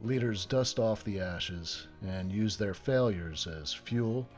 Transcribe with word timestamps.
Leaders 0.00 0.46
dust 0.46 0.78
off 0.78 1.04
the 1.04 1.20
ashes 1.20 1.86
and 2.06 2.32
use 2.32 2.56
their 2.56 2.74
failures 2.74 3.46
as 3.46 3.72
fuel 3.72 4.28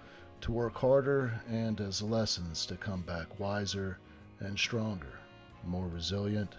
to 0.41 0.53
work 0.53 0.77
harder 0.77 1.41
and 1.49 1.81
as 1.81 2.03
lessons 2.03 2.67
to 2.67 2.77
come 2.77 3.01
back 3.03 3.41
wiser 3.41 3.99
and 4.41 4.59
stronger, 4.59 5.19
more 5.67 5.89
resilient, 5.89 6.57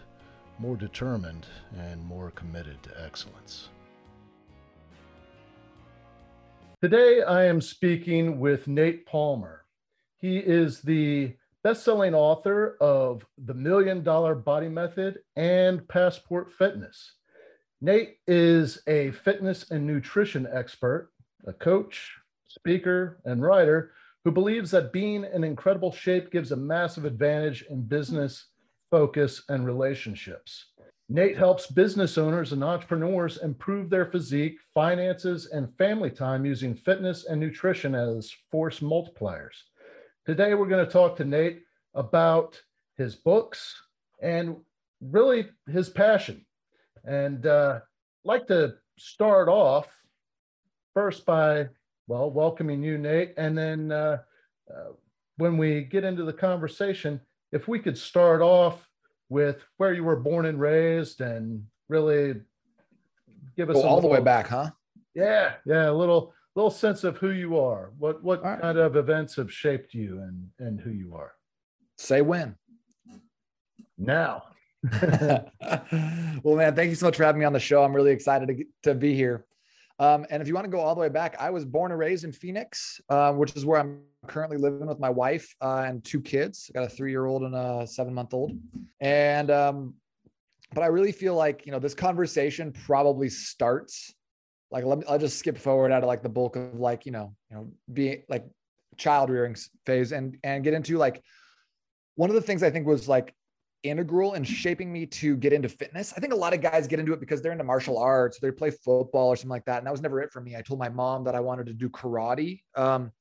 more 0.57 0.75
determined, 0.75 1.45
and 1.77 2.03
more 2.03 2.31
committed 2.31 2.81
to 2.81 3.03
excellence. 3.03 3.69
Today, 6.81 7.21
I 7.21 7.45
am 7.45 7.61
speaking 7.61 8.39
with 8.39 8.67
Nate 8.67 9.05
Palmer. 9.05 9.65
He 10.17 10.37
is 10.37 10.81
the 10.81 11.35
best 11.63 11.83
selling 11.83 12.13
author 12.13 12.77
of 12.79 13.25
The 13.37 13.53
Million 13.53 14.03
Dollar 14.03 14.35
Body 14.35 14.69
Method 14.69 15.19
and 15.35 15.87
Passport 15.87 16.51
Fitness. 16.51 17.13
Nate 17.81 18.17
is 18.25 18.81
a 18.87 19.11
fitness 19.11 19.69
and 19.69 19.85
nutrition 19.85 20.47
expert, 20.51 21.11
a 21.45 21.53
coach, 21.53 22.15
speaker, 22.47 23.19
and 23.25 23.41
writer 23.41 23.91
who 24.23 24.31
believes 24.31 24.71
that 24.71 24.93
being 24.93 25.25
in 25.25 25.43
incredible 25.43 25.91
shape 25.91 26.31
gives 26.31 26.51
a 26.51 26.55
massive 26.55 27.05
advantage 27.05 27.65
in 27.69 27.83
business, 27.83 28.47
focus, 28.89 29.43
and 29.49 29.65
relationships. 29.65 30.67
Nate 31.09 31.37
helps 31.37 31.67
business 31.67 32.17
owners 32.17 32.51
and 32.51 32.63
entrepreneurs 32.63 33.37
improve 33.37 33.89
their 33.89 34.05
physique, 34.05 34.57
finances, 34.73 35.47
and 35.51 35.75
family 35.77 36.09
time 36.09 36.45
using 36.45 36.73
fitness 36.73 37.25
and 37.25 37.39
nutrition 37.39 37.93
as 37.93 38.33
force 38.49 38.79
multipliers. 38.79 39.53
Today, 40.25 40.55
we're 40.55 40.65
going 40.67 40.83
to 40.83 40.91
talk 40.91 41.17
to 41.17 41.25
Nate 41.25 41.61
about 41.93 42.59
his 42.97 43.15
books 43.15 43.75
and 44.21 44.55
really 45.01 45.49
his 45.69 45.89
passion. 45.89 46.44
And 47.05 47.45
uh, 47.45 47.79
like 48.23 48.47
to 48.47 48.75
start 48.97 49.47
off 49.47 49.87
first 50.93 51.25
by, 51.25 51.69
well, 52.07 52.31
welcoming 52.31 52.83
you, 52.83 52.97
Nate. 52.97 53.33
And 53.37 53.57
then 53.57 53.91
uh, 53.91 54.17
uh, 54.73 54.91
when 55.37 55.57
we 55.57 55.81
get 55.81 56.03
into 56.03 56.23
the 56.23 56.33
conversation, 56.33 57.21
if 57.51 57.67
we 57.67 57.79
could 57.79 57.97
start 57.97 58.41
off 58.41 58.89
with 59.29 59.65
where 59.77 59.93
you 59.93 60.03
were 60.03 60.15
born 60.15 60.45
and 60.45 60.59
raised 60.59 61.21
and 61.21 61.65
really 61.89 62.35
give 63.55 63.69
us 63.69 63.77
all 63.77 63.95
little, 63.95 64.01
the 64.01 64.07
way 64.07 64.21
back, 64.21 64.47
huh? 64.47 64.71
Yeah, 65.13 65.53
yeah, 65.65 65.89
a 65.89 65.93
little 65.93 66.33
little 66.55 66.71
sense 66.71 67.03
of 67.03 67.17
who 67.17 67.31
you 67.31 67.57
are. 67.59 67.91
What 67.97 68.23
what 68.23 68.43
right. 68.43 68.59
kind 68.59 68.77
of 68.77 68.95
events 68.95 69.35
have 69.35 69.51
shaped 69.51 69.93
you 69.93 70.19
and 70.19 70.49
and 70.59 70.79
who 70.79 70.91
you 70.91 71.15
are? 71.15 71.33
Say 71.97 72.21
when. 72.21 72.55
Now. 73.97 74.43
well, 76.43 76.55
man, 76.55 76.75
thank 76.75 76.89
you 76.89 76.95
so 76.95 77.05
much 77.05 77.17
for 77.17 77.23
having 77.23 77.39
me 77.39 77.45
on 77.45 77.53
the 77.53 77.59
show. 77.59 77.83
I'm 77.83 77.95
really 77.95 78.11
excited 78.11 78.47
to, 78.47 78.65
to 78.83 78.95
be 78.95 79.15
here. 79.15 79.45
Um, 79.97 80.25
and 80.29 80.41
if 80.41 80.47
you 80.47 80.53
want 80.53 80.65
to 80.65 80.71
go 80.71 80.79
all 80.79 80.93
the 80.93 81.01
way 81.01 81.09
back, 81.09 81.37
I 81.39 81.49
was 81.49 81.63
born 81.63 81.91
and 81.91 81.99
raised 81.99 82.25
in 82.25 82.31
Phoenix, 82.31 82.99
uh, 83.09 83.31
which 83.31 83.55
is 83.55 83.65
where 83.65 83.79
I'm 83.79 84.01
currently 84.27 84.57
living 84.57 84.87
with 84.87 84.99
my 84.99 85.09
wife 85.09 85.55
uh, 85.61 85.83
and 85.85 86.03
two 86.03 86.19
kids. 86.19 86.69
I 86.69 86.79
got 86.79 86.85
a 86.85 86.89
three 86.89 87.11
year 87.11 87.25
old 87.25 87.43
and 87.43 87.55
a 87.55 87.87
seven 87.87 88.13
month 88.13 88.33
old. 88.33 88.51
And, 88.99 89.49
um, 89.51 89.93
but 90.73 90.83
I 90.83 90.87
really 90.87 91.13
feel 91.13 91.35
like, 91.35 91.65
you 91.65 91.71
know, 91.71 91.79
this 91.79 91.93
conversation 91.93 92.73
probably 92.73 93.29
starts 93.29 94.13
like, 94.71 94.83
let 94.83 94.97
me, 94.97 95.05
I'll 95.07 95.19
just 95.19 95.39
skip 95.39 95.57
forward 95.57 95.91
out 95.91 96.03
of 96.03 96.07
like 96.07 96.23
the 96.23 96.29
bulk 96.29 96.57
of 96.57 96.79
like, 96.79 97.05
you 97.05 97.13
know, 97.13 97.33
you 97.49 97.55
know, 97.55 97.71
being 97.93 98.23
like 98.27 98.45
child 98.97 99.29
rearing 99.29 99.55
phase 99.85 100.11
and, 100.11 100.37
and 100.43 100.63
get 100.63 100.73
into 100.73 100.97
like, 100.97 101.23
one 102.15 102.29
of 102.29 102.35
the 102.35 102.41
things 102.41 102.63
I 102.63 102.69
think 102.69 102.87
was 102.87 103.07
like 103.07 103.33
integral 103.85 104.33
in 104.33 104.43
shaping 104.43 104.91
me 104.91 105.05
to 105.05 105.37
get 105.37 105.53
into 105.53 105.69
fitness. 105.69 106.13
I 106.15 106.19
think 106.19 106.33
a 106.33 106.35
lot 106.35 106.53
of 106.53 106.61
guys 106.61 106.87
get 106.87 106.99
into 106.99 107.13
it 107.13 107.19
because 107.19 107.41
they're 107.41 107.51
into 107.51 107.63
martial 107.63 107.97
arts, 107.97 108.39
they 108.39 108.51
play 108.51 108.71
football 108.71 109.29
or 109.29 109.35
something 109.35 109.49
like 109.49 109.65
that. 109.65 109.77
And 109.77 109.87
that 109.87 109.91
was 109.91 110.01
never 110.01 110.21
it 110.21 110.31
for 110.31 110.41
me. 110.41 110.55
I 110.55 110.61
told 110.61 110.79
my 110.79 110.89
mom 110.89 111.23
that 111.25 111.35
I 111.35 111.39
wanted 111.39 111.67
to 111.67 111.73
do 111.73 111.89
karate. 111.89 112.61
Um, 112.75 113.11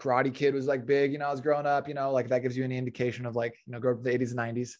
karate 0.00 0.32
kid 0.32 0.54
was 0.54 0.66
like 0.66 0.86
big, 0.86 1.12
you 1.12 1.18
know, 1.18 1.26
I 1.26 1.30
was 1.30 1.40
growing 1.40 1.66
up, 1.66 1.88
you 1.88 1.94
know, 1.94 2.10
like 2.10 2.28
that 2.28 2.42
gives 2.42 2.56
you 2.56 2.64
any 2.64 2.76
indication 2.76 3.26
of 3.26 3.36
like, 3.36 3.54
you 3.66 3.72
know, 3.72 3.80
go 3.80 3.94
to 3.94 4.02
the 4.02 4.10
80s 4.10 4.30
and 4.30 4.56
90s. 4.56 4.72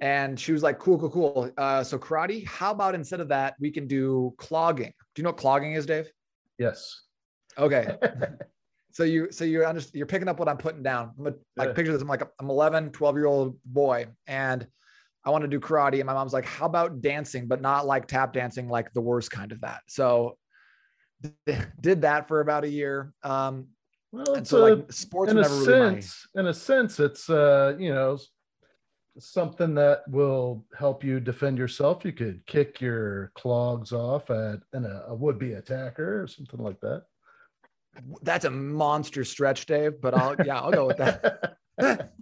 And 0.00 0.38
she 0.38 0.52
was 0.52 0.62
like, 0.62 0.78
cool, 0.78 0.98
cool, 0.98 1.10
cool. 1.10 1.50
Uh, 1.56 1.82
so 1.82 1.98
karate, 1.98 2.46
how 2.46 2.70
about 2.70 2.94
instead 2.94 3.20
of 3.20 3.28
that, 3.28 3.54
we 3.60 3.70
can 3.70 3.86
do 3.86 4.34
clogging. 4.36 4.92
Do 5.14 5.20
you 5.20 5.24
know 5.24 5.30
what 5.30 5.38
clogging 5.38 5.72
is, 5.72 5.86
Dave? 5.86 6.10
Yes. 6.58 7.02
Okay. 7.56 7.96
so 8.96 9.04
you 9.04 9.30
so 9.30 9.44
you're 9.44 9.70
you're 9.92 10.06
picking 10.06 10.26
up 10.26 10.38
what 10.38 10.48
i'm 10.48 10.56
putting 10.56 10.82
down. 10.82 11.12
I'm 11.18 11.26
a, 11.26 11.34
like 11.54 11.74
picture 11.74 11.92
this. 11.92 12.00
I'm 12.00 12.08
like 12.08 12.22
i'm 12.40 12.48
11 12.48 12.92
12 12.92 13.16
year 13.16 13.26
old 13.26 13.58
boy 13.66 14.06
and 14.26 14.66
i 15.22 15.28
want 15.28 15.42
to 15.42 15.48
do 15.48 15.60
karate 15.60 15.96
and 15.96 16.06
my 16.06 16.14
mom's 16.14 16.32
like 16.32 16.46
how 16.46 16.64
about 16.64 17.02
dancing 17.02 17.46
but 17.46 17.60
not 17.60 17.84
like 17.84 18.06
tap 18.06 18.32
dancing 18.32 18.70
like 18.70 18.90
the 18.94 19.02
worst 19.02 19.30
kind 19.30 19.52
of 19.52 19.60
that? 19.60 19.82
So 19.86 20.38
did 21.80 22.02
that 22.02 22.26
for 22.26 22.40
about 22.40 22.64
a 22.64 22.70
year 22.70 23.12
um 23.22 23.66
well 24.12 24.32
it's 24.32 24.48
so 24.48 24.64
a, 24.64 24.76
like 24.76 24.90
sports 24.90 25.30
in 25.30 25.38
a 25.38 25.44
sense 25.44 26.26
really 26.34 26.42
in 26.42 26.46
a 26.46 26.54
sense 26.54 26.98
it's 26.98 27.28
uh 27.28 27.74
you 27.78 27.92
know 27.92 28.18
something 29.18 29.74
that 29.74 30.08
will 30.08 30.64
help 30.78 31.02
you 31.02 31.20
defend 31.20 31.56
yourself. 31.56 32.04
You 32.04 32.12
could 32.12 32.44
kick 32.44 32.82
your 32.82 33.32
clogs 33.34 33.90
off 33.90 34.28
at 34.28 34.60
an, 34.74 34.84
a 35.08 35.14
would-be 35.14 35.54
attacker 35.54 36.22
or 36.22 36.26
something 36.26 36.60
like 36.60 36.78
that 36.80 37.04
that's 38.22 38.44
a 38.44 38.50
monster 38.50 39.24
stretch, 39.24 39.66
Dave. 39.66 40.00
But 40.00 40.14
I'll 40.14 40.36
yeah, 40.44 40.60
I'll 40.60 40.72
go 40.72 40.86
with 40.86 40.98
that. 40.98 41.56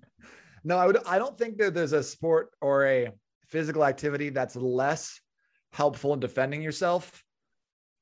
no, 0.64 0.76
I 0.76 0.86
would. 0.86 0.98
I 1.06 1.18
don't 1.18 1.36
think 1.36 1.58
that 1.58 1.74
there's 1.74 1.92
a 1.92 2.02
sport 2.02 2.50
or 2.60 2.86
a 2.86 3.10
physical 3.48 3.84
activity 3.84 4.30
that's 4.30 4.56
less 4.56 5.20
helpful 5.72 6.12
in 6.14 6.20
defending 6.20 6.62
yourself. 6.62 7.22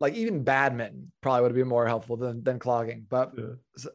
Like 0.00 0.14
even 0.14 0.44
badminton 0.44 1.12
probably 1.20 1.42
would 1.42 1.54
be 1.54 1.64
more 1.64 1.86
helpful 1.86 2.16
than 2.16 2.42
than 2.42 2.58
clogging. 2.58 3.06
But 3.08 3.32
yeah. 3.36 3.44
so, 3.76 3.90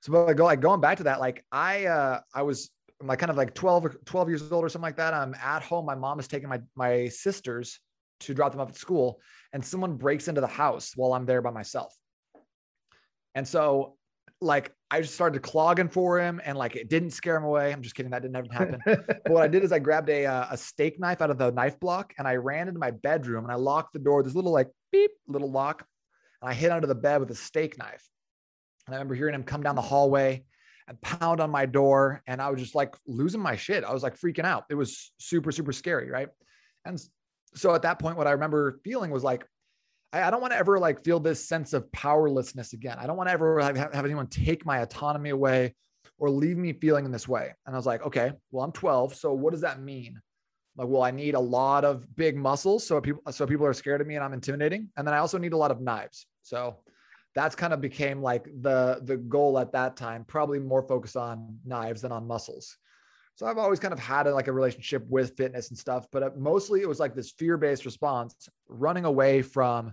so 0.00 0.12
but 0.12 0.34
go 0.34 0.44
like 0.44 0.60
going 0.60 0.80
back 0.80 0.98
to 0.98 1.04
that, 1.04 1.20
like 1.20 1.44
I 1.52 1.86
uh 1.86 2.20
I 2.34 2.42
was 2.42 2.70
like 3.02 3.18
kind 3.18 3.30
of 3.30 3.36
like 3.36 3.54
12 3.54 4.04
12 4.04 4.28
years 4.28 4.52
old 4.52 4.64
or 4.64 4.68
something 4.68 4.82
like 4.82 4.96
that. 4.96 5.14
I'm 5.14 5.34
at 5.34 5.62
home. 5.62 5.86
My 5.86 5.94
mom 5.94 6.18
is 6.18 6.28
taking 6.28 6.48
my 6.48 6.60
my 6.74 7.08
sisters 7.08 7.80
to 8.20 8.34
drop 8.34 8.50
them 8.52 8.60
off 8.60 8.70
at 8.70 8.76
school, 8.76 9.20
and 9.52 9.64
someone 9.64 9.96
breaks 9.96 10.28
into 10.28 10.40
the 10.40 10.46
house 10.46 10.92
while 10.96 11.12
I'm 11.12 11.24
there 11.24 11.42
by 11.42 11.50
myself. 11.50 11.94
And 13.34 13.46
so 13.46 13.96
like 14.40 14.72
I 14.90 15.00
just 15.00 15.14
started 15.14 15.42
clogging 15.42 15.88
for 15.88 16.20
him 16.20 16.40
and 16.44 16.56
like 16.56 16.76
it 16.76 16.88
didn't 16.88 17.10
scare 17.10 17.36
him 17.36 17.44
away. 17.44 17.72
I'm 17.72 17.82
just 17.82 17.94
kidding. 17.94 18.10
That 18.10 18.22
didn't 18.22 18.36
ever 18.36 18.48
happen. 18.50 18.80
but 18.86 19.30
what 19.30 19.42
I 19.42 19.48
did 19.48 19.64
is 19.64 19.72
I 19.72 19.78
grabbed 19.78 20.08
a, 20.08 20.26
uh, 20.26 20.46
a 20.50 20.56
steak 20.56 20.98
knife 20.98 21.20
out 21.20 21.30
of 21.30 21.38
the 21.38 21.50
knife 21.50 21.78
block 21.80 22.14
and 22.18 22.26
I 22.26 22.36
ran 22.36 22.68
into 22.68 22.80
my 22.80 22.90
bedroom 22.90 23.44
and 23.44 23.52
I 23.52 23.56
locked 23.56 23.92
the 23.92 23.98
door, 23.98 24.22
this 24.22 24.34
little 24.34 24.52
like 24.52 24.68
beep 24.92 25.10
little 25.26 25.50
lock. 25.50 25.84
And 26.40 26.50
I 26.50 26.54
hid 26.54 26.70
under 26.70 26.86
the 26.86 26.94
bed 26.94 27.20
with 27.20 27.30
a 27.30 27.34
steak 27.34 27.78
knife. 27.78 28.08
And 28.86 28.94
I 28.94 28.98
remember 28.98 29.14
hearing 29.14 29.34
him 29.34 29.42
come 29.42 29.62
down 29.62 29.74
the 29.74 29.82
hallway 29.82 30.44
and 30.86 31.00
pound 31.00 31.40
on 31.40 31.50
my 31.50 31.66
door. 31.66 32.22
And 32.26 32.40
I 32.40 32.50
was 32.50 32.60
just 32.60 32.74
like 32.74 32.94
losing 33.06 33.40
my 33.40 33.56
shit. 33.56 33.84
I 33.84 33.92
was 33.92 34.02
like 34.02 34.18
freaking 34.18 34.44
out. 34.44 34.64
It 34.70 34.74
was 34.74 35.12
super, 35.18 35.52
super 35.52 35.72
scary. 35.72 36.10
Right. 36.10 36.28
And 36.84 36.98
so 37.54 37.74
at 37.74 37.82
that 37.82 37.98
point, 37.98 38.16
what 38.16 38.26
I 38.26 38.32
remember 38.32 38.78
feeling 38.84 39.10
was 39.10 39.24
like, 39.24 39.44
I, 40.12 40.22
I 40.22 40.30
don't 40.30 40.40
want 40.40 40.52
to 40.52 40.58
ever 40.58 40.78
like 40.78 41.04
feel 41.04 41.20
this 41.20 41.46
sense 41.46 41.72
of 41.72 41.90
powerlessness 41.92 42.72
again. 42.72 42.98
I 42.98 43.06
don't 43.06 43.16
want 43.16 43.28
to 43.28 43.32
ever 43.32 43.60
have, 43.60 43.76
have 43.76 44.04
anyone 44.04 44.26
take 44.26 44.66
my 44.66 44.78
autonomy 44.78 45.30
away 45.30 45.74
or 46.18 46.30
leave 46.30 46.56
me 46.56 46.72
feeling 46.72 47.04
in 47.04 47.12
this 47.12 47.28
way. 47.28 47.54
And 47.66 47.74
I 47.74 47.78
was 47.78 47.86
like, 47.86 48.04
okay, 48.06 48.32
well, 48.50 48.64
I'm 48.64 48.72
12. 48.72 49.14
So 49.14 49.32
what 49.32 49.52
does 49.52 49.60
that 49.60 49.80
mean? 49.80 50.20
Like, 50.76 50.88
well, 50.88 51.02
I 51.02 51.10
need 51.10 51.34
a 51.34 51.40
lot 51.40 51.84
of 51.84 52.16
big 52.16 52.36
muscles. 52.36 52.86
So 52.86 53.00
people, 53.00 53.22
so 53.32 53.46
people 53.46 53.66
are 53.66 53.72
scared 53.72 54.00
of 54.00 54.06
me 54.06 54.14
and 54.14 54.24
I'm 54.24 54.32
intimidating. 54.32 54.88
And 54.96 55.06
then 55.06 55.14
I 55.14 55.18
also 55.18 55.38
need 55.38 55.52
a 55.52 55.56
lot 55.56 55.70
of 55.70 55.80
knives. 55.80 56.26
So 56.42 56.76
that's 57.34 57.54
kind 57.54 57.72
of 57.72 57.80
became 57.80 58.22
like 58.22 58.44
the, 58.62 59.00
the 59.04 59.16
goal 59.16 59.58
at 59.58 59.72
that 59.72 59.96
time, 59.96 60.24
probably 60.24 60.58
more 60.58 60.82
focused 60.82 61.16
on 61.16 61.58
knives 61.64 62.02
than 62.02 62.12
on 62.12 62.26
muscles. 62.26 62.76
So 63.38 63.46
I've 63.46 63.56
always 63.56 63.78
kind 63.78 63.94
of 63.94 64.00
had 64.00 64.26
a, 64.26 64.34
like 64.34 64.48
a 64.48 64.52
relationship 64.52 65.06
with 65.08 65.36
fitness 65.36 65.68
and 65.68 65.78
stuff, 65.78 66.08
but 66.10 66.24
uh, 66.24 66.30
mostly 66.36 66.82
it 66.82 66.88
was 66.88 66.98
like 66.98 67.14
this 67.14 67.30
fear-based 67.30 67.84
response, 67.84 68.34
running 68.68 69.04
away 69.04 69.42
from 69.42 69.92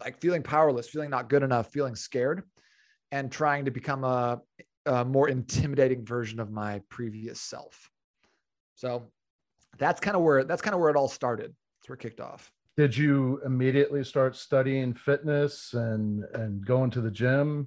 like 0.00 0.20
feeling 0.20 0.40
powerless, 0.40 0.88
feeling 0.88 1.10
not 1.10 1.28
good 1.28 1.42
enough, 1.42 1.72
feeling 1.72 1.96
scared, 1.96 2.44
and 3.10 3.32
trying 3.32 3.64
to 3.64 3.72
become 3.72 4.04
a, 4.04 4.40
a 4.86 5.04
more 5.04 5.28
intimidating 5.28 6.06
version 6.06 6.38
of 6.38 6.52
my 6.52 6.80
previous 6.90 7.40
self. 7.40 7.90
So 8.76 9.10
that's 9.76 10.00
kind 10.00 10.16
of 10.16 10.22
where 10.22 10.44
that's 10.44 10.62
kind 10.62 10.74
of 10.74 10.80
where 10.80 10.90
it 10.90 10.96
all 10.96 11.08
started. 11.08 11.52
That's 11.80 11.88
where 11.88 11.94
it 11.94 12.02
kicked 12.02 12.20
off. 12.20 12.52
did 12.76 12.96
you 12.96 13.40
immediately 13.44 14.04
start 14.04 14.36
studying 14.36 14.94
fitness 14.94 15.74
and 15.74 16.22
and 16.34 16.64
going 16.64 16.92
to 16.92 17.00
the 17.00 17.10
gym? 17.10 17.66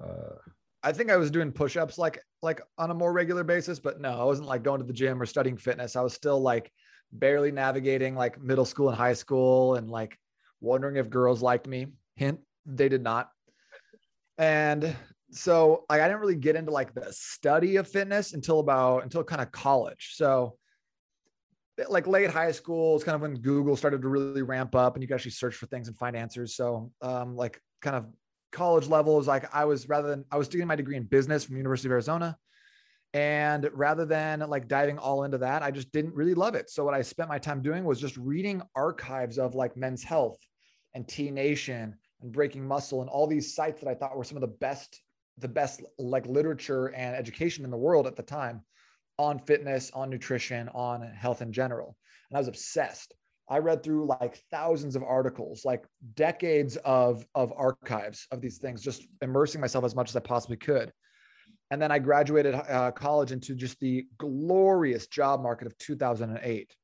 Uh, 0.00 0.34
I 0.82 0.92
think 0.92 1.10
I 1.10 1.16
was 1.16 1.30
doing 1.30 1.52
push-ups 1.52 1.96
like 1.96 2.20
like 2.44 2.60
on 2.78 2.90
a 2.90 2.94
more 2.94 3.12
regular 3.12 3.42
basis, 3.42 3.80
but 3.80 4.00
no, 4.00 4.20
I 4.20 4.24
wasn't 4.24 4.48
like 4.48 4.62
going 4.62 4.80
to 4.80 4.86
the 4.86 4.92
gym 4.92 5.20
or 5.20 5.26
studying 5.26 5.56
fitness. 5.56 5.96
I 5.96 6.02
was 6.02 6.12
still 6.12 6.40
like 6.40 6.70
barely 7.10 7.50
navigating 7.50 8.14
like 8.14 8.40
middle 8.40 8.64
school 8.64 8.88
and 8.88 8.96
high 8.96 9.14
school 9.14 9.76
and 9.76 9.90
like 9.90 10.18
wondering 10.60 10.96
if 10.96 11.08
girls 11.08 11.42
liked 11.42 11.66
me. 11.66 11.86
Hint, 12.16 12.38
they 12.66 12.88
did 12.88 13.02
not. 13.02 13.30
And 14.38 14.94
so 15.30 15.84
like 15.88 16.00
I 16.00 16.06
didn't 16.06 16.20
really 16.20 16.36
get 16.36 16.54
into 16.54 16.70
like 16.70 16.94
the 16.94 17.06
study 17.10 17.76
of 17.76 17.88
fitness 17.88 18.34
until 18.34 18.60
about 18.60 19.02
until 19.02 19.24
kind 19.24 19.40
of 19.40 19.50
college. 19.50 20.12
So 20.14 20.56
like 21.88 22.06
late 22.06 22.30
high 22.30 22.52
school 22.52 22.94
is 22.96 23.02
kind 23.02 23.16
of 23.16 23.22
when 23.22 23.34
Google 23.34 23.76
started 23.76 24.02
to 24.02 24.08
really 24.08 24.42
ramp 24.42 24.74
up 24.74 24.94
and 24.94 25.02
you 25.02 25.08
could 25.08 25.14
actually 25.14 25.32
search 25.32 25.56
for 25.56 25.66
things 25.66 25.88
and 25.88 25.96
find 25.96 26.14
answers. 26.14 26.54
So 26.54 26.92
um, 27.00 27.34
like 27.34 27.60
kind 27.80 27.96
of 27.96 28.06
college 28.54 28.88
level 28.88 29.18
is 29.20 29.26
like 29.26 29.54
I 29.54 29.64
was 29.64 29.88
rather 29.88 30.08
than 30.08 30.24
I 30.30 30.38
was 30.38 30.48
doing 30.48 30.66
my 30.66 30.76
degree 30.76 30.96
in 30.96 31.04
business 31.04 31.44
from 31.44 31.56
University 31.56 31.88
of 31.88 31.92
Arizona. 31.92 32.38
And 33.12 33.68
rather 33.72 34.04
than 34.04 34.40
like 34.40 34.66
diving 34.66 34.98
all 34.98 35.22
into 35.24 35.38
that, 35.38 35.62
I 35.62 35.70
just 35.70 35.92
didn't 35.92 36.14
really 36.14 36.34
love 36.34 36.54
it. 36.54 36.70
So 36.70 36.84
what 36.84 36.94
I 36.94 37.02
spent 37.02 37.28
my 37.28 37.38
time 37.38 37.62
doing 37.62 37.84
was 37.84 38.00
just 38.00 38.16
reading 38.16 38.62
archives 38.74 39.38
of 39.38 39.54
like 39.54 39.76
Men's 39.76 40.02
Health 40.02 40.38
and 40.94 41.06
T 41.06 41.30
Nation 41.30 41.94
and 42.22 42.32
Breaking 42.32 42.66
Muscle 42.66 43.02
and 43.02 43.10
all 43.10 43.26
these 43.26 43.54
sites 43.54 43.80
that 43.80 43.88
I 43.88 43.94
thought 43.94 44.16
were 44.16 44.24
some 44.24 44.36
of 44.36 44.40
the 44.40 44.56
best, 44.58 45.00
the 45.38 45.48
best 45.48 45.82
like 45.98 46.26
literature 46.26 46.86
and 46.86 47.14
education 47.14 47.64
in 47.64 47.70
the 47.70 47.76
world 47.76 48.06
at 48.06 48.16
the 48.16 48.22
time 48.22 48.62
on 49.18 49.38
fitness, 49.38 49.90
on 49.94 50.10
nutrition, 50.10 50.68
on 50.70 51.02
health 51.02 51.42
in 51.42 51.52
general. 51.52 51.96
And 52.30 52.36
I 52.36 52.40
was 52.40 52.48
obsessed. 52.48 53.14
I 53.48 53.58
read 53.58 53.82
through 53.82 54.06
like 54.06 54.42
thousands 54.50 54.96
of 54.96 55.02
articles, 55.02 55.64
like 55.64 55.84
decades 56.14 56.76
of, 56.78 57.26
of 57.34 57.52
archives 57.56 58.26
of 58.30 58.40
these 58.40 58.58
things, 58.58 58.82
just 58.82 59.06
immersing 59.20 59.60
myself 59.60 59.84
as 59.84 59.94
much 59.94 60.08
as 60.08 60.16
I 60.16 60.20
possibly 60.20 60.56
could. 60.56 60.92
And 61.70 61.80
then 61.80 61.90
I 61.90 61.98
graduated 61.98 62.54
uh, 62.54 62.90
college 62.92 63.32
into 63.32 63.54
just 63.54 63.78
the 63.80 64.06
glorious 64.18 65.06
job 65.06 65.42
market 65.42 65.66
of 65.66 65.76
2008. 65.78 66.74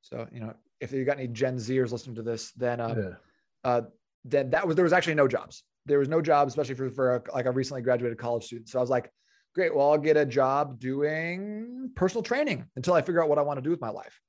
So, 0.00 0.26
you 0.32 0.40
know, 0.40 0.54
if 0.80 0.92
you 0.92 1.04
got 1.04 1.18
any 1.18 1.28
Gen 1.28 1.56
Zers 1.56 1.92
listening 1.92 2.16
to 2.16 2.22
this, 2.22 2.52
then, 2.52 2.80
uh, 2.80 2.94
yeah. 2.96 3.70
uh, 3.70 3.82
then 4.24 4.50
that 4.50 4.66
was, 4.66 4.74
there 4.74 4.84
was 4.84 4.92
actually 4.92 5.14
no 5.14 5.28
jobs. 5.28 5.62
There 5.86 5.98
was 5.98 6.08
no 6.08 6.20
jobs, 6.20 6.52
especially 6.52 6.74
for, 6.74 6.90
for 6.90 7.16
a, 7.16 7.22
like 7.32 7.46
a 7.46 7.50
recently 7.50 7.82
graduated 7.82 8.18
college 8.18 8.44
student. 8.44 8.68
So 8.68 8.78
I 8.78 8.82
was 8.82 8.90
like, 8.90 9.10
great. 9.54 9.74
Well, 9.74 9.90
I'll 9.90 9.98
get 9.98 10.16
a 10.16 10.26
job 10.26 10.80
doing 10.80 11.90
personal 11.94 12.22
training 12.22 12.66
until 12.74 12.94
I 12.94 13.02
figure 13.02 13.22
out 13.22 13.28
what 13.28 13.38
I 13.38 13.42
want 13.42 13.58
to 13.58 13.62
do 13.62 13.70
with 13.70 13.80
my 13.80 13.90
life 13.90 14.20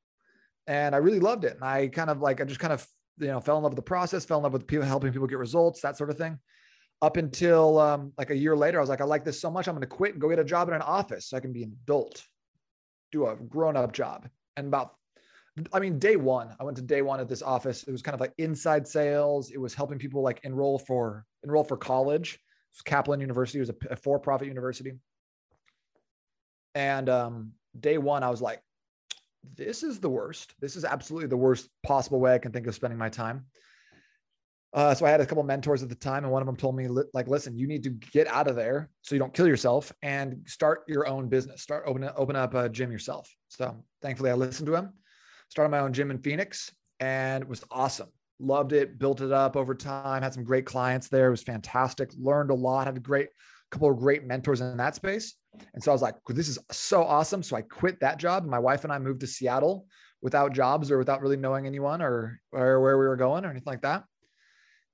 and 0.67 0.93
I 0.93 0.99
really 0.99 1.19
loved 1.19 1.45
it. 1.45 1.55
And 1.55 1.63
I 1.63 1.87
kind 1.87 2.09
of 2.09 2.21
like 2.21 2.41
I 2.41 2.43
just 2.43 2.59
kind 2.59 2.73
of 2.73 2.85
you 3.19 3.27
know 3.27 3.39
fell 3.39 3.57
in 3.57 3.63
love 3.63 3.71
with 3.71 3.77
the 3.77 3.81
process, 3.81 4.25
fell 4.25 4.37
in 4.37 4.43
love 4.43 4.53
with 4.53 4.67
people 4.67 4.85
helping 4.85 5.11
people 5.11 5.27
get 5.27 5.37
results, 5.37 5.81
that 5.81 5.97
sort 5.97 6.09
of 6.09 6.17
thing. 6.17 6.37
Up 7.01 7.17
until 7.17 7.79
um, 7.79 8.11
like 8.17 8.31
a 8.31 8.35
year 8.35 8.55
later, 8.55 8.79
I 8.79 8.81
was 8.81 8.89
like, 8.89 9.01
I 9.01 9.05
like 9.05 9.23
this 9.23 9.39
so 9.39 9.51
much, 9.51 9.67
I'm 9.67 9.75
going 9.75 9.81
to 9.81 9.87
quit 9.87 10.13
and 10.13 10.21
go 10.21 10.29
get 10.29 10.39
a 10.39 10.43
job 10.43 10.67
in 10.67 10.73
an 10.73 10.81
office 10.81 11.29
so 11.29 11.37
I 11.37 11.39
can 11.39 11.53
be 11.53 11.61
an 11.61 11.75
adult, 11.83 12.23
do 13.11 13.27
a 13.27 13.35
grown 13.35 13.77
up 13.77 13.91
job. 13.91 14.27
And 14.55 14.67
about, 14.67 14.95
I 15.71 15.79
mean, 15.79 15.99
day 15.99 16.15
one, 16.15 16.55
I 16.59 16.63
went 16.63 16.75
to 16.77 16.83
day 16.83 17.03
one 17.03 17.19
at 17.19 17.29
this 17.29 17.43
office. 17.43 17.83
It 17.83 17.91
was 17.91 18.01
kind 18.01 18.15
of 18.15 18.19
like 18.19 18.33
inside 18.39 18.87
sales. 18.87 19.51
It 19.51 19.61
was 19.61 19.75
helping 19.75 19.99
people 19.99 20.23
like 20.23 20.39
enroll 20.43 20.79
for 20.79 21.23
enroll 21.43 21.63
for 21.63 21.77
college. 21.77 22.39
Kaplan 22.85 23.19
University. 23.19 23.59
It 23.59 23.61
was 23.61 23.69
a, 23.69 23.75
a 23.91 23.95
for-profit 23.95 24.47
university. 24.47 24.93
And 26.75 27.09
um, 27.09 27.53
day 27.79 27.97
one, 27.97 28.23
I 28.23 28.29
was 28.29 28.41
like, 28.41 28.61
this 29.55 29.83
is 29.83 29.99
the 29.99 30.09
worst. 30.09 30.53
This 30.59 30.75
is 30.75 30.85
absolutely 30.85 31.27
the 31.27 31.37
worst 31.37 31.69
possible 31.83 32.19
way 32.19 32.33
I 32.33 32.39
can 32.39 32.51
think 32.51 32.67
of 32.67 32.75
spending 32.75 32.97
my 32.97 33.09
time. 33.09 33.45
Uh, 34.73 34.93
so 34.93 35.05
I 35.05 35.09
had 35.09 35.21
a 35.21 35.25
couple 35.25 35.43
mentors 35.43 35.81
at 35.81 35.89
the 35.89 35.95
time, 35.95 36.23
and 36.23 36.31
one 36.31 36.41
of 36.41 36.45
them 36.45 36.57
told 36.57 36.75
me, 36.75 36.87
like, 37.13 37.27
listen, 37.27 37.57
you 37.57 37.67
need 37.67 37.83
to 37.83 37.89
get 37.89 38.27
out 38.27 38.47
of 38.47 38.55
there 38.55 38.89
so 39.01 39.15
you 39.15 39.19
don't 39.19 39.33
kill 39.33 39.47
yourself 39.47 39.91
and 40.01 40.43
start 40.45 40.83
your 40.87 41.07
own 41.07 41.29
business. 41.29 41.61
Start 41.61 41.83
open 41.87 42.09
open 42.15 42.35
up 42.35 42.53
a 42.53 42.69
gym 42.69 42.91
yourself. 42.91 43.33
So 43.47 43.75
thankfully, 44.01 44.29
I 44.29 44.33
listened 44.33 44.67
to 44.67 44.75
him. 44.75 44.93
Started 45.49 45.69
my 45.69 45.79
own 45.79 45.93
gym 45.93 46.11
in 46.11 46.19
Phoenix, 46.19 46.71
and 46.99 47.43
it 47.43 47.49
was 47.49 47.63
awesome. 47.71 48.09
Loved 48.39 48.73
it. 48.73 48.99
Built 48.99 49.21
it 49.21 49.31
up 49.31 49.55
over 49.55 49.73
time. 49.73 50.21
Had 50.21 50.33
some 50.33 50.43
great 50.43 50.65
clients 50.65 51.07
there. 51.07 51.27
It 51.27 51.31
was 51.31 51.43
fantastic. 51.43 52.11
Learned 52.17 52.51
a 52.51 52.53
lot. 52.55 52.87
Had 52.87 52.97
a 52.97 52.99
great 52.99 53.29
couple 53.71 53.91
of 53.91 53.97
great 53.97 54.25
mentors 54.25 54.61
in 54.61 54.77
that 54.77 54.95
space. 54.95 55.35
And 55.73 55.83
so 55.83 55.91
I 55.91 55.93
was 55.93 56.01
like, 56.01 56.15
this 56.29 56.47
is 56.47 56.59
so 56.71 57.03
awesome. 57.03 57.43
So 57.43 57.55
I 57.55 57.61
quit 57.61 57.99
that 57.99 58.19
job. 58.19 58.45
My 58.45 58.59
wife 58.59 58.83
and 58.83 58.93
I 58.93 58.99
moved 58.99 59.21
to 59.21 59.27
Seattle 59.27 59.85
without 60.21 60.53
jobs 60.53 60.91
or 60.91 60.97
without 60.97 61.21
really 61.21 61.37
knowing 61.37 61.65
anyone 61.65 62.01
or, 62.01 62.39
or 62.51 62.79
where 62.81 62.97
we 62.97 63.05
were 63.05 63.15
going 63.15 63.45
or 63.45 63.49
anything 63.49 63.71
like 63.71 63.81
that. 63.81 64.03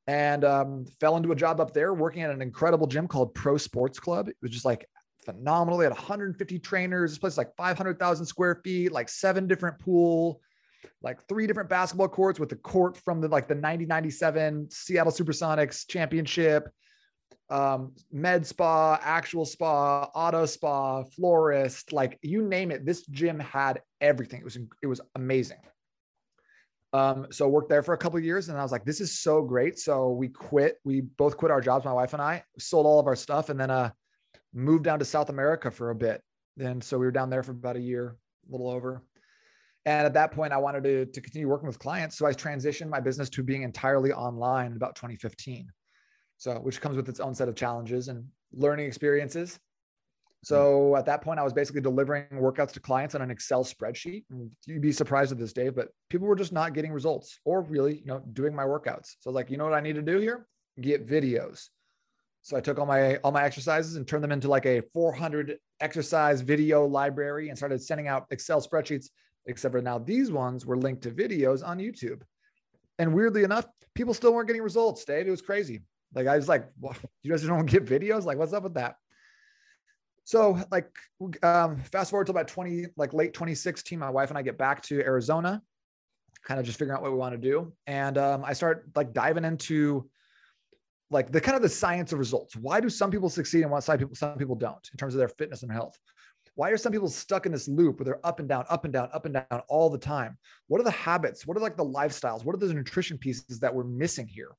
And 0.08 0.44
um, 0.44 0.86
fell 1.00 1.16
into 1.16 1.32
a 1.32 1.36
job 1.36 1.62
up 1.62 1.74
there 1.74 1.94
working 1.94 2.24
at 2.24 2.30
an 2.30 2.42
incredible 2.42 2.88
gym 2.88 3.08
called 3.08 3.34
Pro 3.34 3.58
Sports 3.58 4.00
Club. 4.00 4.28
It 4.28 4.36
was 4.42 4.52
just 4.52 4.66
like 4.66 4.86
phenomenal. 5.26 5.80
They 5.80 5.86
had 5.86 5.94
150 5.94 6.60
trainers. 6.60 7.12
This 7.12 7.20
place 7.20 7.34
is 7.34 7.38
like 7.38 7.56
500,000 7.56 8.26
square 8.26 8.62
feet, 8.64 8.92
like 8.92 9.08
seven 9.08 9.48
different 9.48 9.80
pool, 9.80 10.42
like 11.02 11.26
three 11.28 11.48
different 11.48 11.70
basketball 11.70 12.10
courts 12.10 12.40
with 12.40 12.50
the 12.50 12.58
court 12.58 12.98
from 12.98 13.22
the 13.22 13.30
like 13.30 13.48
the 13.48 13.56
9097 13.56 14.70
Seattle 14.70 15.12
Supersonics 15.12 15.88
championship 15.88 16.68
um, 17.54 17.94
med 18.12 18.48
spa, 18.48 19.00
actual 19.04 19.46
spa, 19.46 20.06
auto 20.16 20.48
spa, 20.48 21.04
florist, 21.04 21.94
like 21.94 22.18
you 22.24 22.42
name 22.42 22.72
it. 22.72 22.84
This 22.84 23.06
gym 23.06 23.40
had 23.40 23.80
everything. 24.02 24.40
It 24.42 24.44
was 24.44 24.58
it 24.82 24.88
was 24.88 25.00
amazing. 25.14 25.60
Um, 26.94 27.28
so 27.32 27.48
worked 27.48 27.70
there 27.70 27.84
for 27.84 27.94
a 27.94 27.98
couple 27.98 28.20
years, 28.20 28.50
and 28.50 28.58
I 28.58 28.64
was 28.64 28.72
like, 28.72 28.86
this 28.86 29.00
is 29.00 29.20
so 29.20 29.44
great. 29.44 29.78
So 29.78 30.10
we 30.10 30.30
quit. 30.30 30.80
We 30.84 31.02
both 31.02 31.38
quit 31.38 31.52
our 31.52 31.62
jobs, 31.62 31.86
my 31.86 31.94
wife 31.94 32.14
and 32.14 32.22
I, 32.24 32.44
sold 32.58 32.88
all 32.88 33.00
of 33.00 33.06
our 33.06 33.16
stuff, 33.16 33.50
and 33.50 33.60
then 33.60 33.70
uh, 33.70 33.92
moved 34.52 34.84
down 34.84 34.98
to 34.98 35.06
South 35.06 35.30
America 35.30 35.70
for 35.70 35.92
a 35.92 35.96
bit. 35.96 36.24
And 36.60 36.84
so 36.84 36.98
we 36.98 37.06
were 37.06 37.12
down 37.12 37.30
there 37.30 37.44
for 37.44 37.52
about 37.52 37.76
a 37.76 37.82
year, 37.82 38.18
a 38.48 38.52
little 38.52 38.70
over. 38.70 39.04
And 39.86 40.08
at 40.08 40.14
that 40.14 40.32
point, 40.32 40.54
I 40.54 40.58
wanted 40.58 40.84
to, 40.86 41.06
to 41.06 41.22
continue 41.22 41.48
working 41.48 41.68
with 41.68 41.78
clients. 41.78 42.18
So 42.18 42.26
I 42.26 42.32
transitioned 42.32 42.90
my 42.90 43.00
business 43.00 43.30
to 43.32 43.44
being 43.44 43.62
entirely 43.62 44.12
online 44.12 44.72
in 44.72 44.78
about 44.78 44.96
2015. 44.96 45.68
So, 46.44 46.56
which 46.56 46.82
comes 46.82 46.98
with 46.98 47.08
its 47.08 47.22
own 47.22 47.34
set 47.34 47.48
of 47.48 47.56
challenges 47.56 48.10
and 48.10 48.28
learning 48.52 48.86
experiences. 48.86 49.62
So 50.44 50.90
hmm. 50.90 50.96
at 50.98 51.06
that 51.06 51.22
point, 51.22 51.40
I 51.40 51.44
was 51.44 51.54
basically 51.54 51.80
delivering 51.80 52.26
workouts 52.34 52.74
to 52.74 52.82
clients 52.82 53.16
on 53.16 53.22
an 53.22 53.32
Excel 53.32 53.64
spreadsheet. 53.64 54.26
And 54.30 54.52
you'd 54.66 54.82
be 54.82 54.92
surprised 54.92 55.32
at 55.32 55.38
this, 55.38 55.54
Dave, 55.54 55.74
but 55.74 55.88
people 56.10 56.28
were 56.28 56.36
just 56.36 56.52
not 56.52 56.74
getting 56.74 56.92
results 56.92 57.40
or 57.46 57.62
really, 57.62 58.00
you 58.00 58.08
know, 58.08 58.22
doing 58.34 58.54
my 58.54 58.66
workouts. 58.66 59.16
So 59.22 59.32
like, 59.32 59.50
you 59.50 59.56
know 59.56 59.64
what 59.64 59.74
I 59.74 59.80
need 59.80 59.96
to 59.96 60.02
do 60.02 60.20
here? 60.20 60.46
Get 60.82 61.08
videos. 61.08 61.70
So 62.42 62.58
I 62.58 62.60
took 62.60 62.78
all 62.78 62.86
my 62.86 63.16
all 63.24 63.32
my 63.32 63.46
exercises 63.46 63.96
and 63.96 64.06
turned 64.06 64.22
them 64.22 64.34
into 64.34 64.50
like 64.50 64.66
a 64.66 64.82
400 64.94 65.60
exercise 65.80 66.42
video 66.42 66.86
library 66.86 67.48
and 67.48 67.58
started 67.58 67.82
sending 67.82 68.10
out 68.10 68.28
Excel 68.32 68.60
spreadsheets. 68.60 69.06
Except 69.46 69.72
for 69.72 69.82
now, 69.82 69.98
these 69.98 70.30
ones 70.30 70.66
were 70.66 70.76
linked 70.76 71.04
to 71.04 71.12
videos 71.12 71.66
on 71.66 71.78
YouTube. 71.78 72.22
And 73.00 73.14
weirdly 73.14 73.46
enough, 73.46 73.66
people 73.96 74.14
still 74.14 74.34
weren't 74.34 74.48
getting 74.48 74.62
results, 74.62 75.06
Dave. 75.06 75.26
It 75.26 75.32
was 75.32 75.42
crazy. 75.42 75.84
Like 76.14 76.28
I 76.28 76.36
was 76.36 76.48
like, 76.48 76.68
you 77.24 77.32
guys 77.32 77.44
don't 77.44 77.66
get 77.66 77.86
videos? 77.86 78.24
Like, 78.24 78.38
what's 78.38 78.54
up 78.54 78.64
with 78.64 78.76
that? 78.76 78.96
So 80.26 80.60
like 80.72 80.88
um, 81.42 81.78
fast 81.78 82.10
forward 82.10 82.28
to 82.28 82.32
about 82.32 82.48
20, 82.48 82.88
like 82.96 83.14
late 83.14 83.34
2016, 83.34 84.00
my 84.00 84.10
wife 84.10 84.30
and 84.30 84.38
I 84.38 84.42
get 84.42 84.58
back 84.58 84.82
to 84.84 85.02
Arizona, 85.02 85.62
kind 86.44 86.60
of 86.60 86.66
just 86.66 86.80
figuring 86.80 86.98
out 86.98 87.02
what 87.02 87.12
we 87.12 87.18
want 87.18 87.34
to 87.34 87.38
do. 87.38 87.74
And 87.88 88.18
um, 88.18 88.44
I 88.46 88.54
start 88.54 88.86
like 88.96 89.14
diving 89.14 89.44
into 89.44 90.10
like 91.10 91.32
the 91.32 91.42
kind 91.42 91.56
of 91.56 91.62
the 91.62 91.70
science 91.70 92.14
of 92.14 92.20
results. 92.20 92.56
Why 92.56 92.80
do 92.80 92.90
some 92.90 93.12
people 93.12 93.30
succeed 93.30 93.64
and 93.64 93.72
why 93.72 93.80
some 93.80 93.98
people 93.98 94.16
some 94.16 94.38
people 94.38 94.56
don't 94.56 94.90
in 94.92 94.98
terms 94.98 95.14
of 95.14 95.20
their 95.20 95.28
fitness 95.28 95.64
and 95.64 95.72
health? 95.72 95.98
Why 96.56 96.70
are 96.70 96.78
some 96.78 96.92
people 96.92 97.10
stuck 97.10 97.46
in 97.46 97.52
this 97.52 97.68
loop 97.68 98.00
where 98.00 98.06
they're 98.06 98.26
up 98.26 98.40
and 98.40 98.48
down, 98.48 98.66
up 98.70 98.86
and 98.86 98.94
down, 98.94 99.10
up 99.12 99.26
and 99.26 99.34
down 99.34 99.62
all 99.68 99.90
the 99.90 99.98
time? 99.98 100.38
What 100.68 100.80
are 100.80 100.84
the 100.84 100.92
habits? 100.92 101.48
What 101.48 101.58
are 101.58 101.62
like 101.62 101.78
the 101.78 101.86
lifestyles? 101.86 102.46
What 102.46 102.56
are 102.56 102.60
those 102.60 102.74
nutrition 102.74 103.18
pieces 103.18 103.60
that 103.60 103.74
we're 103.74 103.84
missing 103.84 104.28
here? 104.28 104.52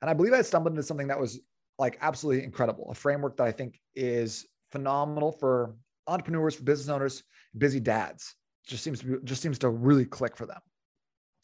And 0.00 0.10
I 0.10 0.14
believe 0.14 0.32
I 0.32 0.42
stumbled 0.42 0.72
into 0.72 0.82
something 0.82 1.08
that 1.08 1.18
was 1.18 1.40
like 1.78 1.98
absolutely 2.00 2.44
incredible, 2.44 2.88
a 2.90 2.94
framework 2.94 3.36
that 3.36 3.46
I 3.46 3.52
think 3.52 3.80
is 3.94 4.46
phenomenal 4.72 5.32
for 5.32 5.74
entrepreneurs, 6.06 6.54
for 6.54 6.64
business 6.64 6.88
owners, 6.88 7.22
busy 7.56 7.80
dads. 7.80 8.34
Just 8.66 8.82
seems 8.82 9.00
to 9.00 9.06
be, 9.06 9.14
just 9.24 9.42
seems 9.42 9.58
to 9.60 9.70
really 9.70 10.04
click 10.04 10.36
for 10.36 10.46
them. 10.46 10.60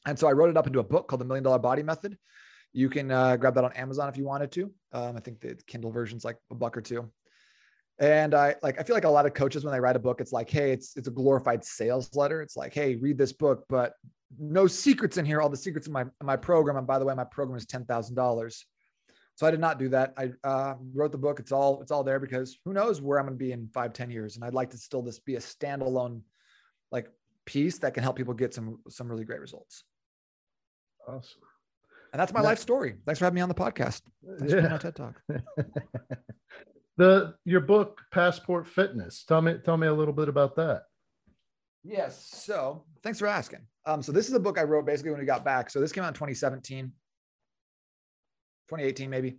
And 0.06 0.18
so 0.18 0.26
I 0.26 0.32
wrote 0.32 0.50
it 0.50 0.56
up 0.56 0.66
into 0.66 0.80
a 0.80 0.84
book 0.84 1.06
called 1.08 1.20
The 1.20 1.24
Million 1.24 1.44
Dollar 1.44 1.58
Body 1.58 1.82
Method. 1.82 2.18
You 2.72 2.88
can 2.88 3.10
uh, 3.10 3.36
grab 3.36 3.54
that 3.54 3.64
on 3.64 3.72
Amazon 3.74 4.08
if 4.08 4.16
you 4.16 4.24
wanted 4.24 4.50
to. 4.52 4.70
Um, 4.92 5.16
I 5.16 5.20
think 5.20 5.40
the 5.40 5.54
Kindle 5.66 5.92
version's 5.92 6.24
like 6.24 6.38
a 6.50 6.54
buck 6.54 6.76
or 6.76 6.80
two. 6.80 7.10
And 8.02 8.34
I 8.34 8.56
like 8.64 8.80
I 8.80 8.82
feel 8.82 8.96
like 8.96 9.04
a 9.04 9.08
lot 9.08 9.26
of 9.26 9.32
coaches 9.32 9.64
when 9.64 9.72
they 9.72 9.78
write 9.78 9.94
a 9.94 10.00
book, 10.00 10.20
it's 10.20 10.32
like, 10.32 10.50
hey, 10.50 10.72
it's 10.72 10.96
it's 10.96 11.06
a 11.06 11.10
glorified 11.12 11.64
sales 11.64 12.14
letter. 12.16 12.42
It's 12.42 12.56
like, 12.56 12.74
hey, 12.74 12.96
read 12.96 13.16
this 13.16 13.32
book, 13.32 13.64
but 13.68 13.94
no 14.40 14.66
secrets 14.66 15.18
in 15.18 15.24
here. 15.24 15.40
All 15.40 15.48
the 15.48 15.56
secrets 15.56 15.86
in 15.86 15.92
my 15.92 16.06
my 16.20 16.36
program. 16.36 16.76
And 16.76 16.86
by 16.86 16.98
the 16.98 17.04
way, 17.04 17.14
my 17.14 17.22
program 17.22 17.56
is 17.56 17.64
ten 17.64 17.84
thousand 17.84 18.16
dollars. 18.16 18.66
So 19.36 19.46
I 19.46 19.52
did 19.52 19.60
not 19.60 19.78
do 19.78 19.88
that. 19.90 20.14
I 20.16 20.32
uh, 20.42 20.74
wrote 20.92 21.12
the 21.12 21.18
book. 21.18 21.38
It's 21.38 21.52
all 21.52 21.80
it's 21.80 21.92
all 21.92 22.02
there 22.02 22.18
because 22.18 22.58
who 22.64 22.72
knows 22.72 23.00
where 23.00 23.20
I'm 23.20 23.26
going 23.26 23.38
to 23.38 23.44
be 23.44 23.52
in 23.52 23.68
five, 23.72 23.92
ten 23.92 24.10
years, 24.10 24.34
and 24.34 24.44
I'd 24.44 24.52
like 24.52 24.70
to 24.70 24.78
still 24.78 25.02
this 25.02 25.20
be 25.20 25.36
a 25.36 25.40
standalone 25.40 26.22
like 26.90 27.06
piece 27.46 27.78
that 27.78 27.94
can 27.94 28.02
help 28.02 28.16
people 28.16 28.34
get 28.34 28.52
some 28.52 28.80
some 28.88 29.08
really 29.08 29.24
great 29.24 29.40
results. 29.40 29.84
Awesome. 31.06 31.40
And 32.12 32.18
that's 32.20 32.32
my 32.32 32.40
Yeah. 32.40 32.48
life 32.48 32.58
story. 32.58 32.96
Thanks 33.06 33.20
for 33.20 33.26
having 33.26 33.36
me 33.36 33.42
on 33.42 33.48
the 33.48 33.54
podcast. 33.54 34.02
Thanks 34.38 34.52
for 34.52 34.60
being 34.60 34.72
on 34.72 34.80
TED 34.80 34.96
Talk. 34.96 35.22
the 37.02 37.34
your 37.44 37.60
book 37.60 38.00
Passport 38.12 38.66
Fitness. 38.66 39.24
Tell 39.24 39.42
me 39.42 39.58
tell 39.64 39.76
me 39.76 39.88
a 39.88 39.94
little 39.94 40.14
bit 40.14 40.28
about 40.28 40.54
that. 40.56 40.82
Yes. 41.82 42.28
So 42.32 42.84
thanks 43.02 43.18
for 43.18 43.26
asking. 43.26 43.60
Um, 43.86 44.02
so 44.02 44.12
this 44.12 44.28
is 44.28 44.34
a 44.34 44.40
book 44.40 44.56
I 44.58 44.62
wrote 44.62 44.86
basically 44.86 45.10
when 45.10 45.18
we 45.20 45.26
got 45.26 45.44
back. 45.44 45.68
So 45.68 45.80
this 45.80 45.90
came 45.90 46.04
out 46.04 46.08
in 46.08 46.14
2017, 46.14 46.92
2018, 48.68 49.10
maybe. 49.10 49.38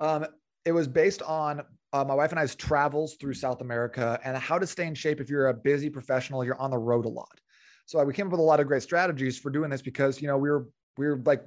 Um, 0.00 0.26
it 0.64 0.72
was 0.72 0.88
based 0.88 1.20
on 1.22 1.60
uh, 1.92 2.04
my 2.04 2.14
wife 2.14 2.30
and 2.30 2.40
I's 2.40 2.54
travels 2.54 3.16
through 3.20 3.34
South 3.34 3.60
America 3.60 4.18
and 4.24 4.34
how 4.38 4.58
to 4.58 4.66
stay 4.66 4.86
in 4.86 4.94
shape 4.94 5.20
if 5.20 5.28
you're 5.28 5.48
a 5.48 5.54
busy 5.54 5.90
professional, 5.90 6.44
you're 6.44 6.60
on 6.60 6.70
the 6.70 6.78
road 6.78 7.04
a 7.04 7.10
lot. 7.10 7.38
So 7.84 8.02
we 8.04 8.14
came 8.14 8.26
up 8.26 8.32
with 8.32 8.40
a 8.40 8.44
lot 8.44 8.58
of 8.58 8.66
great 8.66 8.82
strategies 8.82 9.38
for 9.38 9.50
doing 9.50 9.68
this 9.68 9.82
because 9.82 10.22
you 10.22 10.28
know 10.28 10.38
we 10.38 10.48
were 10.48 10.66
we 10.96 11.06
were 11.06 11.20
like 11.26 11.42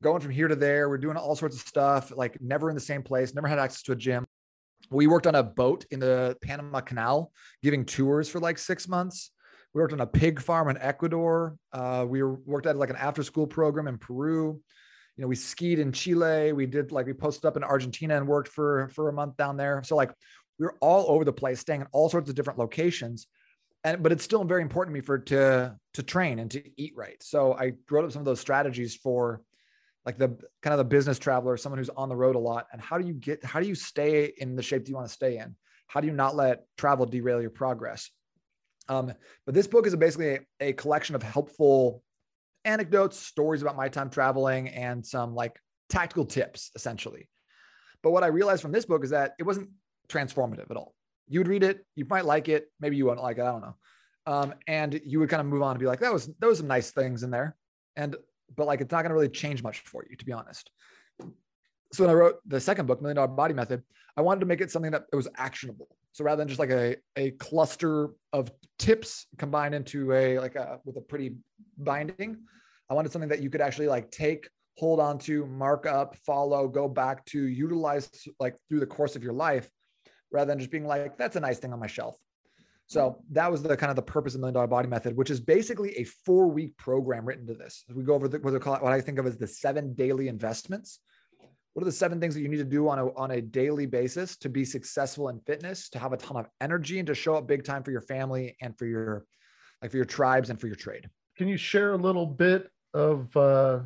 going 0.00 0.20
from 0.20 0.30
here 0.30 0.46
to 0.46 0.56
there. 0.56 0.88
We're 0.88 0.98
doing 0.98 1.16
all 1.16 1.34
sorts 1.34 1.56
of 1.56 1.66
stuff, 1.66 2.12
like 2.16 2.40
never 2.40 2.70
in 2.70 2.76
the 2.76 2.80
same 2.80 3.02
place, 3.02 3.34
never 3.34 3.48
had 3.48 3.58
access 3.58 3.82
to 3.82 3.92
a 3.92 3.96
gym. 3.96 4.24
We 4.92 5.06
worked 5.06 5.26
on 5.26 5.34
a 5.34 5.42
boat 5.42 5.86
in 5.90 6.00
the 6.00 6.36
Panama 6.42 6.80
Canal, 6.80 7.32
giving 7.62 7.84
tours 7.84 8.28
for 8.28 8.40
like 8.40 8.58
six 8.58 8.86
months. 8.86 9.30
We 9.74 9.80
worked 9.80 9.94
on 9.94 10.00
a 10.00 10.06
pig 10.06 10.40
farm 10.40 10.68
in 10.68 10.76
Ecuador. 10.78 11.56
Uh, 11.72 12.04
we 12.06 12.22
worked 12.22 12.66
at 12.66 12.76
like 12.76 12.90
an 12.90 12.96
after 12.96 13.22
school 13.22 13.46
program 13.46 13.88
in 13.88 13.96
Peru. 13.96 14.60
You 15.16 15.22
know, 15.22 15.28
we 15.28 15.36
skied 15.36 15.78
in 15.78 15.92
Chile. 15.92 16.52
We 16.52 16.66
did 16.66 16.92
like 16.92 17.06
we 17.06 17.14
posted 17.14 17.46
up 17.46 17.56
in 17.56 17.64
Argentina 17.64 18.16
and 18.16 18.26
worked 18.26 18.48
for 18.48 18.88
for 18.94 19.08
a 19.08 19.12
month 19.12 19.36
down 19.36 19.56
there. 19.56 19.82
So 19.82 19.96
like 19.96 20.10
we 20.58 20.66
were 20.66 20.76
all 20.80 21.06
over 21.08 21.24
the 21.24 21.32
place, 21.32 21.60
staying 21.60 21.82
in 21.82 21.86
all 21.92 22.08
sorts 22.08 22.28
of 22.28 22.34
different 22.34 22.58
locations. 22.58 23.26
And 23.84 24.02
but 24.02 24.12
it's 24.12 24.24
still 24.24 24.44
very 24.44 24.62
important 24.62 24.94
to 24.94 25.00
me 25.00 25.04
for 25.04 25.18
to 25.18 25.76
to 25.94 26.02
train 26.02 26.38
and 26.38 26.50
to 26.50 26.62
eat 26.76 26.92
right. 26.94 27.22
So 27.22 27.54
I 27.54 27.72
wrote 27.90 28.04
up 28.04 28.12
some 28.12 28.20
of 28.20 28.26
those 28.26 28.40
strategies 28.40 28.94
for 28.96 29.42
like 30.04 30.18
the 30.18 30.36
kind 30.62 30.72
of 30.72 30.78
the 30.78 30.84
business 30.84 31.18
traveler, 31.18 31.56
someone 31.56 31.78
who's 31.78 31.90
on 31.90 32.08
the 32.08 32.16
road 32.16 32.34
a 32.34 32.38
lot. 32.38 32.66
And 32.72 32.80
how 32.80 32.98
do 32.98 33.06
you 33.06 33.14
get 33.14 33.44
how 33.44 33.60
do 33.60 33.66
you 33.66 33.74
stay 33.74 34.32
in 34.36 34.56
the 34.56 34.62
shape 34.62 34.84
that 34.84 34.88
you 34.88 34.96
want 34.96 35.06
to 35.06 35.12
stay 35.12 35.38
in? 35.38 35.56
How 35.86 36.00
do 36.00 36.06
you 36.06 36.12
not 36.12 36.34
let 36.34 36.64
travel 36.76 37.06
derail 37.06 37.40
your 37.40 37.50
progress? 37.50 38.10
Um, 38.88 39.12
but 39.46 39.54
this 39.54 39.66
book 39.66 39.86
is 39.86 39.94
basically 39.94 40.34
a, 40.34 40.40
a 40.60 40.72
collection 40.72 41.14
of 41.14 41.22
helpful 41.22 42.02
anecdotes, 42.64 43.18
stories 43.18 43.62
about 43.62 43.76
my 43.76 43.88
time 43.88 44.10
traveling, 44.10 44.68
and 44.68 45.04
some 45.04 45.34
like 45.34 45.58
tactical 45.88 46.24
tips, 46.24 46.70
essentially. 46.74 47.28
But 48.02 48.10
what 48.10 48.24
I 48.24 48.28
realized 48.28 48.62
from 48.62 48.72
this 48.72 48.84
book 48.84 49.04
is 49.04 49.10
that 49.10 49.34
it 49.38 49.44
wasn't 49.44 49.70
transformative 50.08 50.70
at 50.70 50.76
all. 50.76 50.94
You 51.28 51.40
would 51.40 51.48
read 51.48 51.62
it, 51.62 51.84
you 51.94 52.04
might 52.08 52.24
like 52.24 52.48
it, 52.48 52.66
maybe 52.80 52.96
you 52.96 53.04
wouldn't 53.04 53.22
like 53.22 53.38
it, 53.38 53.42
I 53.42 53.52
don't 53.52 53.62
know. 53.62 53.76
Um, 54.26 54.54
and 54.66 55.00
you 55.04 55.20
would 55.20 55.28
kind 55.28 55.40
of 55.40 55.46
move 55.46 55.62
on 55.62 55.72
and 55.72 55.80
be 55.80 55.86
like, 55.86 56.00
that 56.00 56.12
was 56.12 56.28
there 56.38 56.48
was 56.48 56.58
some 56.58 56.68
nice 56.68 56.90
things 56.90 57.22
in 57.22 57.30
there, 57.30 57.56
and 57.96 58.16
but 58.56 58.66
like 58.66 58.80
it's 58.80 58.92
not 58.92 59.02
going 59.02 59.10
to 59.10 59.14
really 59.14 59.28
change 59.28 59.62
much 59.62 59.80
for 59.80 60.04
you, 60.08 60.16
to 60.16 60.24
be 60.24 60.32
honest. 60.32 60.70
So 61.92 62.04
when 62.04 62.10
I 62.10 62.14
wrote 62.14 62.36
the 62.46 62.60
second 62.60 62.86
book, 62.86 63.02
Million 63.02 63.16
Dollar 63.16 63.28
Body 63.28 63.54
Method, 63.54 63.82
I 64.16 64.22
wanted 64.22 64.40
to 64.40 64.46
make 64.46 64.60
it 64.60 64.70
something 64.70 64.92
that 64.92 65.04
it 65.12 65.16
was 65.16 65.28
actionable. 65.36 65.88
So 66.12 66.24
rather 66.24 66.40
than 66.40 66.48
just 66.48 66.60
like 66.60 66.70
a, 66.70 66.96
a 67.16 67.30
cluster 67.32 68.10
of 68.32 68.50
tips 68.78 69.26
combined 69.38 69.74
into 69.74 70.12
a 70.12 70.38
like 70.38 70.56
a 70.56 70.78
with 70.84 70.96
a 70.96 71.00
pretty 71.00 71.36
binding, 71.78 72.38
I 72.90 72.94
wanted 72.94 73.12
something 73.12 73.30
that 73.30 73.42
you 73.42 73.50
could 73.50 73.60
actually 73.60 73.88
like 73.88 74.10
take, 74.10 74.48
hold 74.76 75.00
on 75.00 75.18
to, 75.20 75.46
mark 75.46 75.86
up, 75.86 76.16
follow, 76.26 76.68
go 76.68 76.88
back 76.88 77.24
to, 77.26 77.42
utilize 77.46 78.10
like 78.38 78.56
through 78.68 78.80
the 78.80 78.86
course 78.86 79.16
of 79.16 79.22
your 79.22 79.32
life, 79.32 79.70
rather 80.30 80.50
than 80.50 80.58
just 80.58 80.70
being 80.70 80.86
like, 80.86 81.16
that's 81.16 81.36
a 81.36 81.40
nice 81.40 81.58
thing 81.58 81.72
on 81.72 81.80
my 81.80 81.86
shelf. 81.86 82.16
So 82.92 83.22
that 83.30 83.50
was 83.50 83.62
the 83.62 83.74
kind 83.74 83.88
of 83.88 83.96
the 83.96 84.02
purpose 84.02 84.34
of 84.34 84.40
Million 84.40 84.52
Dollar 84.52 84.66
Body 84.66 84.86
Method, 84.86 85.16
which 85.16 85.30
is 85.30 85.40
basically 85.40 85.96
a 85.96 86.04
four 86.04 86.48
week 86.48 86.76
program 86.76 87.24
written 87.24 87.46
to 87.46 87.54
this. 87.54 87.84
We 87.88 88.02
go 88.02 88.12
over 88.12 88.28
the, 88.28 88.38
what, 88.40 88.60
call, 88.60 88.76
what 88.80 88.92
I 88.92 89.00
think 89.00 89.18
of 89.18 89.26
as 89.26 89.38
the 89.38 89.46
seven 89.46 89.94
daily 89.94 90.28
investments. 90.28 90.98
What 91.72 91.80
are 91.80 91.86
the 91.86 91.92
seven 91.92 92.20
things 92.20 92.34
that 92.34 92.42
you 92.42 92.48
need 92.48 92.58
to 92.58 92.64
do 92.64 92.90
on 92.90 92.98
a, 92.98 93.06
on 93.14 93.30
a 93.30 93.40
daily 93.40 93.86
basis 93.86 94.36
to 94.36 94.50
be 94.50 94.62
successful 94.62 95.30
in 95.30 95.40
fitness, 95.40 95.88
to 95.88 95.98
have 95.98 96.12
a 96.12 96.18
ton 96.18 96.36
of 96.36 96.46
energy 96.60 96.98
and 96.98 97.06
to 97.06 97.14
show 97.14 97.34
up 97.34 97.46
big 97.46 97.64
time 97.64 97.82
for 97.82 97.92
your 97.92 98.02
family 98.02 98.58
and 98.60 98.76
for 98.76 98.84
your, 98.84 99.24
like 99.80 99.90
for 99.90 99.96
your 99.96 100.04
tribes 100.04 100.50
and 100.50 100.60
for 100.60 100.66
your 100.66 100.76
trade? 100.76 101.08
Can 101.38 101.48
you 101.48 101.56
share 101.56 101.92
a 101.92 101.96
little 101.96 102.26
bit 102.26 102.70
of 102.92 103.34
uh, 103.34 103.80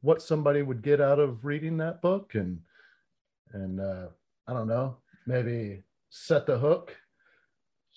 what 0.00 0.22
somebody 0.22 0.62
would 0.62 0.80
get 0.80 1.02
out 1.02 1.18
of 1.18 1.44
reading 1.44 1.76
that 1.76 2.00
book 2.00 2.36
and 2.36 2.60
and 3.52 3.80
uh, 3.80 4.06
I 4.46 4.54
don't 4.54 4.66
know, 4.66 4.96
maybe 5.26 5.82
set 6.08 6.46
the 6.46 6.58
hook, 6.58 6.96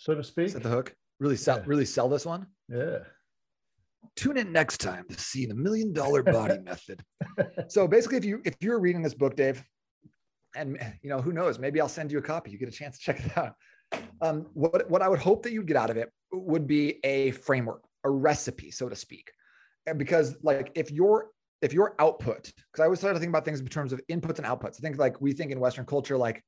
so 0.02 0.16
to 0.16 0.24
speak? 0.24 0.50
Set 0.50 0.64
the 0.64 0.70
hook. 0.70 0.96
Really 1.20 1.36
sell, 1.38 1.58
Yeah. 1.58 1.64
really 1.68 1.86
sell 1.86 2.10
this 2.10 2.26
one. 2.26 2.48
Yeah. 2.68 3.00
tune 4.16 4.38
in 4.38 4.52
next 4.52 4.80
time 4.80 5.06
to 5.10 5.20
see 5.20 5.46
the 5.46 5.54
million 5.56 5.94
dollar 5.94 6.24
body 6.38 6.58
method 6.60 7.00
so 7.68 7.88
basically 7.88 8.18
if 8.18 8.26
you 8.26 8.42
if 8.44 8.56
you're 8.60 8.80
reading 8.80 9.04
this 9.04 9.14
book 9.14 9.36
dave 9.36 9.64
and 10.56 10.78
you 11.04 11.10
know 11.12 11.22
who 11.22 11.32
knows 11.32 11.60
maybe 11.60 11.80
i'll 11.80 11.88
send 12.00 12.12
you 12.12 12.18
a 12.18 12.22
copy 12.22 12.50
you 12.52 12.58
get 12.58 12.68
a 12.68 12.72
chance 12.72 12.98
to 12.98 13.04
check 13.04 13.24
it 13.26 13.38
out 13.38 13.54
um, 14.22 14.48
what 14.54 14.90
what 14.90 15.02
i 15.04 15.08
would 15.08 15.20
hope 15.20 15.44
that 15.44 15.52
you'd 15.54 15.68
get 15.68 15.78
out 15.78 15.90
of 15.92 15.98
it 15.98 16.10
would 16.34 16.66
be 16.66 17.00
a 17.04 17.30
framework 17.32 17.84
a 18.04 18.10
recipe 18.10 18.72
so 18.72 18.90
to 18.90 18.96
speak 18.96 19.32
And 19.86 20.00
because 20.00 20.36
like 20.42 20.72
if 20.76 20.90
your 20.92 21.28
if 21.62 21.72
your 21.74 21.94
output 22.00 22.44
because 22.56 22.82
i 22.82 22.86
always 22.86 23.00
try 23.02 23.14
to 23.14 23.20
think 23.20 23.30
about 23.30 23.46
things 23.46 23.60
in 23.60 23.68
terms 23.68 23.94
of 23.94 24.02
inputs 24.10 24.40
and 24.40 24.48
outputs 24.48 24.76
i 24.80 24.82
think 24.82 24.98
like 24.98 25.22
we 25.22 25.32
think 25.32 25.52
in 25.52 25.60
western 25.60 25.86
culture 25.86 26.18
like 26.18 26.44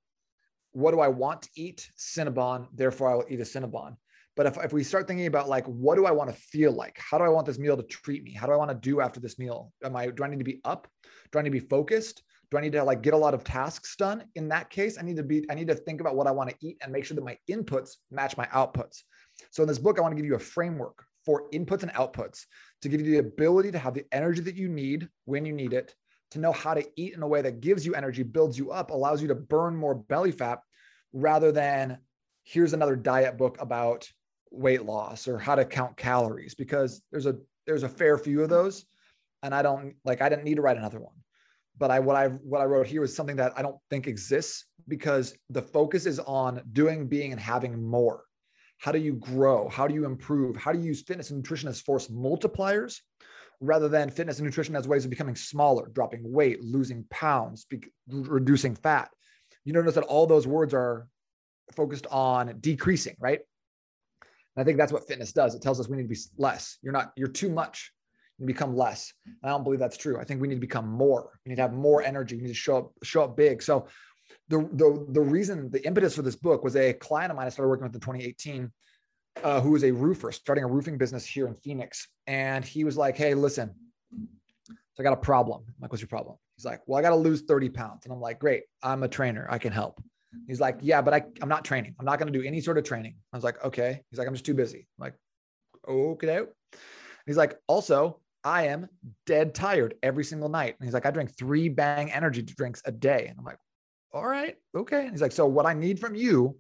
what 0.74 0.92
do 0.92 1.00
i 1.00 1.08
want 1.08 1.42
to 1.42 1.50
eat 1.56 1.90
cinnabon 1.98 2.68
therefore 2.74 3.12
i 3.12 3.16
will 3.16 3.26
eat 3.30 3.40
a 3.40 3.44
cinnabon 3.44 3.96
but 4.36 4.48
if, 4.48 4.58
if 4.64 4.74
we 4.74 4.84
start 4.84 5.08
thinking 5.08 5.28
about 5.28 5.48
like, 5.48 5.66
what 5.68 5.96
do 5.96 6.06
I 6.06 6.12
want 6.12 6.30
to 6.30 6.36
feel 6.36 6.72
like? 6.72 6.98
How 6.98 7.18
do 7.18 7.24
I 7.24 7.30
want 7.30 7.46
this 7.46 7.60
meal 7.60 7.78
to 7.78 7.84
treat 7.84 8.24
me? 8.24 8.34
How 8.34 8.48
do 8.48 8.54
I 8.54 8.56
want 8.56 8.72
to 8.72 8.76
do 8.76 9.00
after 9.00 9.20
this 9.20 9.38
meal? 9.38 9.72
Am 9.84 9.96
I, 9.96 10.08
do 10.08 10.24
I 10.24 10.28
need 10.28 10.40
to 10.40 10.46
be 10.46 10.60
up? 10.66 10.88
Do 11.32 11.40
I 11.40 11.44
need 11.44 11.50
to 11.50 11.60
be 11.60 11.68
focused? 11.68 12.24
Do 12.50 12.58
I 12.58 12.62
need 12.62 12.72
to 12.74 12.84
like 12.84 13.02
get 13.02 13.14
a 13.14 13.18
lot 13.18 13.34
of 13.34 13.44
tasks 13.44 13.96
done? 13.96 14.24
In 14.36 14.48
that 14.50 14.70
case, 14.70 14.98
I 15.00 15.04
need 15.04 15.18
to 15.18 15.24
be, 15.24 15.46
I 15.50 15.56
need 15.56 15.68
to 15.68 15.76
think 15.76 16.02
about 16.02 16.16
what 16.16 16.28
I 16.28 16.32
want 16.32 16.50
to 16.50 16.56
eat 16.62 16.78
and 16.82 16.92
make 16.92 17.06
sure 17.06 17.16
that 17.16 17.24
my 17.24 17.38
inputs 17.50 17.98
match 18.12 18.36
my 18.36 18.46
outputs. 18.48 19.04
So 19.52 19.64
in 19.64 19.68
this 19.68 19.80
book, 19.80 19.98
I 19.98 20.02
want 20.02 20.14
to 20.14 20.16
give 20.16 20.26
you 20.26 20.36
a 20.36 20.40
framework 20.40 21.04
for 21.26 21.50
inputs 21.52 21.84
and 21.84 21.94
outputs 21.94 22.46
to 22.82 22.90
give 22.90 23.02
you 23.02 23.12
the 23.12 23.28
ability 23.28 23.72
to 23.72 23.80
have 23.80 23.94
the 23.94 24.06
energy 24.12 24.42
that 24.42 24.56
you 24.56 24.68
need 24.68 25.08
when 25.26 25.46
you 25.46 25.54
need 25.54 25.74
it, 25.74 25.96
to 26.34 26.40
know 26.40 26.52
how 26.52 26.74
to 26.74 26.86
eat 26.96 27.14
in 27.14 27.22
a 27.22 27.28
way 27.28 27.42
that 27.42 27.62
gives 27.62 27.86
you 27.86 27.94
energy, 27.94 28.24
builds 28.24 28.58
you 28.58 28.72
up, 28.72 28.92
allows 28.92 29.22
you 29.22 29.28
to 29.28 29.36
burn 29.36 29.76
more 29.76 29.96
belly 29.96 30.32
fat 30.32 30.60
rather 31.14 31.52
than 31.52 32.00
here's 32.44 32.74
another 32.74 32.96
diet 32.96 33.38
book 33.38 33.58
about 33.60 34.10
weight 34.52 34.84
loss 34.84 35.28
or 35.28 35.38
how 35.38 35.56
to 35.56 35.64
count 35.64 35.96
calories 35.96 36.56
because 36.56 37.02
there's 37.12 37.26
a 37.26 37.36
there's 37.66 37.84
a 37.84 37.90
fair 37.90 38.18
few 38.18 38.42
of 38.42 38.50
those. 38.50 38.86
And 39.44 39.54
i 39.54 39.62
don't 39.62 39.96
like 40.06 40.22
i 40.22 40.30
didn't 40.30 40.44
need 40.44 40.56
to 40.56 40.62
write 40.62 40.78
another 40.78 41.00
one. 41.00 41.16
But 41.78 41.92
i 41.92 42.00
what 42.00 42.16
i 42.16 42.28
what 42.28 42.62
i 42.62 42.66
wrote 42.66 42.88
here 42.88 43.04
is 43.04 43.16
something 43.16 43.36
that 43.38 43.54
i 43.56 43.62
don't 43.62 43.78
think 43.90 44.08
exists 44.08 44.66
because 44.88 45.36
the 45.50 45.62
focus 45.62 46.06
is 46.06 46.20
on 46.20 46.62
doing 46.74 47.08
being 47.08 47.32
and 47.32 47.40
having 47.40 47.82
more. 47.82 48.24
How 48.80 48.92
do 48.92 49.00
you 49.00 49.14
grow? 49.14 49.70
How 49.70 49.88
do 49.88 49.94
you 49.94 50.06
improve? 50.06 50.58
How 50.58 50.72
do 50.72 50.80
you 50.80 50.86
use 50.86 51.04
fitness 51.04 51.30
and 51.30 51.38
nutrition 51.38 51.70
as 51.70 51.80
force 51.80 52.08
multipliers 52.08 53.00
rather 53.62 53.88
than 53.88 54.10
fitness 54.10 54.40
and 54.40 54.46
nutrition 54.46 54.76
as 54.76 54.88
ways 54.88 55.06
of 55.06 55.10
becoming 55.10 55.36
smaller 55.36 55.90
dropping 55.94 56.22
weight 56.32 56.62
losing 56.64 57.06
pounds 57.10 57.66
be, 57.66 57.82
reducing 58.08 58.76
fat 58.76 59.10
you 59.66 59.74
notice 59.74 59.96
that 59.96 60.04
all 60.04 60.28
those 60.28 60.48
words 60.48 60.74
are 60.74 61.08
focused 61.76 62.08
on 62.12 62.56
decreasing 62.60 63.16
right 63.20 63.40
and 64.56 64.62
I 64.62 64.66
think 64.66 64.78
that's 64.78 64.94
what 64.94 65.08
fitness 65.08 65.34
does. 65.34 65.56
It 65.56 65.62
tells 65.62 65.80
us 65.80 65.90
we 65.90 65.98
need 65.98 66.04
to 66.04 66.10
be 66.10 66.20
less. 66.38 66.78
You're 66.82 66.94
not, 66.94 67.12
you're 67.16 67.28
too 67.28 67.50
much. 67.50 67.92
You 68.38 68.46
become 68.46 68.76
less. 68.76 69.14
And 69.26 69.36
I 69.44 69.50
don't 69.50 69.64
believe 69.64 69.80
that's 69.80 69.98
true. 69.98 70.20
I 70.20 70.24
think 70.24 70.42
we 70.42 70.48
need 70.48 70.56
to 70.56 70.62
become 70.62 70.88
more. 70.88 71.40
We 71.46 71.50
need 71.50 71.56
to 71.58 71.62
have 71.62 71.74
more 71.74 72.04
energy. 72.04 72.36
We 72.36 72.44
need 72.44 72.50
to 72.50 72.54
show 72.54 72.78
up, 72.78 72.92
show 73.04 73.24
up 73.24 73.38
big. 73.38 73.62
So 73.62 73.88
the, 74.50 74.68
the, 74.74 75.06
the 75.10 75.22
reason, 75.22 75.70
the 75.72 75.86
impetus 75.86 76.16
for 76.16 76.22
this 76.22 76.36
book 76.36 76.64
was 76.64 76.76
a 76.76 76.94
client 76.94 77.32
of 77.32 77.38
mine 77.38 77.48
I 77.48 77.50
started 77.50 77.70
working 77.70 77.84
with 77.84 77.96
in 77.96 78.02
2018, 78.02 78.72
uh, 79.44 79.62
who 79.62 79.72
was 79.72 79.84
a 79.84 79.92
roofer, 79.92 80.32
starting 80.32 80.64
a 80.64 80.68
roofing 80.68 80.98
business 80.98 81.26
here 81.26 81.48
in 81.48 81.56
Phoenix. 81.56 82.08
And 82.28 82.64
he 82.64 82.84
was 82.84 82.98
like, 82.98 83.18
Hey, 83.18 83.34
listen, 83.34 83.74
so 84.94 85.02
I 85.02 85.04
got 85.04 85.14
a 85.14 85.18
problem. 85.18 85.64
I'm 85.68 85.74
like, 85.82 85.92
what's 85.92 86.02
your 86.02 86.08
problem? 86.08 86.38
He's 86.56 86.66
like, 86.66 86.82
well, 86.86 87.00
I 87.00 87.02
got 87.02 87.10
to 87.10 87.16
lose 87.16 87.42
30 87.42 87.70
pounds. 87.70 88.06
And 88.06 88.14
I'm 88.14 88.22
like, 88.22 88.40
great. 88.40 88.64
I'm 88.84 89.02
a 89.02 89.08
trainer. 89.08 89.48
I 89.50 89.58
can 89.58 89.74
help. 89.74 90.02
He's 90.48 90.60
like, 90.60 90.78
yeah, 90.82 91.02
but 91.02 91.14
I, 91.14 91.24
I'm 91.42 91.50
not 91.50 91.66
training. 91.66 91.96
I'm 92.00 92.06
not 92.06 92.20
going 92.20 92.32
to 92.32 92.38
do 92.38 92.46
any 92.46 92.62
sort 92.62 92.78
of 92.78 92.84
training. 92.84 93.16
I 93.32 93.38
was 93.38 93.44
like, 93.44 93.64
okay. 93.64 94.02
He's 94.10 94.20
like, 94.20 94.28
I'm 94.28 94.34
just 94.34 94.46
too 94.46 94.54
busy. 94.54 94.88
I'm 95.00 95.04
like, 95.04 95.16
okay. 95.88 96.42
He's 97.26 97.38
like, 97.38 97.58
also, 97.68 98.20
I 98.44 98.68
am 98.68 98.88
dead 99.26 99.56
tired 99.56 99.96
every 100.04 100.24
single 100.24 100.50
night. 100.50 100.76
And 100.80 100.86
he's 100.86 100.94
like, 100.94 101.06
I 101.06 101.12
drink 101.12 101.36
three 101.38 101.70
bang 101.70 102.12
energy 102.12 102.42
drinks 102.44 102.82
a 102.86 102.92
day. 102.92 103.28
And 103.30 103.40
I'm 103.40 103.46
like, 103.46 103.58
all 104.12 104.28
right, 104.28 104.56
okay. 104.76 105.02
And 105.02 105.12
he's 105.12 105.22
like, 105.22 105.32
so 105.32 105.48
what 105.48 105.66
I 105.66 105.74
need 105.74 106.00
from 106.00 106.14
you 106.14 106.58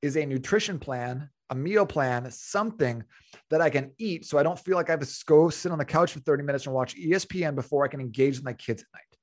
is 0.00 0.16
a 0.16 0.24
nutrition 0.24 0.78
plan, 0.78 1.28
a 1.50 1.54
meal 1.54 1.86
plan, 1.86 2.30
something 2.30 3.04
that 3.50 3.60
I 3.60 3.70
can 3.70 3.92
eat 3.98 4.26
so 4.26 4.38
I 4.38 4.42
don't 4.42 4.58
feel 4.58 4.76
like 4.76 4.88
I 4.88 4.92
have 4.92 5.00
to 5.00 5.24
go 5.26 5.48
sit 5.50 5.72
on 5.72 5.78
the 5.78 5.84
couch 5.84 6.12
for 6.12 6.20
30 6.20 6.42
minutes 6.42 6.66
and 6.66 6.74
watch 6.74 6.96
ESPN 6.96 7.54
before 7.54 7.84
I 7.84 7.88
can 7.88 8.00
engage 8.00 8.36
with 8.36 8.44
my 8.44 8.52
kids 8.52 8.82
at 8.82 8.88
night. 8.92 9.06
I 9.12 9.16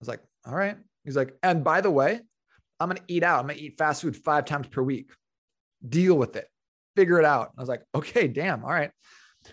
was 0.00 0.08
like, 0.08 0.20
all 0.44 0.54
right. 0.54 0.76
He's 1.04 1.16
like, 1.16 1.34
and 1.42 1.62
by 1.62 1.80
the 1.80 1.90
way, 1.90 2.20
I'm 2.80 2.88
going 2.88 2.98
to 2.98 3.12
eat 3.12 3.22
out. 3.22 3.40
I'm 3.40 3.46
going 3.46 3.58
to 3.58 3.62
eat 3.62 3.78
fast 3.78 4.02
food 4.02 4.16
five 4.16 4.44
times 4.44 4.66
per 4.66 4.82
week. 4.82 5.10
Deal 5.88 6.16
with 6.16 6.36
it. 6.36 6.48
Figure 6.96 7.18
it 7.18 7.24
out. 7.24 7.52
I 7.56 7.62
was 7.62 7.68
like, 7.68 7.82
okay, 7.94 8.26
damn. 8.26 8.64
All 8.64 8.70
right. 8.70 8.90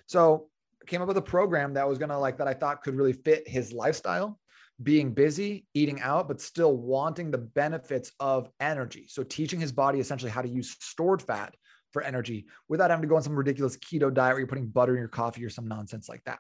So 0.08 0.50
I 0.82 0.86
came 0.86 1.02
up 1.02 1.08
with 1.08 1.18
a 1.18 1.22
program 1.22 1.74
that 1.76 1.88
was 1.88 1.98
gonna 1.98 2.20
like 2.20 2.38
that 2.38 2.48
I 2.48 2.54
thought 2.54 2.84
could 2.84 2.96
really 2.96 3.14
fit 3.14 3.48
his 3.48 3.72
lifestyle, 3.72 4.40
being 4.82 5.14
busy, 5.14 5.66
eating 5.74 6.02
out, 6.02 6.28
but 6.28 6.42
still 6.42 6.76
wanting 6.76 7.32
the 7.32 7.38
benefits 7.38 8.12
of 8.20 8.50
energy. 8.60 9.06
So 9.08 9.24
teaching 9.24 9.60
his 9.60 9.72
body 9.72 10.00
essentially 10.00 10.32
how 10.32 10.42
to 10.42 10.50
use 10.50 10.76
stored 10.80 11.22
fat 11.22 11.56
for 11.92 12.02
energy 12.02 12.48
without 12.68 12.90
having 12.90 13.04
to 13.04 13.08
go 13.08 13.16
on 13.16 13.22
some 13.22 13.36
ridiculous 13.36 13.78
keto 13.78 14.12
diet 14.14 14.34
where 14.34 14.40
you're 14.40 14.48
putting 14.48 14.68
butter 14.68 14.94
in 14.94 15.00
your 15.00 15.08
coffee 15.08 15.46
or 15.46 15.50
some 15.50 15.68
nonsense 15.68 16.10
like 16.10 16.24
that. 16.26 16.40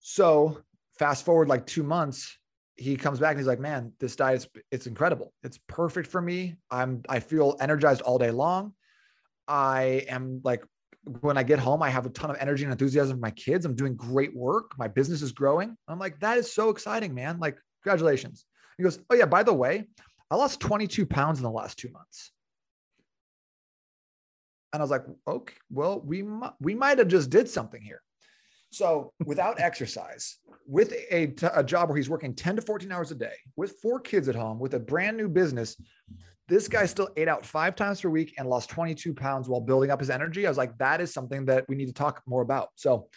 So 0.00 0.62
fast 0.98 1.24
forward 1.24 1.48
like 1.48 1.66
two 1.66 1.82
months, 1.82 2.38
he 2.76 2.96
comes 2.96 3.18
back 3.18 3.32
and 3.32 3.40
he's 3.40 3.48
like, 3.48 3.58
man, 3.58 3.92
this 3.98 4.14
diet 4.14 4.38
is 4.38 4.48
it's 4.70 4.86
incredible. 4.86 5.32
It's 5.42 5.58
perfect 5.66 6.08
for 6.08 6.22
me. 6.22 6.56
I'm 6.70 7.02
I 7.08 7.18
feel 7.18 7.56
energized 7.60 8.02
all 8.02 8.18
day 8.18 8.30
long. 8.30 8.72
I 9.48 10.04
am 10.08 10.40
like 10.44 10.64
when 11.20 11.36
I 11.36 11.42
get 11.42 11.58
home, 11.58 11.82
I 11.82 11.90
have 11.90 12.06
a 12.06 12.10
ton 12.10 12.30
of 12.30 12.36
energy 12.38 12.64
and 12.64 12.72
enthusiasm 12.72 13.16
for 13.16 13.20
my 13.20 13.30
kids. 13.30 13.64
I'm 13.64 13.74
doing 13.74 13.96
great 13.96 14.34
work. 14.34 14.72
My 14.78 14.88
business 14.88 15.22
is 15.22 15.32
growing. 15.32 15.76
I'm 15.86 15.98
like, 15.98 16.20
that 16.20 16.38
is 16.38 16.52
so 16.52 16.70
exciting, 16.70 17.14
man. 17.14 17.38
Like, 17.38 17.58
congratulations. 17.82 18.44
He 18.76 18.84
goes, 18.84 18.98
Oh, 19.10 19.14
yeah, 19.14 19.26
by 19.26 19.42
the 19.42 19.52
way, 19.52 19.88
I 20.30 20.36
lost 20.36 20.60
22 20.60 21.06
pounds 21.06 21.38
in 21.38 21.42
the 21.42 21.50
last 21.50 21.78
two 21.78 21.90
months. 21.90 22.32
And 24.72 24.82
I 24.82 24.84
was 24.84 24.90
like, 24.90 25.04
okay, 25.26 25.54
well, 25.70 26.00
we, 26.00 26.24
we 26.60 26.74
might 26.74 26.98
have 26.98 27.08
just 27.08 27.30
did 27.30 27.48
something 27.48 27.80
here. 27.80 28.02
So 28.70 29.12
without 29.24 29.60
exercise, 29.60 30.36
with 30.66 30.92
a, 31.10 31.34
a 31.54 31.64
job 31.64 31.88
where 31.88 31.96
he's 31.96 32.10
working 32.10 32.34
10 32.34 32.56
to 32.56 32.62
14 32.62 32.92
hours 32.92 33.10
a 33.10 33.14
day, 33.14 33.32
with 33.56 33.78
four 33.80 33.98
kids 33.98 34.28
at 34.28 34.34
home, 34.34 34.58
with 34.58 34.74
a 34.74 34.78
brand 34.78 35.16
new 35.16 35.28
business, 35.28 35.80
this 36.48 36.66
guy 36.66 36.86
still 36.86 37.10
ate 37.16 37.28
out 37.28 37.44
five 37.44 37.76
times 37.76 38.00
per 38.00 38.08
week 38.08 38.34
and 38.38 38.48
lost 38.48 38.70
22 38.70 39.14
pounds 39.14 39.48
while 39.48 39.60
building 39.60 39.90
up 39.90 40.00
his 40.00 40.10
energy. 40.10 40.46
I 40.46 40.50
was 40.50 40.58
like, 40.58 40.76
that 40.78 41.00
is 41.00 41.12
something 41.12 41.44
that 41.44 41.66
we 41.68 41.76
need 41.76 41.86
to 41.86 41.92
talk 41.92 42.22
more 42.26 42.42
about. 42.42 42.70
So 42.74 43.08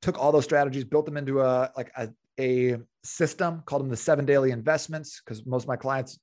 took 0.00 0.18
all 0.18 0.32
those 0.32 0.44
strategies, 0.44 0.84
built 0.84 1.04
them 1.04 1.16
into 1.16 1.40
a 1.42 1.70
like 1.76 1.90
a, 1.96 2.08
a 2.38 2.76
system, 3.02 3.62
called 3.66 3.82
them 3.82 3.88
the 3.88 3.96
seven 3.96 4.24
daily 4.24 4.52
investments, 4.52 5.20
because 5.24 5.44
most 5.44 5.64
of 5.64 5.68
my 5.68 5.76
clients 5.76 6.18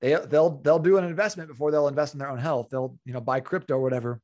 they 0.00 0.16
they'll 0.28 0.60
they'll 0.62 0.78
do 0.78 0.96
an 0.96 1.04
investment 1.04 1.48
before 1.48 1.70
they'll 1.70 1.88
invest 1.88 2.14
in 2.14 2.18
their 2.18 2.30
own 2.30 2.38
health. 2.38 2.68
They'll 2.70 2.96
you 3.04 3.12
know 3.12 3.20
buy 3.20 3.40
crypto 3.40 3.74
or 3.74 3.82
whatever. 3.82 4.20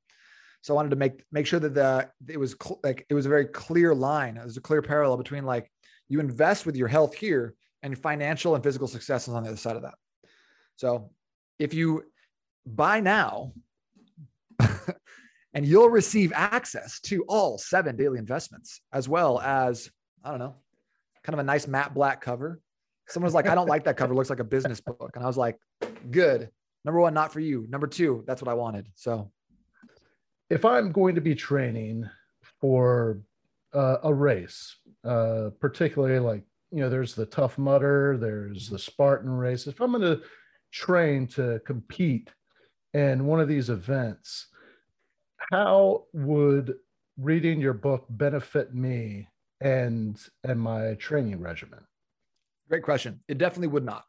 So 0.63 0.73
I 0.73 0.77
wanted 0.77 0.91
to 0.91 0.97
make 0.97 1.25
make 1.31 1.47
sure 1.47 1.61
that 1.61 1.75
the 1.75 2.09
it 2.29 2.39
was 2.39 2.57
cl- 2.63 2.81
like 2.83 3.05
it 3.09 3.15
was 3.15 3.27
a 3.27 3.29
very 3.29 3.47
clear 3.47 3.95
line. 3.95 4.37
It 4.37 4.45
was 4.45 4.57
a 4.57 4.63
clear 4.63 4.83
parallel 4.83 5.17
between 5.17 5.45
like 5.45 5.71
you 6.09 6.21
invest 6.21 6.65
with 6.65 6.77
your 6.77 6.89
health 6.89 7.15
here 7.15 7.55
and 7.83 7.99
financial 7.99 8.55
and 8.55 8.65
physical 8.65 8.89
success 8.89 9.29
is 9.29 9.35
on 9.35 9.43
the 9.43 9.51
other 9.51 9.59
side 9.59 9.77
of 9.77 9.83
that. 9.83 9.95
So 10.77 11.11
if 11.59 11.75
you 11.75 12.05
buy 12.67 13.01
now 13.01 13.53
and 15.55 15.67
you'll 15.67 15.89
receive 15.89 16.33
access 16.35 17.01
to 17.01 17.25
all 17.29 17.59
seven 17.59 17.97
daily 17.97 18.19
investments 18.19 18.81
as 18.93 19.09
well 19.09 19.41
as 19.41 19.91
I 20.25 20.31
don't 20.31 20.39
know, 20.41 20.57
kind 21.23 21.35
of 21.35 21.41
a 21.41 21.45
nice 21.45 21.67
matte 21.67 21.95
black 21.95 22.21
cover. 22.21 22.61
Someone 23.09 23.27
was 23.27 23.35
like, 23.35 23.49
I 23.49 23.55
don't 23.55 23.69
like 23.69 23.85
that 23.85 23.97
cover. 23.97 24.13
It 24.13 24.17
looks 24.17 24.31
like 24.31 24.41
a 24.41 24.45
business 24.45 24.81
book. 24.81 25.13
And 25.15 25.23
I 25.23 25.27
was 25.27 25.37
like, 25.37 25.57
good. 26.11 26.51
Number 26.85 27.01
one, 27.01 27.15
not 27.15 27.33
for 27.33 27.41
you. 27.41 27.67
Number 27.69 27.87
two, 27.87 28.25
that's 28.27 28.43
what 28.43 28.51
I 28.51 28.55
wanted. 28.55 28.89
So 28.95 29.31
if 30.51 30.65
I'm 30.65 30.91
going 30.91 31.15
to 31.15 31.21
be 31.21 31.35
training 31.35 32.09
for 32.61 33.21
uh, 33.73 33.99
a 34.03 34.13
race, 34.13 34.77
uh, 35.05 35.51
particularly 35.61 36.19
like, 36.19 36.43
you 36.73 36.81
know, 36.81 36.89
there's 36.89 37.15
the 37.15 37.27
Tough 37.27 37.59
Mudder, 37.59 38.17
there's 38.19 38.69
the 38.69 38.79
Spartan 38.79 39.31
race. 39.31 39.67
If 39.67 39.81
I'm 39.81 39.93
going 39.93 40.03
to 40.03 40.23
train 40.77 41.27
to 41.27 41.61
compete 41.65 42.31
in 42.93 43.27
one 43.27 43.41
of 43.41 43.49
these 43.49 43.71
events, 43.71 44.49
how 45.51 46.05
would 46.13 46.75
reading 47.19 47.61
your 47.61 47.73
book 47.73 48.05
benefit 48.11 48.75
me 48.75 49.29
and 49.61 50.21
and 50.45 50.61
my 50.61 50.95
training 50.95 51.41
regimen? 51.41 51.81
Great 52.69 52.83
question. 52.83 53.21
It 53.29 53.39
definitely 53.39 53.69
would 53.69 53.85
not. 53.85 54.05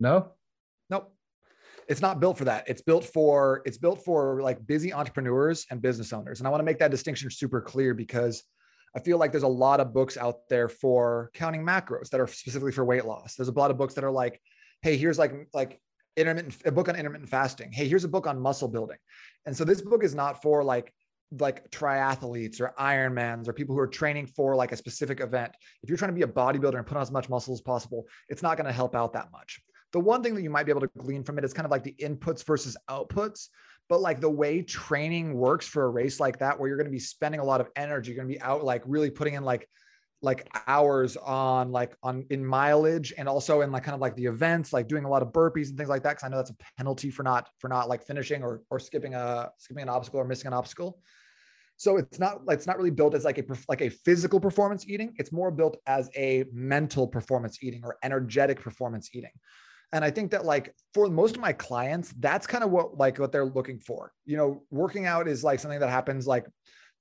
No? 0.00 0.32
Nope 0.90 1.12
it's 1.88 2.02
not 2.02 2.20
built 2.20 2.36
for 2.36 2.44
that. 2.44 2.68
It's 2.68 2.82
built 2.82 3.04
for 3.04 3.62
it's 3.64 3.78
built 3.78 4.04
for 4.04 4.42
like 4.42 4.64
busy 4.66 4.92
entrepreneurs 4.92 5.66
and 5.70 5.80
business 5.80 6.12
owners. 6.12 6.38
And 6.38 6.46
I 6.46 6.50
want 6.50 6.60
to 6.60 6.64
make 6.64 6.78
that 6.80 6.90
distinction 6.90 7.30
super 7.30 7.62
clear 7.62 7.94
because 7.94 8.44
I 8.94 9.00
feel 9.00 9.18
like 9.18 9.32
there's 9.32 9.42
a 9.42 9.48
lot 9.48 9.80
of 9.80 9.94
books 9.94 10.16
out 10.16 10.48
there 10.48 10.68
for 10.68 11.30
counting 11.34 11.64
macros 11.64 12.10
that 12.10 12.20
are 12.20 12.26
specifically 12.26 12.72
for 12.72 12.84
weight 12.84 13.06
loss. 13.06 13.34
There's 13.34 13.48
a 13.48 13.52
lot 13.52 13.70
of 13.70 13.78
books 13.78 13.94
that 13.94 14.04
are 14.04 14.10
like, 14.10 14.40
hey, 14.82 14.96
here's 14.96 15.18
like 15.18 15.48
like 15.52 15.80
intermittent 16.16 16.56
a 16.64 16.72
book 16.72 16.88
on 16.88 16.96
intermittent 16.96 17.30
fasting. 17.30 17.72
Hey, 17.72 17.88
here's 17.88 18.04
a 18.04 18.08
book 18.08 18.26
on 18.26 18.40
muscle 18.40 18.68
building. 18.68 18.98
And 19.46 19.56
so 19.56 19.64
this 19.64 19.80
book 19.80 20.04
is 20.04 20.14
not 20.14 20.42
for 20.42 20.64
like 20.64 20.92
like 21.38 21.70
triathletes 21.70 22.60
or 22.60 22.72
Ironmans 22.78 23.48
or 23.48 23.52
people 23.52 23.74
who 23.74 23.80
are 23.80 23.86
training 23.86 24.26
for 24.26 24.56
like 24.56 24.72
a 24.72 24.76
specific 24.76 25.20
event. 25.20 25.52
If 25.82 25.90
you're 25.90 25.98
trying 25.98 26.10
to 26.10 26.14
be 26.14 26.22
a 26.22 26.26
bodybuilder 26.26 26.76
and 26.76 26.86
put 26.86 26.96
on 26.96 27.02
as 27.02 27.10
much 27.10 27.28
muscle 27.28 27.52
as 27.52 27.60
possible, 27.60 28.06
it's 28.28 28.42
not 28.42 28.56
going 28.56 28.66
to 28.66 28.72
help 28.72 28.94
out 28.94 29.12
that 29.12 29.30
much. 29.30 29.60
The 29.92 30.00
one 30.00 30.22
thing 30.22 30.34
that 30.34 30.42
you 30.42 30.50
might 30.50 30.64
be 30.64 30.72
able 30.72 30.82
to 30.82 30.90
glean 30.98 31.22
from 31.22 31.38
it 31.38 31.44
is 31.44 31.52
kind 31.52 31.64
of 31.66 31.70
like 31.70 31.82
the 31.82 31.94
inputs 32.00 32.44
versus 32.44 32.76
outputs. 32.88 33.48
But 33.88 34.00
like 34.00 34.20
the 34.20 34.30
way 34.30 34.62
training 34.62 35.34
works 35.34 35.66
for 35.66 35.84
a 35.84 35.88
race 35.88 36.20
like 36.20 36.38
that, 36.40 36.58
where 36.58 36.68
you're 36.68 36.76
going 36.76 36.86
to 36.86 36.90
be 36.90 36.98
spending 36.98 37.40
a 37.40 37.44
lot 37.44 37.60
of 37.60 37.68
energy, 37.74 38.12
you're 38.12 38.22
going 38.22 38.28
to 38.28 38.38
be 38.38 38.42
out 38.42 38.62
like 38.64 38.82
really 38.84 39.10
putting 39.10 39.34
in 39.34 39.44
like 39.44 39.66
like 40.20 40.48
hours 40.66 41.16
on 41.16 41.70
like 41.70 41.96
on 42.02 42.24
in 42.30 42.44
mileage 42.44 43.12
and 43.16 43.28
also 43.28 43.60
in 43.60 43.70
like 43.70 43.84
kind 43.84 43.94
of 43.94 44.00
like 44.00 44.16
the 44.16 44.24
events 44.24 44.72
like 44.72 44.88
doing 44.88 45.04
a 45.04 45.08
lot 45.08 45.22
of 45.22 45.28
burpees 45.28 45.68
and 45.68 45.76
things 45.76 45.88
like 45.88 46.02
that 46.02 46.10
because 46.10 46.24
i 46.24 46.28
know 46.28 46.36
that's 46.36 46.50
a 46.50 46.56
penalty 46.76 47.10
for 47.10 47.22
not 47.22 47.48
for 47.58 47.68
not 47.68 47.88
like 47.88 48.04
finishing 48.04 48.42
or 48.42 48.62
or 48.70 48.80
skipping 48.80 49.14
a 49.14 49.48
skipping 49.58 49.82
an 49.82 49.88
obstacle 49.88 50.20
or 50.20 50.24
missing 50.24 50.48
an 50.48 50.52
obstacle 50.52 50.98
so 51.76 51.96
it's 51.96 52.18
not 52.18 52.44
like 52.46 52.56
it's 52.56 52.66
not 52.66 52.76
really 52.76 52.90
built 52.90 53.14
as 53.14 53.24
like 53.24 53.38
a 53.38 53.44
like 53.68 53.80
a 53.80 53.90
physical 53.90 54.40
performance 54.40 54.88
eating 54.88 55.14
it's 55.18 55.30
more 55.30 55.52
built 55.52 55.76
as 55.86 56.10
a 56.16 56.44
mental 56.52 57.06
performance 57.06 57.58
eating 57.62 57.82
or 57.84 57.96
energetic 58.02 58.60
performance 58.60 59.10
eating 59.14 59.30
and 59.92 60.04
I 60.04 60.10
think 60.10 60.30
that 60.32 60.44
like 60.44 60.74
for 60.92 61.08
most 61.08 61.36
of 61.36 61.40
my 61.40 61.52
clients, 61.52 62.12
that's 62.18 62.46
kind 62.46 62.62
of 62.62 62.70
what 62.70 62.98
like 62.98 63.18
what 63.18 63.32
they're 63.32 63.46
looking 63.46 63.78
for. 63.78 64.12
You 64.26 64.36
know, 64.36 64.62
working 64.70 65.06
out 65.06 65.28
is 65.28 65.42
like 65.42 65.60
something 65.60 65.80
that 65.80 65.88
happens 65.88 66.26
like 66.26 66.46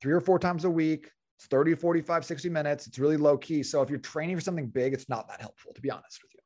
three 0.02 0.14
or 0.14 0.22
four 0.22 0.40
times 0.40 0.64
a 0.64 0.70
week. 0.70 1.10
It's 1.38 1.48
30, 1.48 1.76
45, 1.76 2.26
60 2.26 2.50
minutes. 2.50 2.88
It's 2.88 2.98
really 2.98 3.18
low 3.18 3.38
key. 3.38 3.62
So 3.64 3.82
if 3.82 3.90
you're 3.90 4.00
training 4.00 4.36
for 4.36 4.42
something 4.42 4.68
big, 4.68 4.94
it's 4.94 5.08
not 5.08 5.28
that 5.28 5.40
helpful, 5.40 5.74
to 5.74 5.82
be 5.82 5.92
honest 5.92 6.22
with 6.24 6.34
you. 6.34 6.40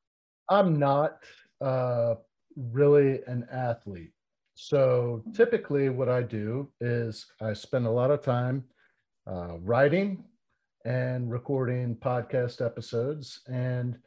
I'm 0.50 0.78
not 0.78 1.18
uh, 1.62 2.16
really 2.56 3.22
an 3.28 3.48
athlete. 3.52 4.12
So 4.56 5.24
typically, 5.34 5.90
what 5.90 6.10
I 6.10 6.22
do 6.22 6.70
is 6.82 7.26
I 7.42 7.54
spend 7.54 7.88
a 7.88 7.92
lot 7.92 8.12
of 8.12 8.22
time 8.22 8.66
uh, 9.26 9.58
writing 9.60 10.26
and 10.84 11.32
recording 11.32 11.96
podcast 11.96 12.64
episodes. 12.64 13.42
And 13.48 13.98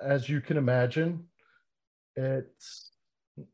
as 0.00 0.28
you 0.28 0.40
can 0.40 0.56
imagine, 0.56 1.24
it's 2.16 2.92
you 3.36 3.46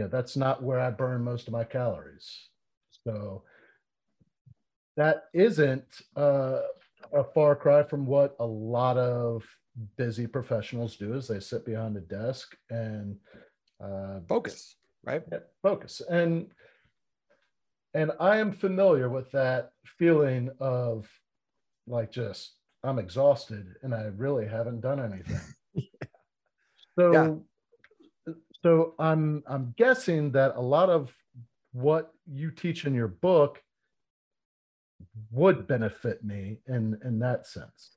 know 0.00 0.08
that's 0.08 0.36
not 0.36 0.62
where 0.62 0.80
i 0.80 0.90
burn 0.90 1.22
most 1.22 1.46
of 1.46 1.52
my 1.52 1.64
calories 1.64 2.48
so 2.90 3.42
that 4.96 5.24
isn't 5.32 6.02
uh, 6.16 6.60
a 7.12 7.24
far 7.24 7.56
cry 7.56 7.82
from 7.82 8.06
what 8.06 8.36
a 8.40 8.46
lot 8.46 8.96
of 8.96 9.44
busy 9.96 10.26
professionals 10.26 10.96
do 10.96 11.14
is 11.14 11.26
they 11.26 11.40
sit 11.40 11.64
behind 11.66 11.96
a 11.96 12.00
desk 12.00 12.56
and 12.70 13.16
uh, 13.82 14.20
focus 14.28 14.76
right? 15.04 15.22
Focus. 15.62 16.02
And 16.08 16.50
and 17.96 18.10
i 18.18 18.38
am 18.38 18.50
familiar 18.50 19.08
with 19.08 19.30
that 19.30 19.70
feeling 19.84 20.50
of 20.58 21.08
like 21.86 22.10
just 22.10 22.54
i'm 22.82 22.98
exhausted 22.98 23.64
and 23.82 23.94
i 23.94 24.10
really 24.16 24.46
haven't 24.46 24.80
done 24.80 24.98
anything. 24.98 25.40
Yeah. 25.74 26.08
so 26.98 27.12
yeah. 27.12 28.34
so 28.64 28.94
I'm 28.98 29.44
I'm 29.46 29.74
guessing 29.76 30.32
that 30.32 30.56
a 30.56 30.60
lot 30.60 30.90
of 30.90 31.14
what 31.72 32.12
you 32.26 32.50
teach 32.50 32.84
in 32.84 32.94
your 32.94 33.08
book 33.08 33.62
would 35.30 35.66
benefit 35.66 36.24
me 36.24 36.58
in 36.66 36.98
in 37.04 37.18
that 37.20 37.46
sense. 37.46 37.96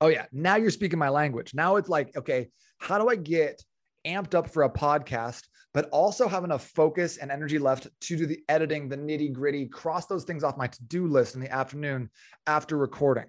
Oh 0.00 0.08
yeah, 0.08 0.26
now 0.32 0.56
you're 0.56 0.70
speaking 0.70 0.98
my 0.98 1.08
language. 1.08 1.54
Now 1.54 1.76
it's 1.76 1.88
like, 1.88 2.16
okay, 2.16 2.48
how 2.78 2.98
do 2.98 3.08
I 3.08 3.16
get 3.16 3.62
amped 4.06 4.34
up 4.34 4.50
for 4.50 4.64
a 4.64 4.70
podcast, 4.70 5.42
but 5.74 5.88
also 5.90 6.28
have 6.28 6.44
enough 6.44 6.66
focus 6.68 7.16
and 7.16 7.30
energy 7.30 7.58
left 7.58 7.88
to 8.00 8.16
do 8.16 8.26
the 8.26 8.40
editing, 8.48 8.88
the 8.88 8.96
nitty 8.96 9.32
gritty, 9.32 9.66
cross 9.66 10.06
those 10.06 10.24
things 10.24 10.44
off 10.44 10.56
my 10.56 10.66
to 10.66 10.82
do 10.84 11.06
list 11.06 11.34
in 11.34 11.40
the 11.40 11.50
afternoon 11.50 12.10
after 12.46 12.76
recording? 12.76 13.26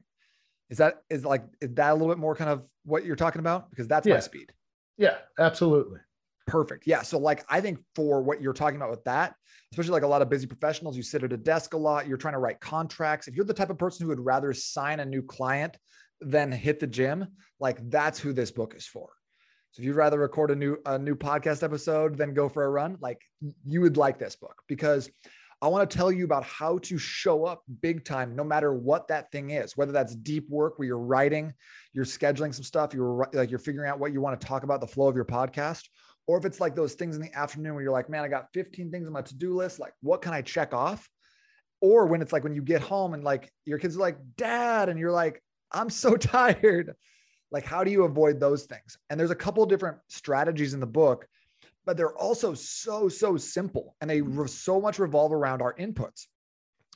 Is 0.69 0.77
that 0.77 0.95
is 1.09 1.23
like 1.23 1.43
is 1.61 1.73
that 1.75 1.91
a 1.91 1.93
little 1.93 2.09
bit 2.09 2.17
more 2.17 2.35
kind 2.35 2.49
of 2.49 2.63
what 2.83 3.05
you're 3.05 3.15
talking 3.15 3.39
about? 3.39 3.69
Because 3.69 3.87
that's 3.87 4.05
yeah. 4.05 4.15
my 4.15 4.19
speed. 4.19 4.51
Yeah, 4.97 5.15
absolutely. 5.39 5.99
Perfect. 6.47 6.87
Yeah. 6.87 7.01
So, 7.01 7.19
like, 7.19 7.45
I 7.49 7.61
think 7.61 7.79
for 7.95 8.21
what 8.21 8.41
you're 8.41 8.53
talking 8.53 8.77
about 8.77 8.89
with 8.89 9.03
that, 9.03 9.35
especially 9.71 9.91
like 9.91 10.03
a 10.03 10.07
lot 10.07 10.21
of 10.21 10.29
busy 10.29 10.47
professionals, 10.47 10.95
you 10.97 11.03
sit 11.03 11.23
at 11.23 11.33
a 11.33 11.37
desk 11.37 11.73
a 11.73 11.77
lot, 11.77 12.07
you're 12.07 12.17
trying 12.17 12.33
to 12.33 12.39
write 12.39 12.59
contracts. 12.61 13.27
If 13.27 13.35
you're 13.35 13.45
the 13.45 13.53
type 13.53 13.69
of 13.69 13.77
person 13.77 14.03
who 14.03 14.09
would 14.09 14.25
rather 14.25 14.53
sign 14.53 15.01
a 15.01 15.05
new 15.05 15.21
client 15.21 15.77
than 16.21 16.51
hit 16.51 16.79
the 16.79 16.87
gym, 16.87 17.27
like, 17.59 17.77
that's 17.89 18.17
who 18.17 18.33
this 18.33 18.49
book 18.49 18.73
is 18.75 18.87
for. 18.87 19.09
So 19.71 19.81
if 19.81 19.85
you'd 19.85 19.95
rather 19.95 20.19
record 20.19 20.49
a 20.51 20.55
new 20.55 20.77
a 20.85 20.97
new 20.97 21.15
podcast 21.15 21.61
episode 21.61 22.17
than 22.17 22.33
go 22.33 22.49
for 22.49 22.63
a 22.63 22.69
run, 22.69 22.97
like 22.99 23.21
you 23.65 23.81
would 23.81 23.97
like 23.97 24.17
this 24.17 24.35
book 24.35 24.55
because 24.67 25.09
I 25.61 25.67
want 25.67 25.89
to 25.89 25.97
tell 25.97 26.11
you 26.11 26.23
about 26.23 26.43
how 26.43 26.77
to 26.79 26.97
show 26.97 27.45
up 27.45 27.63
big 27.81 28.05
time, 28.05 28.35
no 28.35 28.43
matter 28.43 28.73
what 28.73 29.07
that 29.09 29.31
thing 29.31 29.49
is, 29.51 29.75
whether 29.75 29.91
that's 29.91 30.15
deep 30.15 30.47
work 30.49 30.77
where 30.77 30.87
you're 30.87 30.99
writing, 30.99 31.53
you're 31.93 32.05
scheduling 32.05 32.53
some 32.53 32.63
stuff, 32.63 32.93
you're 32.93 33.27
like, 33.33 33.49
you're 33.49 33.59
figuring 33.59 33.89
out 33.89 33.99
what 33.99 34.13
you 34.13 34.21
want 34.21 34.39
to 34.39 34.47
talk 34.47 34.63
about, 34.63 34.81
the 34.81 34.87
flow 34.87 35.07
of 35.07 35.15
your 35.15 35.25
podcast, 35.25 35.83
or 36.27 36.37
if 36.37 36.45
it's 36.45 36.59
like 36.59 36.75
those 36.75 36.93
things 36.93 37.15
in 37.15 37.21
the 37.21 37.33
afternoon 37.33 37.73
where 37.73 37.81
you're 37.81 37.93
like, 37.93 38.09
man, 38.09 38.23
I 38.23 38.27
got 38.27 38.51
15 38.53 38.91
things 38.91 39.07
on 39.07 39.13
my 39.13 39.21
to-do 39.21 39.55
list. 39.55 39.79
Like, 39.79 39.93
what 40.01 40.21
can 40.21 40.33
I 40.33 40.41
check 40.41 40.73
off? 40.73 41.09
Or 41.79 42.05
when 42.05 42.21
it's 42.21 42.33
like 42.33 42.43
when 42.43 42.53
you 42.53 42.61
get 42.61 42.81
home 42.81 43.13
and 43.13 43.23
like 43.23 43.51
your 43.65 43.79
kids 43.79 43.95
are 43.95 44.01
like, 44.01 44.17
dad, 44.35 44.89
and 44.89 44.99
you're 44.99 45.11
like, 45.11 45.41
I'm 45.71 45.89
so 45.89 46.17
tired. 46.17 46.93
Like, 47.49 47.63
how 47.65 47.83
do 47.83 47.91
you 47.91 48.03
avoid 48.03 48.39
those 48.39 48.65
things? 48.65 48.97
And 49.09 49.17
there's 49.17 49.31
a 49.31 49.35
couple 49.35 49.65
different 49.65 49.97
strategies 50.09 50.73
in 50.73 50.81
the 50.81 50.85
book, 50.85 51.25
but 51.85 51.95
they're 51.95 52.17
also 52.17 52.53
so, 52.53 53.07
so 53.07 53.37
simple. 53.37 53.95
And 54.01 54.09
they 54.09 54.19
mm-hmm. 54.19 54.41
re- 54.41 54.47
so 54.49 54.81
much 54.81 54.99
revolve 54.99 55.31
around 55.31 55.61
our 55.61 55.73
inputs. 55.75 56.25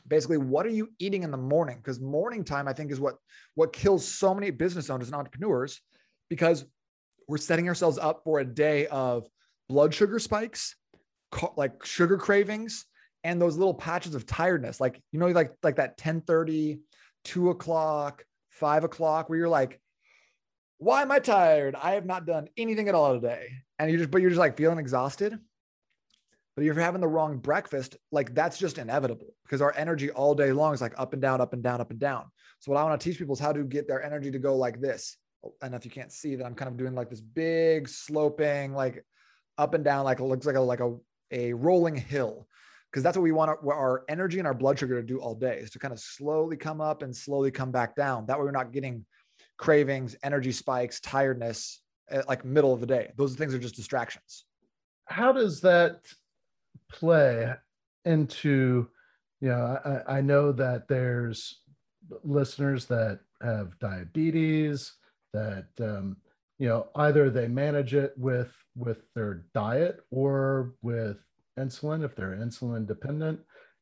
Basically, 0.08 0.40
what 0.40 0.66
are 0.66 0.70
you 0.70 0.90
eating 1.00 1.24
in 1.24 1.32
the 1.32 1.38
morning? 1.38 1.78
Because 1.78 2.02
morning 2.02 2.44
time, 2.44 2.68
I 2.68 2.74
think, 2.74 2.92
is 2.92 3.00
what 3.00 3.16
what 3.56 3.72
kills 3.72 4.06
so 4.06 4.34
many 4.34 4.50
business 4.50 4.90
owners 4.90 5.08
and 5.08 5.16
entrepreneurs 5.16 5.80
because 6.28 6.66
we're 7.32 7.38
setting 7.38 7.70
ourselves 7.70 7.98
up 7.98 8.26
for 8.26 8.42
a 8.42 8.46
day 8.46 8.88
of 8.88 9.26
blood 9.70 9.94
sugar 9.94 10.20
spikes, 10.20 10.76
like 11.56 11.86
sugar 11.86 12.18
cravings, 12.18 12.86
and 13.24 13.42
those 13.42 13.56
little 13.56 13.74
patches 13.74 14.16
of 14.16 14.26
tiredness. 14.26 14.82
Like, 14.82 15.02
you 15.14 15.20
know, 15.20 15.28
like 15.28 15.54
like 15.64 15.78
that 15.78 15.98
10 15.98 16.22
30, 16.22 16.80
2 17.24 17.50
o'clock, 17.52 18.26
five 18.50 18.84
o'clock, 18.84 19.30
where 19.30 19.40
you're 19.40 19.48
like, 19.48 19.80
why 20.78 21.04
am 21.04 21.12
I 21.14 21.20
tired? 21.20 21.74
I 21.82 21.94
have 21.94 22.06
not 22.06 22.26
done 22.26 22.50
anything 22.58 22.90
at 22.90 22.96
all 22.96 23.14
today. 23.14 23.48
And 23.80 23.90
you 23.90 23.98
just, 23.98 24.12
but 24.12 24.20
you're 24.20 24.30
just 24.30 24.40
like 24.40 24.58
feeling 24.58 24.78
exhausted. 24.78 25.40
But 26.58 26.64
if 26.64 26.66
you're 26.66 26.84
having 26.84 27.00
the 27.00 27.08
wrong 27.08 27.38
breakfast, 27.38 27.96
like 28.12 28.36
that's 28.36 28.58
just 28.58 28.78
inevitable 28.78 29.34
because 29.46 29.62
our 29.62 29.74
energy 29.78 30.12
all 30.12 30.36
day 30.36 30.52
long 30.52 30.74
is 30.74 30.82
like 30.82 30.96
up 30.98 31.14
and 31.14 31.22
down, 31.22 31.40
up 31.40 31.54
and 31.54 31.64
down, 31.64 31.80
up 31.80 31.92
and 31.92 32.00
down. 32.00 32.26
So 32.60 32.74
what 32.74 32.82
I 32.82 32.84
want 32.84 33.00
to 33.00 33.10
teach 33.10 33.18
people 33.18 33.36
is 33.36 33.40
how 33.40 33.54
to 33.54 33.64
get 33.64 33.88
their 33.88 34.04
energy 34.04 34.32
to 34.32 34.38
go 34.38 34.58
like 34.58 34.82
this 34.82 35.16
and 35.62 35.76
if 35.76 35.86
you 35.86 35.92
can't 35.92 36.12
see 36.12 36.36
that 36.36 36.46
I'm 36.46 36.56
kind 36.56 36.70
of 36.70 36.78
doing 36.78 36.96
like 36.96 37.10
this 37.10 37.22
big 37.22 37.88
sloping, 37.88 38.74
like 38.74 39.04
up 39.58 39.74
and 39.74 39.84
down, 39.84 40.06
like 40.06 40.20
it 40.20 40.24
looks 40.24 40.46
like 40.46 40.56
a, 40.56 40.62
like 40.62 40.80
a, 40.80 40.96
a 41.32 41.54
rolling 41.54 41.96
hill. 41.96 42.48
Cause 42.94 43.04
that's 43.04 43.16
what 43.16 43.24
we 43.24 43.32
want 43.32 43.50
our, 43.50 43.74
our 43.74 44.04
energy 44.10 44.38
and 44.38 44.48
our 44.48 44.54
blood 44.54 44.78
sugar 44.78 45.00
to 45.00 45.08
do 45.08 45.20
all 45.20 45.34
day 45.34 45.60
is 45.60 45.72
to 45.72 45.80
kind 45.80 45.94
of 45.94 46.00
slowly 46.00 46.58
come 46.58 46.82
up 46.82 47.04
and 47.04 47.16
slowly 47.16 47.50
come 47.50 47.72
back 47.72 47.96
down. 47.96 48.26
That 48.26 48.38
way 48.38 48.44
we're 48.44 48.52
not 48.52 48.74
getting 48.74 49.06
cravings, 49.58 50.16
energy 50.24 50.52
spikes, 50.52 51.00
tiredness, 51.00 51.82
at 52.10 52.28
like 52.28 52.44
middle 52.44 52.74
of 52.74 52.82
the 52.82 52.86
day. 52.86 53.12
Those 53.16 53.36
things 53.36 53.54
are 53.54 53.60
just 53.60 53.76
distractions. 53.76 54.46
How 55.06 55.32
does 55.32 55.62
that 55.62 56.02
play 56.92 57.54
into, 58.06 58.90
you 59.40 59.50
know, 59.50 60.04
I, 60.08 60.18
I 60.18 60.22
know 60.22 60.52
that 60.52 60.88
there's 60.88 61.62
listeners 62.24 62.86
that 62.88 63.20
have 63.42 63.80
diabetes, 63.80 64.94
that 65.34 65.68
um, 65.80 66.18
you 66.60 66.68
know 66.68 66.88
either 66.96 67.30
they 67.30 67.48
manage 67.48 67.94
it 67.94 68.14
with 68.18 68.52
with 68.76 69.00
their 69.16 69.46
diet 69.54 70.00
or 70.12 70.74
with 70.82 71.18
insulin 71.60 72.04
if 72.04 72.16
they're 72.16 72.36
insulin 72.36 72.88
dependent. 72.88 73.40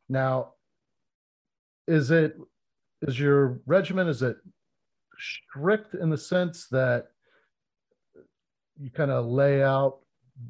Now 0.07 0.53
is 1.88 2.12
it 2.12 2.38
is 3.01 3.19
your 3.19 3.62
regimen 3.65 4.07
is 4.07 4.21
it 4.21 4.38
strict 5.17 5.95
in 5.95 6.09
the 6.09 6.17
sense 6.17 6.67
that 6.67 7.07
you 8.79 8.89
kind 8.89 9.12
of 9.12 9.25
lay 9.25 9.63
out 9.63 9.99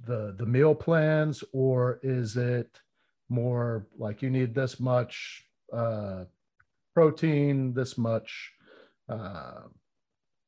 the 0.05 0.35
the 0.37 0.45
meal 0.45 0.75
plans 0.75 1.43
or 1.51 1.99
is 2.03 2.37
it 2.37 2.79
more 3.29 3.87
like 3.97 4.21
you 4.21 4.29
need 4.29 4.53
this 4.53 4.79
much 4.79 5.45
uh, 5.73 6.25
protein 6.93 7.73
this 7.73 7.97
much 7.97 8.51
uh, 9.07 9.61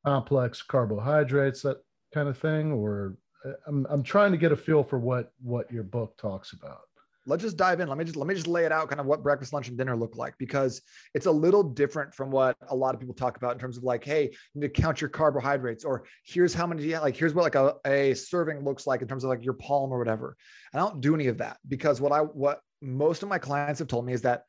complex 0.04 0.62
carbohydrates, 0.62 1.62
that 1.62 1.78
kind 2.14 2.28
of 2.28 2.38
thing? 2.38 2.72
Or 2.72 3.16
uh, 3.44 3.52
I'm, 3.66 3.86
I'm 3.90 4.02
trying 4.02 4.32
to 4.32 4.38
get 4.38 4.52
a 4.52 4.56
feel 4.56 4.82
for 4.82 4.98
what 4.98 5.32
what 5.42 5.70
your 5.70 5.84
book 5.84 6.16
talks 6.16 6.52
about. 6.52 6.80
Let's 7.24 7.44
just 7.44 7.56
dive 7.56 7.78
in. 7.78 7.88
Let 7.88 7.98
me 7.98 8.04
just 8.04 8.16
let 8.16 8.26
me 8.26 8.34
just 8.34 8.48
lay 8.48 8.64
it 8.64 8.72
out 8.72 8.88
kind 8.88 9.00
of 9.00 9.06
what 9.06 9.22
breakfast, 9.22 9.52
lunch, 9.52 9.68
and 9.68 9.78
dinner 9.78 9.96
look 9.96 10.16
like 10.16 10.34
because 10.38 10.82
it's 11.14 11.26
a 11.26 11.30
little 11.30 11.62
different 11.62 12.12
from 12.12 12.32
what 12.32 12.56
a 12.68 12.74
lot 12.74 12.94
of 12.94 13.00
people 13.00 13.14
talk 13.14 13.36
about 13.36 13.52
in 13.52 13.58
terms 13.60 13.76
of 13.76 13.84
like, 13.84 14.04
hey, 14.04 14.24
you 14.54 14.60
need 14.60 14.74
to 14.74 14.82
count 14.82 15.00
your 15.00 15.10
carbohydrates, 15.10 15.84
or 15.84 16.04
here's 16.24 16.52
how 16.52 16.66
many, 16.66 16.96
like 16.98 17.16
here's 17.16 17.32
what 17.32 17.42
like 17.44 17.54
a, 17.54 17.76
a 17.86 18.14
serving 18.14 18.64
looks 18.64 18.88
like 18.88 19.02
in 19.02 19.08
terms 19.08 19.22
of 19.22 19.30
like 19.30 19.44
your 19.44 19.54
palm 19.54 19.92
or 19.92 19.98
whatever. 19.98 20.36
I 20.74 20.78
don't 20.78 21.00
do 21.00 21.14
any 21.14 21.28
of 21.28 21.38
that 21.38 21.58
because 21.68 22.00
what 22.00 22.10
I 22.10 22.20
what 22.20 22.60
most 22.80 23.22
of 23.22 23.28
my 23.28 23.38
clients 23.38 23.78
have 23.78 23.86
told 23.86 24.04
me 24.04 24.12
is 24.12 24.22
that 24.22 24.42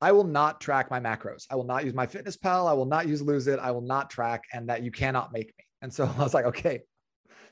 I 0.00 0.12
will 0.12 0.24
not 0.24 0.60
track 0.60 0.90
my 0.90 1.00
macros. 1.00 1.46
I 1.50 1.56
will 1.56 1.64
not 1.64 1.84
use 1.84 1.94
my 1.94 2.06
fitness 2.06 2.36
pal. 2.36 2.68
I 2.68 2.72
will 2.72 2.86
not 2.86 3.08
use 3.08 3.20
Lose 3.20 3.46
It. 3.48 3.58
I 3.58 3.70
will 3.70 3.80
not 3.80 4.10
track, 4.10 4.44
and 4.52 4.68
that 4.68 4.82
you 4.82 4.90
cannot 4.90 5.32
make 5.32 5.48
me. 5.48 5.64
And 5.82 5.92
so 5.92 6.04
I 6.18 6.22
was 6.22 6.34
like, 6.34 6.46
okay, 6.46 6.82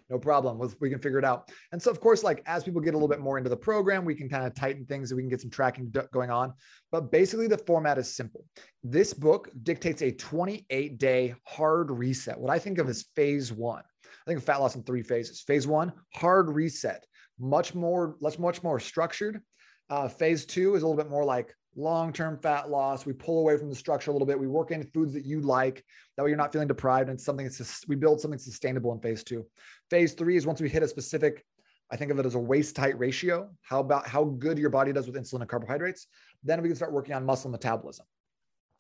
no 0.09 0.18
problem. 0.18 0.61
We 0.80 0.88
can 0.88 1.00
figure 1.00 1.18
it 1.18 1.24
out. 1.24 1.50
And 1.72 1.82
so, 1.82 1.90
of 1.90 2.00
course, 2.00 2.22
like 2.22 2.42
as 2.46 2.62
people 2.62 2.80
get 2.80 2.94
a 2.94 2.96
little 2.96 3.09
bit 3.09 3.20
more 3.20 3.38
into 3.38 3.50
the 3.50 3.56
program, 3.56 4.04
we 4.04 4.14
can 4.14 4.28
kind 4.28 4.46
of 4.46 4.54
tighten 4.54 4.85
things 4.87 5.11
and 5.11 5.16
we 5.16 5.22
can 5.22 5.30
get 5.30 5.40
some 5.40 5.50
tracking 5.50 5.92
going 6.12 6.30
on. 6.30 6.52
But 6.92 7.11
basically, 7.11 7.48
the 7.48 7.59
format 7.59 7.98
is 7.98 8.14
simple. 8.14 8.44
This 8.85 9.12
book 9.12 9.50
dictates 9.64 10.02
a 10.02 10.12
28 10.12 10.98
day 10.98 11.35
hard 11.44 11.90
reset, 11.90 12.38
what 12.38 12.52
I 12.52 12.59
think 12.59 12.78
of 12.78 12.88
as 12.88 13.06
phase 13.16 13.52
one. 13.52 13.82
I 14.04 14.30
think 14.30 14.38
of 14.38 14.44
fat 14.44 14.61
loss 14.61 14.76
in 14.76 14.82
three 14.82 15.02
phases. 15.02 15.40
Phase 15.40 15.66
one, 15.66 15.92
hard 16.14 16.50
reset, 16.50 17.04
much 17.38 17.74
more, 17.74 18.16
less, 18.20 18.38
much 18.38 18.62
more 18.62 18.78
structured. 18.78 19.40
Uh, 19.88 20.09
phase 20.09 20.46
two 20.46 20.74
is 20.74 20.82
a 20.82 20.87
little 20.87 21.00
bit 21.00 21.11
more 21.11 21.24
like 21.24 21.54
long-term 21.76 22.38
fat 22.38 22.70
loss. 22.70 23.06
We 23.06 23.12
pull 23.12 23.40
away 23.40 23.56
from 23.56 23.68
the 23.68 23.74
structure 23.74 24.10
a 24.10 24.14
little 24.14 24.26
bit. 24.26 24.38
We 24.38 24.46
work 24.46 24.70
in 24.70 24.82
foods 24.94 25.12
that 25.12 25.24
you 25.24 25.40
like. 25.40 25.84
That 26.16 26.22
way 26.22 26.30
you're 26.30 26.38
not 26.38 26.52
feeling 26.52 26.68
deprived. 26.68 27.10
And 27.10 27.20
something 27.20 27.44
that's 27.46 27.86
we 27.86 27.96
build 27.96 28.20
something 28.20 28.38
sustainable 28.38 28.92
in 28.92 29.00
phase 29.00 29.22
two. 29.22 29.46
Phase 29.90 30.14
three 30.14 30.36
is 30.36 30.46
once 30.46 30.60
we 30.60 30.68
hit 30.68 30.82
a 30.82 30.88
specific, 30.88 31.44
I 31.90 31.96
think 31.96 32.10
of 32.10 32.18
it 32.18 32.26
as 32.26 32.34
a 32.34 32.38
waist 32.38 32.76
height 32.76 32.98
ratio. 32.98 33.50
How 33.62 33.80
about 33.80 34.08
how 34.08 34.24
good 34.24 34.58
your 34.58 34.70
body 34.70 34.92
does 34.92 35.06
with 35.06 35.16
insulin 35.16 35.40
and 35.40 35.48
carbohydrates? 35.48 36.06
Then 36.42 36.62
we 36.62 36.68
can 36.68 36.76
start 36.76 36.92
working 36.92 37.14
on 37.14 37.24
muscle 37.24 37.50
metabolism. 37.50 38.06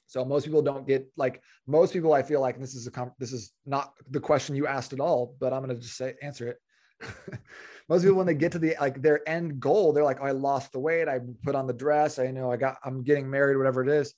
So 0.06 0.24
most 0.24 0.44
people 0.44 0.62
don't 0.62 0.86
get 0.86 1.06
like 1.16 1.42
most 1.66 1.92
people. 1.92 2.12
I 2.12 2.22
feel 2.22 2.40
like 2.40 2.58
this 2.60 2.74
is 2.74 2.86
a 2.86 3.12
this 3.18 3.32
is 3.32 3.52
not 3.66 3.92
the 4.10 4.20
question 4.20 4.54
you 4.54 4.66
asked 4.66 4.92
at 4.92 5.00
all, 5.00 5.36
but 5.40 5.52
I'm 5.52 5.64
going 5.64 5.74
to 5.74 5.82
just 5.82 5.96
say 5.96 6.14
answer 6.22 6.48
it. 6.48 6.58
most 7.88 8.02
people 8.02 8.16
when 8.16 8.26
they 8.26 8.34
get 8.34 8.52
to 8.52 8.58
the 8.58 8.74
like 8.80 9.00
their 9.02 9.26
end 9.28 9.60
goal 9.60 9.92
they're 9.92 10.04
like 10.04 10.18
oh, 10.20 10.26
i 10.26 10.30
lost 10.30 10.72
the 10.72 10.78
weight 10.78 11.08
i 11.08 11.18
put 11.42 11.54
on 11.54 11.66
the 11.66 11.72
dress 11.72 12.18
i 12.18 12.30
know 12.30 12.50
i 12.50 12.56
got 12.56 12.76
i'm 12.84 13.02
getting 13.02 13.28
married 13.28 13.56
whatever 13.56 13.82
it 13.82 13.88
is. 13.88 14.14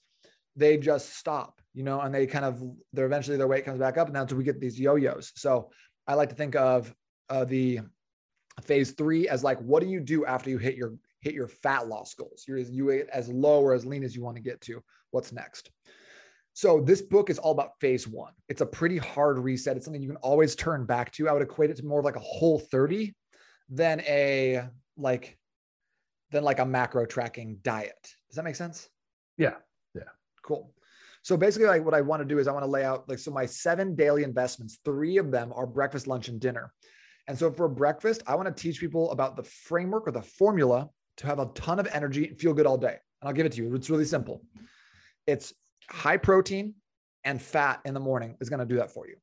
They 0.57 0.77
just 0.77 1.17
stop 1.17 1.61
you 1.73 1.85
know 1.85 2.01
and 2.01 2.13
they 2.15 2.27
kind 2.27 2.45
of 2.45 2.63
they're 2.93 3.07
eventually 3.07 3.37
their 3.37 3.47
weight 3.47 3.65
comes 3.65 3.79
back 3.79 3.97
up 3.97 4.09
and 4.09 4.17
that's 4.17 4.33
we 4.33 4.45
get 4.45 4.61
these 4.61 4.79
yo-yos. 4.79 5.33
So 5.37 5.71
i 6.07 6.15
like 6.15 6.31
to 6.31 6.35
think 6.35 6.57
of 6.57 6.93
uh, 7.29 7.45
the 7.45 7.81
phase 8.65 8.93
three 8.93 9.29
as 9.29 9.45
like 9.45 9.59
what 9.61 9.83
do 9.83 9.89
you 9.89 10.01
do 10.01 10.25
after 10.25 10.51
you 10.51 10.59
hit 10.59 10.75
your 10.75 10.95
hit 11.21 11.35
your 11.35 11.49
fat 11.49 11.89
loss 11.89 12.15
goals? 12.15 12.45
You're 12.47 12.59
you 12.59 12.91
as 13.13 13.29
low 13.29 13.61
or 13.61 13.75
as 13.75 13.87
lean 13.87 14.05
as 14.05 14.15
you 14.17 14.23
want 14.23 14.37
to 14.37 14.43
get 14.43 14.61
to. 14.63 14.83
What's 15.11 15.33
next 15.33 15.71
so 16.59 16.81
this 16.81 17.03
book 17.03 17.31
is 17.31 17.39
all 17.39 17.53
about 17.53 17.79
phase 17.79 18.09
one. 18.09 18.33
It's 18.49 18.63
a 18.63 18.67
pretty 18.67 18.99
hard 18.99 19.39
reset. 19.39 19.77
It's 19.77 19.85
something 19.87 20.03
you 20.03 20.09
can 20.09 20.17
always 20.17 20.57
turn 20.57 20.87
back 20.87 21.13
to. 21.13 21.29
I 21.29 21.33
would 21.33 21.41
equate 21.41 21.71
it 21.71 21.77
to 21.77 21.87
more 21.87 22.01
of 22.01 22.05
like 22.05 22.17
a 22.17 22.19
whole 22.19 22.59
30 22.59 23.15
than 23.69 24.01
a 24.01 24.65
like 24.97 25.39
than 26.33 26.43
like 26.43 26.59
a 26.59 26.67
macro 26.67 27.07
tracking 27.07 27.61
diet. 27.63 27.95
Does 28.03 28.35
that 28.35 28.43
make 28.43 28.57
sense? 28.57 28.89
Yeah. 29.37 29.55
Yeah. 29.95 30.11
Cool. 30.43 30.75
So 31.23 31.37
basically, 31.37 31.69
like 31.69 31.85
what 31.85 31.95
I 31.95 32.01
want 32.01 32.23
to 32.23 32.27
do 32.27 32.41
is 32.41 32.49
I 32.49 32.53
want 32.53 32.65
to 32.65 32.71
lay 32.71 32.85
out 32.85 33.09
like 33.09 33.21
so 33.21 33.31
my 33.31 33.47
seven 33.47 33.95
daily 33.95 34.25
investments, 34.25 34.81
three 34.85 35.17
of 35.19 35.31
them 35.31 35.53
are 35.55 35.65
breakfast, 35.65 36.09
lunch, 36.09 36.27
and 36.27 36.41
dinner. 36.41 36.73
And 37.29 37.39
so 37.39 37.53
for 37.53 37.69
breakfast, 37.69 38.25
I 38.27 38.35
want 38.35 38.49
to 38.49 38.63
teach 38.63 38.81
people 38.81 39.13
about 39.13 39.37
the 39.37 39.45
framework 39.45 40.09
or 40.09 40.11
the 40.11 40.23
formula 40.23 40.91
to 41.19 41.27
have 41.29 41.39
a 41.39 41.47
ton 41.55 41.79
of 41.79 41.87
energy 41.93 42.27
and 42.27 42.37
feel 42.37 42.53
good 42.53 42.67
all 42.67 42.79
day. 42.79 42.97
And 43.21 43.29
I'll 43.29 43.33
give 43.33 43.47
it 43.47 43.53
to 43.53 43.63
you. 43.63 43.73
It's 43.77 43.91
really 43.91 44.05
simple. 44.05 44.43
It's 45.29 45.55
high 45.91 46.17
protein 46.17 46.75
and 47.25 47.41
fat 47.41 47.81
in 47.85 47.95
the 47.95 48.01
morning 48.01 48.37
is 48.41 48.49
going 48.49 48.61
to 48.61 48.67
do 48.67 48.77
that 48.77 48.91
for 48.91 49.07
you. 49.07 49.17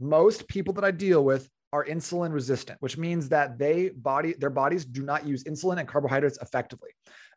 Most 0.00 0.46
people 0.48 0.74
that 0.74 0.84
I 0.84 0.90
deal 0.90 1.24
with 1.24 1.48
are 1.72 1.84
insulin 1.84 2.32
resistant, 2.32 2.80
which 2.80 2.96
means 2.96 3.28
that 3.28 3.58
they 3.58 3.90
body 3.90 4.34
their 4.38 4.50
bodies 4.50 4.84
do 4.84 5.02
not 5.02 5.26
use 5.26 5.44
insulin 5.44 5.78
and 5.78 5.88
carbohydrates 5.88 6.38
effectively. 6.40 6.90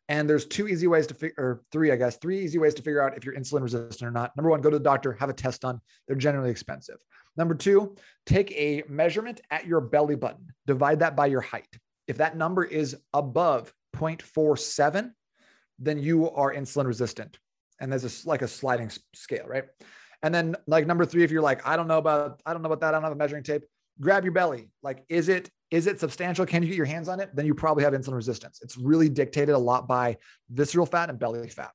And 0.09 0.29
there's 0.29 0.45
two 0.45 0.67
easy 0.67 0.87
ways 0.87 1.07
to 1.07 1.13
figure, 1.13 1.35
or 1.37 1.61
three, 1.71 1.91
I 1.91 1.95
guess, 1.95 2.17
three 2.17 2.39
easy 2.39 2.57
ways 2.57 2.73
to 2.75 2.81
figure 2.81 3.01
out 3.01 3.15
if 3.15 3.23
you're 3.23 3.35
insulin 3.35 3.61
resistant 3.61 4.07
or 4.07 4.11
not. 4.11 4.35
Number 4.35 4.49
one, 4.49 4.61
go 4.61 4.69
to 4.69 4.77
the 4.77 4.83
doctor, 4.83 5.13
have 5.13 5.29
a 5.29 5.33
test 5.33 5.61
done. 5.61 5.79
They're 6.07 6.17
generally 6.17 6.49
expensive. 6.49 6.97
Number 7.37 7.55
two, 7.55 7.95
take 8.25 8.51
a 8.51 8.83
measurement 8.89 9.41
at 9.51 9.65
your 9.65 9.79
belly 9.79 10.15
button, 10.15 10.47
divide 10.67 10.99
that 10.99 11.15
by 11.15 11.27
your 11.27 11.41
height. 11.41 11.67
If 12.07 12.17
that 12.17 12.35
number 12.35 12.63
is 12.63 12.97
above 13.13 13.73
0.47, 13.95 15.11
then 15.79 15.99
you 15.99 16.29
are 16.31 16.53
insulin 16.53 16.87
resistant. 16.87 17.37
And 17.81 17.91
there's 17.91 18.05
a, 18.05 18.29
like 18.29 18.41
a 18.41 18.47
sliding 18.47 18.89
scale, 19.13 19.45
right? 19.47 19.65
And 20.23 20.33
then 20.33 20.55
like 20.67 20.87
number 20.87 21.05
three, 21.05 21.23
if 21.23 21.31
you're 21.31 21.41
like, 21.41 21.67
I 21.67 21.75
don't 21.75 21.87
know 21.87 21.97
about, 21.97 22.41
I 22.45 22.53
don't 22.53 22.61
know 22.61 22.67
about 22.67 22.79
that, 22.81 22.89
I 22.89 22.91
don't 22.91 23.03
have 23.03 23.11
a 23.11 23.15
measuring 23.15 23.43
tape, 23.43 23.63
grab 23.99 24.23
your 24.23 24.31
belly. 24.31 24.69
Like, 24.81 25.03
is 25.09 25.27
it 25.27 25.49
is 25.71 25.87
it 25.87 26.01
substantial? 26.01 26.45
Can 26.45 26.61
you 26.63 26.67
get 26.67 26.75
your 26.75 26.85
hands 26.85 27.07
on 27.07 27.21
it? 27.21 27.33
Then 27.33 27.45
you 27.45 27.55
probably 27.55 27.83
have 27.85 27.93
insulin 27.93 28.15
resistance. 28.15 28.59
It's 28.61 28.77
really 28.77 29.07
dictated 29.07 29.55
a 29.55 29.57
lot 29.57 29.87
by 29.87 30.17
visceral 30.49 30.85
fat 30.85 31.09
and 31.09 31.17
belly 31.17 31.47
fat. 31.47 31.71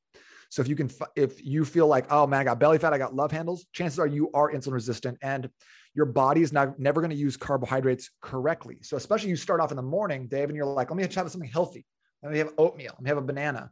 So 0.51 0.61
if 0.61 0.69
you 0.69 0.77
can, 0.77 0.91
if 1.17 1.45
you 1.45 1.65
feel 1.65 1.87
like, 1.87 2.07
oh 2.13 2.27
man, 2.27 2.41
I 2.41 2.45
got 2.45 2.61
belly 2.61 2.79
fat, 2.79 2.93
I 2.93 2.99
got 2.99 3.15
love 3.15 3.33
handles, 3.33 3.67
chances 3.73 3.99
are 3.99 4.07
you 4.07 4.31
are 4.33 4.53
insulin 4.53 4.75
resistant 4.75 5.19
and 5.23 5.49
your 5.95 6.07
body 6.07 6.43
is 6.43 6.53
not 6.53 6.79
never 6.79 7.01
going 7.01 7.11
to 7.11 7.17
use 7.17 7.39
carbohydrates 7.39 8.11
correctly. 8.21 8.79
So 8.83 8.99
especially 8.99 9.31
you 9.31 9.37
start 9.37 9.61
off 9.61 9.71
in 9.71 9.77
the 9.77 9.83
morning, 9.83 10.29
Dave, 10.29 10.51
and 10.51 10.57
you're 10.57 10.67
like, 10.67 10.91
let 10.91 10.97
me 10.97 11.03
have 11.03 11.13
something 11.13 11.43
healthy. 11.49 11.87
Let 12.23 12.33
me 12.33 12.39
have 12.39 12.53
oatmeal. 12.59 12.93
Let 12.93 13.03
me 13.03 13.09
have 13.09 13.19
a 13.19 13.23
banana. 13.23 13.71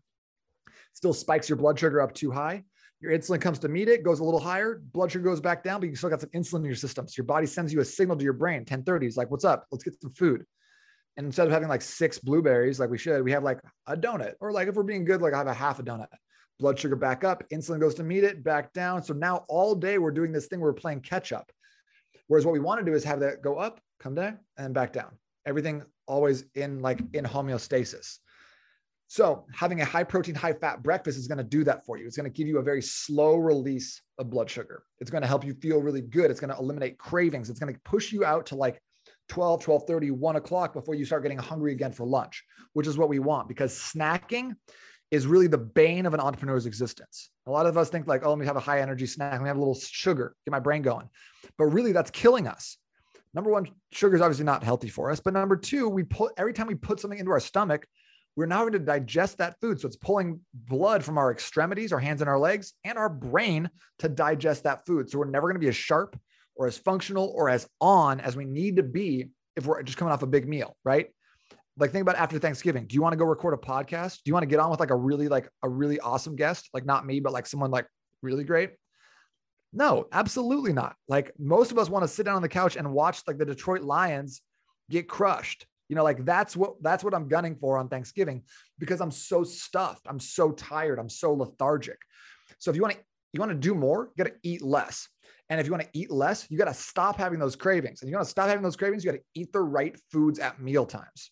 Still 0.95 1.13
spikes 1.13 1.49
your 1.49 1.57
blood 1.57 1.79
sugar 1.79 2.01
up 2.01 2.15
too 2.15 2.31
high. 2.31 2.65
Your 3.01 3.13
insulin 3.13 3.41
comes 3.41 3.59
to 3.59 3.69
meet 3.69 3.89
it, 3.89 4.03
goes 4.03 4.21
a 4.21 4.25
little 4.25 4.41
higher, 4.41 4.81
blood 4.93 5.13
sugar 5.13 5.25
goes 5.25 5.41
back 5.41 5.63
down, 5.63 5.81
but 5.81 5.91
you 5.91 5.97
still 5.97 6.09
got 6.09 6.23
some 6.23 6.31
insulin 6.31 6.61
in 6.61 6.65
your 6.65 6.75
system. 6.75 7.07
So 7.07 7.15
your 7.19 7.27
body 7.27 7.47
sends 7.47 7.73
you 7.73 7.81
a 7.81 7.85
signal 7.85 8.17
to 8.17 8.25
your 8.25 8.33
brain, 8.33 8.61
1030 8.61 9.07
is 9.07 9.17
like, 9.17 9.31
what's 9.31 9.45
up? 9.45 9.67
Let's 9.71 9.85
get 9.85 10.01
some 10.01 10.15
food. 10.15 10.47
And 11.17 11.27
instead 11.27 11.47
of 11.47 11.53
having 11.53 11.69
like 11.69 11.83
six 11.83 12.19
blueberries, 12.19 12.81
like 12.81 12.91
we 12.91 12.99
should, 12.99 13.23
we 13.23 13.31
have 13.33 13.45
like 13.45 13.61
a 13.87 13.97
donut. 13.97 14.35
Or 14.41 14.53
like 14.53 14.69
if 14.69 14.75
we're 14.75 14.85
being 14.85 15.05
good, 15.05 15.21
like 15.21 15.35
I 15.35 15.39
have 15.39 15.47
a 15.47 15.55
half 15.55 15.79
a 15.79 15.83
donut. 15.83 16.07
Blood 16.59 16.79
sugar 16.79 16.97
back 16.97 17.25
up, 17.25 17.43
insulin 17.53 17.81
goes 17.81 17.95
to 17.97 18.05
meet 18.05 18.25
it, 18.25 18.43
back 18.43 18.73
down. 18.73 19.03
So 19.03 19.13
now 19.13 19.45
all 19.49 19.75
day 19.75 19.99
we're 19.99 20.11
doing 20.11 20.33
this 20.33 20.47
thing 20.47 20.61
where 20.61 20.71
we're 20.71 20.75
playing 20.81 21.01
catch 21.01 21.33
up. 21.33 21.51
Whereas 22.29 22.47
what 22.47 22.53
we 22.53 22.61
want 22.61 22.81
to 22.81 22.87
do 22.91 22.97
is 22.97 23.05
have 23.05 23.21
that 23.21 23.43
go 23.43 23.57
up, 23.57 23.81
come 24.01 24.15
down, 24.15 24.39
and 24.57 24.73
back 24.73 24.93
down. 24.93 25.19
Everything 25.47 25.83
always 26.07 26.45
in 26.55 26.81
like 26.81 27.01
in 27.13 27.25
homeostasis. 27.25 28.19
So, 29.15 29.47
having 29.55 29.81
a 29.81 29.85
high 29.85 30.03
protein, 30.03 30.35
high 30.35 30.55
fat 30.55 30.83
breakfast 30.83 31.17
is 31.17 31.29
going 31.29 31.39
to 31.39 31.45
do 31.45 31.63
that 31.63 31.87
for 31.87 31.97
you. 31.97 32.05
It's 32.05 32.17
going 32.17 32.29
to 32.29 32.37
give 32.37 32.49
you 32.49 32.59
a 32.59 32.63
very 32.65 32.83
slow 32.83 33.37
release 33.37 34.03
of 34.19 34.29
blood 34.29 34.51
sugar. 34.51 34.83
It's 34.99 35.09
going 35.09 35.23
to 35.23 35.29
help 35.29 35.45
you 35.45 35.55
feel 35.55 35.81
really 35.81 36.01
good. 36.01 36.33
It's 36.33 36.41
going 36.41 36.53
to 36.53 36.59
eliminate 36.59 36.99
cravings. 36.99 37.49
It's 37.49 37.61
going 37.61 37.73
to 37.73 37.79
push 37.85 38.11
you 38.11 38.25
out 38.25 38.47
to 38.47 38.57
like 38.57 38.83
12, 39.29 39.63
12 39.63 39.87
30, 39.87 40.11
1 40.11 40.35
o'clock 40.35 40.73
before 40.73 40.97
you 40.97 41.05
start 41.05 41.23
getting 41.23 41.39
hungry 41.39 41.71
again 41.71 41.93
for 41.93 42.05
lunch, 42.05 42.43
which 42.73 42.89
is 42.89 42.99
what 42.99 43.09
we 43.09 43.21
want 43.21 43.47
because 43.47 43.73
snacking 43.73 44.57
is 45.13 45.29
really 45.29 45.47
the 45.47 45.59
bane 45.59 46.07
of 46.07 46.15
an 46.15 46.19
entrepreneur's 46.19 46.67
existence. 46.67 47.31
A 47.47 47.53
lot 47.53 47.67
of 47.67 47.79
us 47.79 47.91
think 47.91 48.09
like, 48.09 48.27
oh, 48.27 48.31
let 48.31 48.39
me 48.41 48.47
have 48.47 48.57
a 48.57 48.61
high 48.61 48.81
energy 48.81 49.07
snack. 49.07 49.31
Let 49.31 49.43
me 49.43 49.47
have 49.47 49.59
a 49.59 49.61
little 49.61 49.79
sugar, 49.79 50.35
get 50.45 50.51
my 50.51 50.59
brain 50.59 50.83
going. 50.83 51.09
But 51.57 51.67
really, 51.67 51.93
that's 51.93 52.11
killing 52.11 52.49
us. 52.49 52.79
Number 53.33 53.53
one, 53.53 53.69
sugar 53.93 54.17
is 54.17 54.23
obviously 54.23 54.45
not 54.45 54.65
healthy 54.65 54.89
for 54.89 55.13
us. 55.13 55.21
But 55.21 55.35
number 55.35 55.57
two, 55.57 55.89
we 55.89 56.03
put 56.03 56.33
every 56.37 56.53
time 56.53 56.67
we 56.67 56.75
put 56.75 56.99
something 56.99 57.21
into 57.21 57.31
our 57.31 57.39
stomach, 57.39 57.87
we're 58.37 58.47
now 58.47 58.61
going 58.61 58.73
to 58.73 58.79
digest 58.79 59.39
that 59.39 59.61
food. 59.61 59.81
So 59.81 59.87
it's 59.87 59.97
pulling 59.97 60.41
blood 60.53 61.05
from 61.05 61.19
our 61.19 61.31
extremities, 61.31 61.93
our 61.93 62.01
hands 62.01 62.21
and 62.21 62.29
our 62.29 62.39
legs, 62.39 62.73
and 62.85 62.99
our 62.99 63.09
brain 63.09 63.71
to 64.01 64.09
digest 64.09 64.65
that 64.65 64.85
food. 64.87 65.09
So 65.09 65.19
we're 65.19 65.27
never 65.27 65.47
going 65.47 65.55
to 65.55 65.61
be 65.61 65.69
as 65.69 65.77
sharp 65.77 66.19
or 66.57 66.67
as 66.67 66.77
functional 66.77 67.33
or 67.37 67.49
as 67.49 67.69
on 67.81 68.21
as 68.21 68.37
we 68.37 68.45
need 68.45 68.77
to 68.77 68.83
be 68.83 69.31
if 69.57 69.67
we're 69.67 69.83
just 69.83 69.99
coming 69.99 70.13
off 70.13 70.23
a 70.23 70.27
big 70.27 70.49
meal, 70.49 70.77
right? 70.85 71.09
Like 71.77 71.91
think 71.91 72.03
about 72.03 72.17
after 72.17 72.39
Thanksgiving. 72.39 72.87
Do 72.87 72.95
you 72.95 73.03
want 73.03 73.13
to 73.13 73.17
go 73.17 73.25
record 73.25 73.55
a 73.55 73.57
podcast? 73.57 74.17
Do 74.17 74.23
you 74.27 74.33
want 74.33 74.43
to 74.45 74.49
get 74.49 74.61
on 74.61 74.71
with 74.71 74.81
like 74.81 74.91
a 74.91 74.97
really 74.97 75.29
like 75.29 75.49
a 75.63 75.69
really 75.69 76.01
awesome 76.01 76.37
guest? 76.37 76.71
Like 76.73 76.85
not 76.85 77.07
me, 77.07 77.21
but 77.21 77.33
like 77.33 77.47
someone 77.47 77.71
like 77.71 77.87
really 78.23 78.45
great? 78.45 78.71
No, 79.73 80.07
absolutely 80.13 80.73
not. 80.73 80.95
Like 81.09 81.33
most 81.39 81.73
of 81.73 81.79
us 81.79 81.89
want 81.89 82.05
to 82.05 82.09
sit 82.09 82.27
down 82.27 82.37
on 82.37 82.43
the 82.43 82.49
couch 82.49 82.77
and 82.77 82.93
watch 82.93 83.23
like 83.27 83.39
the 83.39 83.45
Detroit 83.45 83.83
Lions 83.83 84.41
get 84.89 85.09
crushed 85.09 85.67
you 85.89 85.97
know, 85.97 86.05
like 86.05 86.25
that's 86.25 86.57
what 86.57 86.75
that's 86.83 87.05
what 87.05 87.15
I'm 87.15 87.29
gunning 87.29 87.57
for 87.57 87.79
on 87.79 87.89
Thanksgiving 87.89 88.43
because 88.79 89.01
I'm 89.01 89.11
so 89.11 89.45
stuffed. 89.45 90.07
I'm 90.09 90.21
so 90.21 90.53
tired. 90.53 90.99
I'm 90.99 91.09
so 91.09 91.33
lethargic. 91.35 91.99
So 92.59 92.71
if 92.71 92.77
you 92.77 92.83
want 92.83 92.95
to 92.95 93.01
you 93.33 93.41
want 93.41 93.51
to 93.51 93.59
do 93.59 93.75
more, 93.75 94.11
you 94.17 94.25
got 94.25 94.31
to 94.31 94.39
eat 94.43 94.63
less. 94.63 95.09
And 95.51 95.61
if 95.61 95.67
you 95.67 95.73
want 95.73 95.83
to 95.83 95.91
eat 95.93 96.11
less, 96.11 96.47
you 96.51 96.57
got 96.57 96.67
to 96.67 96.75
stop 96.75 97.19
having 97.19 97.39
those 97.39 97.57
cravings. 97.57 98.01
And 98.01 98.11
you 98.11 98.17
want 98.17 98.27
to 98.27 98.31
stop 98.31 98.49
having 98.49 98.63
those 98.63 98.77
cravings, 98.77 99.05
you 99.05 99.11
got 99.11 99.19
to 99.19 99.25
eat 99.35 99.53
the 99.53 99.61
right 99.61 99.99
foods 100.11 100.39
at 100.39 100.61
meal 100.61 100.87
times. 100.87 101.31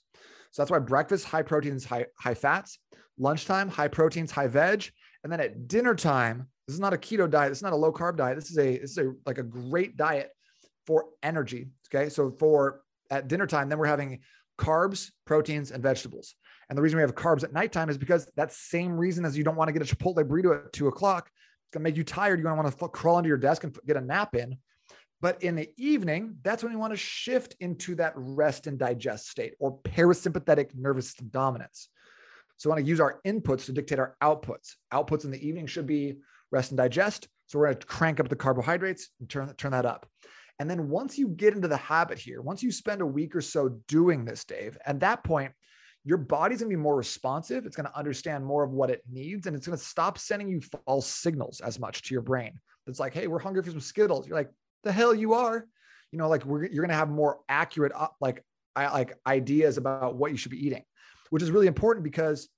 So 0.51 0.61
that's 0.61 0.71
why 0.71 0.81
breakfast, 0.81 1.25
high 1.25 1.43
proteins, 1.43 1.85
high, 1.85 2.07
high 2.19 2.35
fats, 2.35 2.79
lunchtime, 3.19 3.69
high 3.69 3.89
proteins, 3.89 4.31
high 4.31 4.49
veg. 4.49 4.91
And 5.25 5.33
then 5.33 5.41
at 5.41 5.67
dinner 5.67 5.95
time, 5.95 6.49
this 6.67 6.75
is 6.75 6.81
not 6.81 6.93
a 6.93 6.99
keto 6.99 7.31
diet. 7.31 7.51
This 7.51 7.59
is 7.59 7.63
not 7.63 7.73
a 7.73 7.77
low 7.77 7.93
carb 7.93 8.17
diet. 8.17 8.37
This 8.37 8.51
is 8.51 8.59
a, 8.59 8.79
this 8.79 8.91
is 8.91 8.99
a, 8.99 9.13
like 9.25 9.39
a 9.39 9.43
great 9.43 9.97
diet 9.97 10.31
for 10.87 11.07
energy. 11.23 11.69
Okay. 11.93 12.11
So 12.11 12.35
for 12.39 12.83
at 13.11 13.29
dinner 13.29 13.47
time, 13.47 13.69
then 13.69 13.79
we're 13.79 13.87
having 13.87 14.21
carbs, 14.59 15.11
proteins, 15.27 15.71
and 15.71 15.83
vegetables. 15.83 16.35
And 16.69 16.79
the 16.79 16.83
reason 16.83 16.97
we 16.97 17.03
have 17.03 17.15
carbs 17.15 17.45
at 17.45 17.53
nighttime 17.53 17.91
is 17.91 17.99
because 17.99 18.31
that 18.37 18.53
same 18.53 18.97
reason 18.97 19.25
as 19.25 19.37
you 19.37 19.45
don't 19.45 19.57
want 19.57 19.69
to 19.69 19.73
get 19.73 19.83
a 19.83 19.97
Chipotle 19.97 20.25
burrito 20.25 20.65
at 20.65 20.73
two 20.73 20.89
o'clock. 20.89 21.29
It's 21.29 21.75
gonna 21.75 21.85
make 21.85 21.97
you 21.97 22.05
tired. 22.05 22.39
You're 22.39 22.45
gonna 22.51 22.63
want 22.63 22.79
to 22.79 22.89
crawl 22.89 23.17
under 23.17 23.29
your 23.29 23.39
desk 23.39 23.65
and 23.65 23.77
get 23.87 23.97
a 23.97 24.01
nap 24.01 24.35
in. 24.35 24.57
But 25.21 25.43
in 25.43 25.55
the 25.55 25.71
evening, 25.77 26.37
that's 26.43 26.65
when 26.65 26.73
you 26.73 26.79
want 26.79 26.93
to 26.93 26.97
shift 26.97 27.55
into 27.61 27.95
that 27.95 28.13
rest 28.17 28.67
and 28.67 28.77
digest 28.77 29.29
state 29.29 29.55
or 29.61 29.79
parasympathetic 29.79 30.75
nervous 30.75 31.07
system 31.07 31.29
dominance. 31.31 31.89
So 32.57 32.69
we 32.69 32.73
want 32.73 32.85
to 32.85 32.89
use 32.89 33.01
our 33.01 33.21
inputs 33.25 33.67
to 33.67 33.73
dictate 33.73 34.01
our 34.01 34.17
outputs. 34.21 34.75
Outputs 34.93 35.25
in 35.25 35.31
the 35.31 35.47
evening 35.47 35.67
should 35.67 35.87
be 35.87 36.17
rest 36.51 36.73
and 36.73 36.79
digest. 36.79 37.29
So 37.47 37.59
we're 37.59 37.67
going 37.67 37.79
to 37.79 37.87
crank 37.87 38.19
up 38.19 38.29
the 38.29 38.37
carbohydrates 38.37 39.11
and 39.21 39.29
turn, 39.29 39.55
turn 39.55 39.73
that 39.73 39.87
up. 39.87 40.07
And 40.63 40.71
then 40.71 40.89
once 40.89 41.19
you 41.19 41.27
get 41.27 41.55
into 41.55 41.67
the 41.67 41.77
habit 41.77 42.21
here, 42.21 42.41
once 42.41 42.63
you 42.63 42.71
spend 42.71 43.01
a 43.01 43.07
week 43.07 43.35
or 43.35 43.41
so 43.41 43.81
doing 43.89 44.25
this, 44.25 44.45
Dave, 44.45 44.79
at 44.87 45.01
that 45.01 45.25
point, 45.25 45.51
your 46.05 46.19
body's 46.19 46.61
gonna 46.61 46.69
be 46.69 46.77
more 46.77 46.95
responsive. 46.95 47.67
It's 47.67 47.75
gonna 47.75 47.91
understand 47.97 48.47
more 48.47 48.63
of 48.63 48.71
what 48.71 48.89
it 48.89 49.03
needs, 49.11 49.49
and 49.49 49.57
it's 49.57 49.67
gonna 49.67 49.77
stop 49.77 50.19
sending 50.19 50.49
you 50.49 50.61
false 50.87 51.09
signals 51.09 51.61
as 51.63 51.81
much 51.81 52.03
to 52.03 52.15
your 52.15 52.23
brain. 52.23 52.61
It's 52.87 53.01
like, 53.01 53.13
hey, 53.13 53.27
we're 53.27 53.41
hungry 53.41 53.65
for 53.65 53.73
some 53.73 53.81
Skittles. 53.81 54.29
You're 54.29 54.37
like, 54.37 54.51
the 54.85 54.93
hell 54.93 55.13
you 55.13 55.33
are. 55.35 55.67
You 56.13 56.21
know, 56.21 56.29
like 56.29 56.45
we're, 56.45 56.67
you're 56.67 56.85
gonna 56.85 56.97
have 56.97 57.11
more 57.11 57.41
accurate, 57.49 57.91
uh, 57.93 58.07
like, 58.21 58.45
like 58.77 59.19
ideas 59.27 59.79
about 59.79 60.15
what 60.15 60.31
you 60.31 60.37
should 60.37 60.53
be 60.53 60.65
eating, 60.65 60.85
which 61.31 61.43
is 61.43 61.51
really 61.51 61.67
important 61.67 62.05
because 62.05 62.49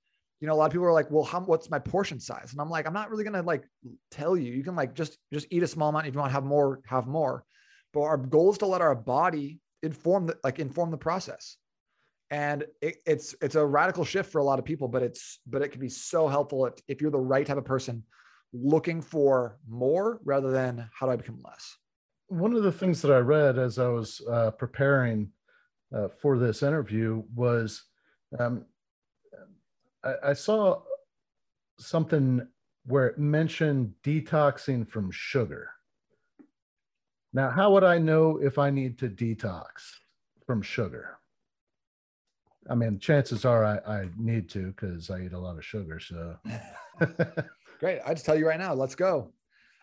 you 0.41 0.47
know 0.47 0.53
a 0.53 0.57
lot 0.57 0.67
of 0.67 0.71
people 0.73 0.85
are 0.85 0.93
like 0.93 1.09
well 1.09 1.23
how 1.23 1.39
what's 1.39 1.71
my 1.71 1.79
portion 1.79 2.19
size 2.19 2.51
and 2.51 2.59
i'm 2.59 2.69
like 2.69 2.85
i'm 2.85 2.93
not 2.93 3.09
really 3.09 3.23
to 3.23 3.41
like 3.41 3.63
tell 4.11 4.35
you 4.35 4.51
you 4.51 4.63
can 4.65 4.75
like 4.75 4.93
just 4.93 5.17
just 5.33 5.47
eat 5.49 5.63
a 5.63 5.67
small 5.67 5.89
amount 5.89 6.05
if 6.05 6.13
you 6.13 6.19
want 6.19 6.29
to 6.29 6.33
have 6.33 6.43
more 6.43 6.81
have 6.85 7.07
more 7.07 7.45
but 7.95 8.01
our 8.01 8.17
goal 8.17 8.51
is 8.51 8.57
to 8.57 8.65
let 8.65 8.81
our 8.81 8.93
body 8.93 9.61
inform 9.81 10.27
the 10.27 10.37
like 10.43 10.59
inform 10.59 10.91
the 10.91 10.97
process. 10.97 11.55
And 12.29 12.65
it, 12.81 12.97
it's 13.07 13.33
it's 13.41 13.55
a 13.55 13.65
radical 13.65 14.03
shift 14.03 14.31
for 14.31 14.39
a 14.39 14.43
lot 14.43 14.59
of 14.59 14.65
people 14.65 14.87
but 14.87 15.01
it's 15.01 15.39
but 15.47 15.61
it 15.61 15.69
can 15.69 15.79
be 15.79 15.89
so 15.89 16.27
helpful 16.27 16.65
if, 16.65 16.73
if 16.87 17.01
you're 17.01 17.11
the 17.11 17.17
right 17.17 17.45
type 17.47 17.57
of 17.57 17.65
person 17.65 18.03
looking 18.51 19.01
for 19.01 19.59
more 19.67 20.19
rather 20.25 20.51
than 20.51 20.89
how 20.93 21.05
do 21.05 21.13
i 21.13 21.15
become 21.15 21.41
less. 21.43 21.77
One 22.27 22.53
of 22.53 22.63
the 22.63 22.71
things 22.71 23.01
that 23.01 23.11
i 23.11 23.19
read 23.19 23.57
as 23.57 23.79
i 23.79 23.87
was 23.87 24.21
uh, 24.29 24.51
preparing 24.51 25.29
uh, 25.95 26.09
for 26.09 26.37
this 26.37 26.63
interview 26.63 27.23
was 27.33 27.83
um, 28.39 28.65
I, 30.03 30.31
I 30.31 30.33
saw 30.33 30.81
something 31.79 32.45
where 32.85 33.07
it 33.07 33.19
mentioned 33.19 33.93
detoxing 34.03 34.87
from 34.87 35.11
sugar 35.11 35.69
now, 37.35 37.49
how 37.49 37.69
would 37.73 37.83
I 37.83 37.97
know 37.97 38.37
if 38.37 38.57
I 38.57 38.69
need 38.69 38.97
to 38.99 39.09
detox 39.09 39.65
from 40.47 40.61
sugar? 40.61 41.17
I 42.69 42.75
mean, 42.75 42.97
chances 42.97 43.43
are 43.43 43.65
I, 43.65 43.77
I 43.85 44.09
need 44.17 44.49
to 44.51 44.67
because 44.67 45.09
I 45.09 45.19
eat 45.19 45.33
a 45.33 45.37
lot 45.37 45.57
of 45.57 45.65
sugar. 45.65 45.99
So 45.99 46.37
great. 47.79 47.99
I 48.05 48.13
just 48.13 48.25
tell 48.25 48.39
you 48.39 48.47
right 48.47 48.57
now, 48.57 48.73
let's 48.73 48.95
go. 48.95 49.33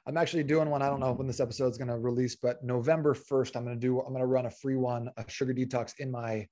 I'm 0.06 0.16
actually 0.16 0.44
doing 0.44 0.70
one. 0.70 0.80
I 0.80 0.88
don't 0.88 0.98
know 0.98 1.12
when 1.12 1.26
this 1.26 1.40
episode 1.40 1.68
is 1.68 1.76
going 1.76 1.88
to 1.88 1.98
release, 1.98 2.34
but 2.34 2.64
November 2.64 3.14
1st, 3.14 3.54
I'm 3.54 3.64
going 3.64 3.78
to 3.78 3.80
do, 3.80 4.00
I'm 4.00 4.14
going 4.14 4.20
to 4.20 4.26
run 4.26 4.46
a 4.46 4.50
free 4.50 4.76
one, 4.76 5.10
a 5.18 5.24
sugar 5.28 5.52
detox 5.52 5.92
in 5.98 6.10
my 6.10 6.48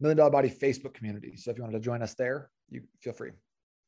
million 0.00 0.16
dollar 0.16 0.30
body 0.30 0.50
Facebook 0.50 0.92
community. 0.92 1.36
So 1.36 1.52
if 1.52 1.56
you 1.56 1.62
wanted 1.62 1.78
to 1.78 1.84
join 1.84 2.02
us 2.02 2.14
there, 2.14 2.50
you 2.68 2.82
feel 3.00 3.12
free. 3.12 3.30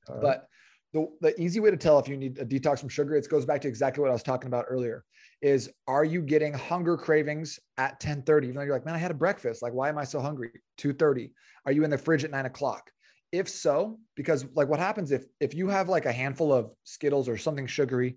Right. 0.08 0.22
But 0.22 0.46
the, 0.94 1.08
the 1.20 1.40
easy 1.40 1.58
way 1.58 1.70
to 1.70 1.76
tell 1.76 1.98
if 1.98 2.08
you 2.08 2.16
need 2.16 2.38
a 2.38 2.46
detox 2.46 2.78
from 2.78 2.88
sugar, 2.88 3.16
it 3.16 3.28
goes 3.28 3.44
back 3.44 3.60
to 3.62 3.68
exactly 3.68 4.00
what 4.00 4.10
I 4.10 4.12
was 4.12 4.22
talking 4.22 4.46
about 4.46 4.66
earlier 4.68 5.04
is 5.42 5.68
are 5.88 6.04
you 6.04 6.22
getting 6.22 6.54
hunger 6.54 6.96
cravings 6.96 7.58
at 7.76 7.92
1030? 7.94 8.46
Even 8.46 8.56
though 8.56 8.62
you're 8.62 8.72
like, 8.72 8.86
man, 8.86 8.94
I 8.94 8.98
had 8.98 9.10
a 9.10 9.14
breakfast. 9.14 9.60
Like, 9.60 9.74
why 9.74 9.88
am 9.88 9.98
I 9.98 10.04
so 10.04 10.20
hungry? 10.20 10.52
230. 10.78 11.32
Are 11.66 11.72
you 11.72 11.84
in 11.84 11.90
the 11.90 11.98
fridge 11.98 12.24
at 12.24 12.30
nine 12.30 12.46
o'clock? 12.46 12.90
If 13.32 13.48
so, 13.48 13.98
because 14.14 14.46
like 14.54 14.68
what 14.68 14.78
happens 14.78 15.10
if 15.10 15.24
if 15.40 15.52
you 15.52 15.68
have 15.68 15.88
like 15.88 16.06
a 16.06 16.12
handful 16.12 16.52
of 16.52 16.70
Skittles 16.84 17.28
or 17.28 17.36
something 17.36 17.66
sugary, 17.66 18.16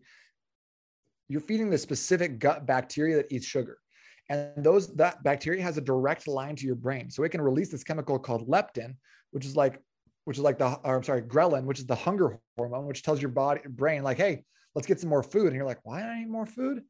you're 1.27 1.41
feeding 1.41 1.71
the 1.71 1.77
specific 1.79 2.37
gut 2.37 2.67
bacteria 2.67 3.15
that 3.15 3.31
eats 3.31 3.45
sugar. 3.45 3.79
And 4.29 4.63
those 4.63 4.93
that 4.95 5.23
bacteria 5.23 5.63
has 5.63 5.77
a 5.77 5.81
direct 5.81 6.27
line 6.27 6.55
to 6.57 6.65
your 6.65 6.75
brain. 6.75 7.09
So 7.09 7.23
it 7.23 7.29
can 7.29 7.41
release 7.41 7.71
this 7.71 7.83
chemical 7.83 8.19
called 8.19 8.47
leptin, 8.47 8.95
which 9.31 9.45
is 9.45 9.55
like 9.55 9.81
which 10.27 10.37
is 10.37 10.43
like 10.43 10.57
the 10.57 10.77
or 10.83 10.97
I'm 10.97 11.03
sorry, 11.03 11.21
ghrelin, 11.21 11.63
which 11.63 11.79
is 11.79 11.85
the 11.85 11.95
hunger 11.95 12.37
hormone, 12.57 12.85
which 12.85 13.01
tells 13.01 13.21
your 13.21 13.31
body 13.31 13.61
brain 13.65 14.03
like, 14.03 14.17
hey, 14.17 14.43
let's 14.75 14.85
get 14.85 14.99
some 14.99 15.09
more 15.09 15.23
food. 15.23 15.47
And 15.47 15.55
you're 15.55 15.65
like, 15.65 15.79
why 15.83 16.01
do 16.01 16.05
I 16.05 16.19
need 16.19 16.29
more 16.29 16.45
food? 16.45 16.81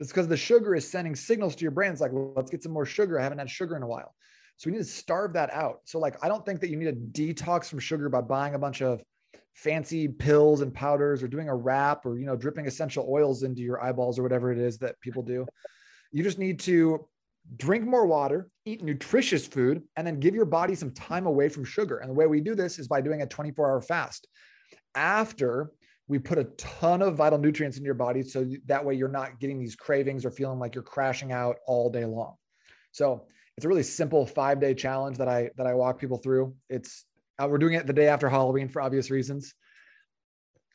It's 0.00 0.10
because 0.10 0.28
the 0.28 0.36
sugar 0.38 0.74
is 0.74 0.90
sending 0.90 1.14
signals 1.14 1.54
to 1.56 1.62
your 1.62 1.72
brain. 1.72 1.92
It's 1.92 2.00
like, 2.00 2.12
well, 2.12 2.32
let's 2.34 2.50
get 2.50 2.62
some 2.62 2.72
more 2.72 2.86
sugar. 2.86 3.20
I 3.20 3.22
haven't 3.22 3.36
had 3.36 3.50
sugar 3.50 3.76
in 3.76 3.82
a 3.82 3.86
while. 3.86 4.14
So 4.56 4.70
we 4.70 4.72
need 4.72 4.82
to 4.82 4.90
starve 4.90 5.34
that 5.34 5.52
out. 5.52 5.80
So, 5.84 5.98
like, 5.98 6.16
I 6.24 6.28
don't 6.28 6.42
think 6.46 6.60
that 6.62 6.70
you 6.70 6.78
need 6.78 6.88
a 6.88 6.94
detox 6.94 7.68
from 7.68 7.80
sugar 7.80 8.08
by 8.08 8.22
buying 8.22 8.54
a 8.54 8.58
bunch 8.58 8.80
of 8.80 9.02
fancy 9.52 10.08
pills 10.08 10.62
and 10.62 10.72
powders 10.72 11.22
or 11.22 11.28
doing 11.28 11.50
a 11.50 11.54
wrap 11.54 12.06
or, 12.06 12.18
you 12.18 12.24
know, 12.24 12.34
dripping 12.34 12.66
essential 12.66 13.06
oils 13.10 13.42
into 13.42 13.60
your 13.60 13.84
eyeballs 13.84 14.18
or 14.18 14.22
whatever 14.22 14.50
it 14.52 14.58
is 14.58 14.78
that 14.78 14.98
people 15.02 15.22
do. 15.22 15.44
You 16.12 16.22
just 16.22 16.38
need 16.38 16.60
to 16.60 17.06
drink 17.56 17.84
more 17.84 18.06
water, 18.06 18.48
eat 18.64 18.82
nutritious 18.82 19.46
food, 19.46 19.82
and 19.96 20.06
then 20.06 20.20
give 20.20 20.34
your 20.34 20.44
body 20.44 20.74
some 20.74 20.90
time 20.92 21.26
away 21.26 21.48
from 21.48 21.64
sugar. 21.64 21.98
And 21.98 22.10
the 22.10 22.14
way 22.14 22.26
we 22.26 22.40
do 22.40 22.54
this 22.54 22.78
is 22.78 22.88
by 22.88 23.00
doing 23.00 23.22
a 23.22 23.26
24 23.26 23.70
hour 23.70 23.80
fast. 23.80 24.26
After 24.94 25.70
we 26.08 26.18
put 26.18 26.38
a 26.38 26.44
ton 26.56 27.02
of 27.02 27.16
vital 27.16 27.38
nutrients 27.38 27.78
in 27.78 27.84
your 27.84 27.94
body, 27.94 28.22
so 28.22 28.48
that 28.66 28.84
way 28.84 28.94
you're 28.94 29.08
not 29.08 29.40
getting 29.40 29.58
these 29.58 29.76
cravings 29.76 30.24
or 30.24 30.30
feeling 30.30 30.58
like 30.58 30.74
you're 30.74 30.84
crashing 30.84 31.32
out 31.32 31.56
all 31.66 31.90
day 31.90 32.04
long. 32.04 32.34
So 32.92 33.26
it's 33.56 33.64
a 33.64 33.68
really 33.68 33.82
simple 33.82 34.26
five 34.26 34.60
day 34.60 34.74
challenge 34.74 35.18
that 35.18 35.28
I 35.28 35.50
that 35.56 35.66
I 35.66 35.74
walk 35.74 35.98
people 35.98 36.18
through. 36.18 36.54
It's 36.68 37.04
uh, 37.38 37.46
we're 37.50 37.58
doing 37.58 37.74
it 37.74 37.86
the 37.86 37.92
day 37.92 38.08
after 38.08 38.28
Halloween 38.28 38.68
for 38.68 38.80
obvious 38.80 39.10
reasons. 39.10 39.54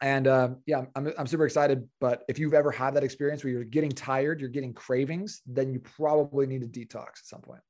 And 0.02 0.28
uh, 0.28 0.50
yeah, 0.66 0.86
I'm, 0.96 1.14
I'm 1.18 1.28
super 1.28 1.46
excited. 1.46 1.88
But 2.00 2.24
if 2.28 2.40
you've 2.40 2.56
ever 2.56 2.72
had 2.72 2.96
that 2.96 3.04
experience 3.04 3.44
where 3.44 3.54
you're 3.54 3.64
getting 3.64 3.92
tired, 3.92 4.40
you're 4.40 4.50
getting 4.50 4.74
cravings, 4.74 5.42
then 5.46 5.72
you 5.72 5.80
probably 5.80 6.48
need 6.48 6.64
a 6.64 6.68
detox 6.68 7.06
at 7.06 7.26
some 7.26 7.42
point. 7.42 7.62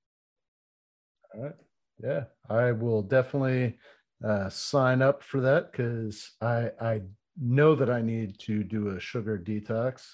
All 1.36 1.44
right. 1.44 1.56
Yeah, 2.02 2.24
I 2.50 2.72
will 2.72 3.04
definitely 3.04 3.78
uh, 4.26 4.50
sign 4.50 5.02
up 5.02 5.24
for 5.24 5.42
that 5.42 5.72
because 5.72 6.32
I 6.42 6.72
I 6.80 7.02
know 7.40 7.76
that 7.76 7.90
I 7.90 8.02
need 8.02 8.40
to 8.40 8.64
do 8.64 8.90
a 8.90 9.00
sugar 9.00 9.38
detox. 9.38 10.14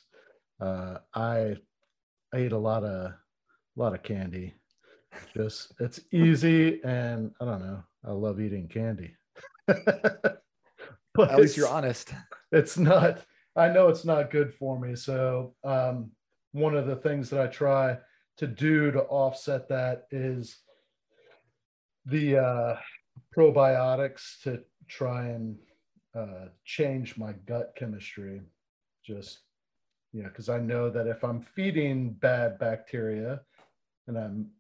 Uh, 0.59 0.97
I 1.13 1.55
I 2.33 2.37
ate 2.37 2.51
a 2.51 2.57
lot 2.57 2.83
of 2.83 3.11
a 3.11 3.15
lot 3.75 3.93
of 3.93 4.03
candy. 4.03 4.55
Just 5.33 5.73
it's 5.79 6.01
easy 6.11 6.83
and 6.83 7.31
I 7.39 7.45
don't 7.45 7.61
know. 7.61 7.83
I 8.05 8.11
love 8.11 8.41
eating 8.41 8.67
candy. 8.67 9.15
but 11.17 11.31
at 11.31 11.39
least 11.39 11.57
you're 11.57 11.67
honest. 11.67 12.13
It's 12.51 12.77
not. 12.77 13.21
I 13.57 13.67
know 13.67 13.89
it's 13.89 14.05
not 14.05 14.31
good 14.31 14.53
for 14.53 14.79
me. 14.79 14.95
So 14.95 15.55
um, 15.63 16.11
one 16.53 16.77
of 16.77 16.85
the 16.85 16.95
things 16.95 17.29
that 17.31 17.41
I 17.41 17.47
try 17.47 17.97
to 18.37 18.47
do 18.47 18.91
to 18.91 19.01
offset 19.01 19.67
that 19.67 20.03
is 20.11 20.59
the 22.05 22.37
uh, 22.37 22.75
probiotics 23.35 24.41
to 24.43 24.61
try 24.87 25.25
and 25.25 25.57
uh, 26.15 26.45
change 26.63 27.17
my 27.17 27.33
gut 27.45 27.73
chemistry. 27.75 28.41
Just 29.03 29.39
you 30.13 30.23
know, 30.23 30.29
because 30.29 30.49
I 30.49 30.59
know 30.59 30.89
that 30.89 31.07
if 31.07 31.23
I'm 31.23 31.41
feeding 31.41 32.11
bad 32.13 32.59
bacteria 32.59 33.41
and 34.07 34.17
I'm 34.17 34.51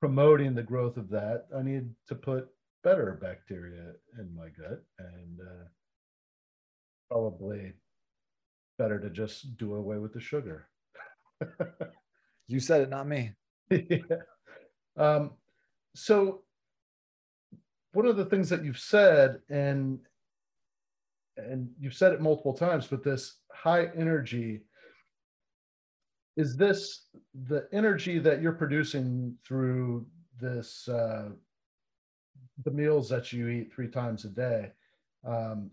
promoting 0.00 0.54
the 0.54 0.62
growth 0.62 0.96
of 0.96 1.10
that, 1.10 1.46
I 1.56 1.62
need 1.62 1.90
to 2.08 2.14
put 2.14 2.48
better 2.82 3.18
bacteria 3.20 3.92
in 4.18 4.34
my 4.34 4.48
gut 4.48 4.82
and 4.98 5.40
uh, 5.40 5.64
probably 7.10 7.72
better 8.78 8.98
to 9.00 9.10
just 9.10 9.56
do 9.56 9.74
away 9.74 9.98
with 9.98 10.12
the 10.12 10.20
sugar. 10.20 10.68
you 12.48 12.60
said 12.60 12.82
it, 12.82 12.90
not 12.90 13.08
me. 13.08 13.32
yeah. 13.70 13.98
Um, 14.96 15.32
so 15.94 16.42
one 17.92 18.06
of 18.06 18.16
the 18.16 18.24
things 18.26 18.48
that 18.48 18.64
you've 18.64 18.78
said, 18.78 19.40
and 19.48 19.98
and 21.36 21.70
you've 21.80 21.94
said 21.94 22.12
it 22.12 22.20
multiple 22.20 22.52
times, 22.52 22.86
but 22.86 23.02
this 23.02 23.36
high 23.52 23.88
energy 23.96 24.60
is 26.36 26.56
this 26.56 27.06
the 27.48 27.66
energy 27.72 28.18
that 28.18 28.40
you're 28.40 28.52
producing 28.52 29.36
through 29.46 30.06
this 30.40 30.88
uh, 30.88 31.30
the 32.64 32.70
meals 32.70 33.08
that 33.08 33.32
you 33.32 33.48
eat 33.48 33.72
three 33.72 33.88
times 33.88 34.24
a 34.24 34.28
day 34.28 34.70
um, 35.26 35.70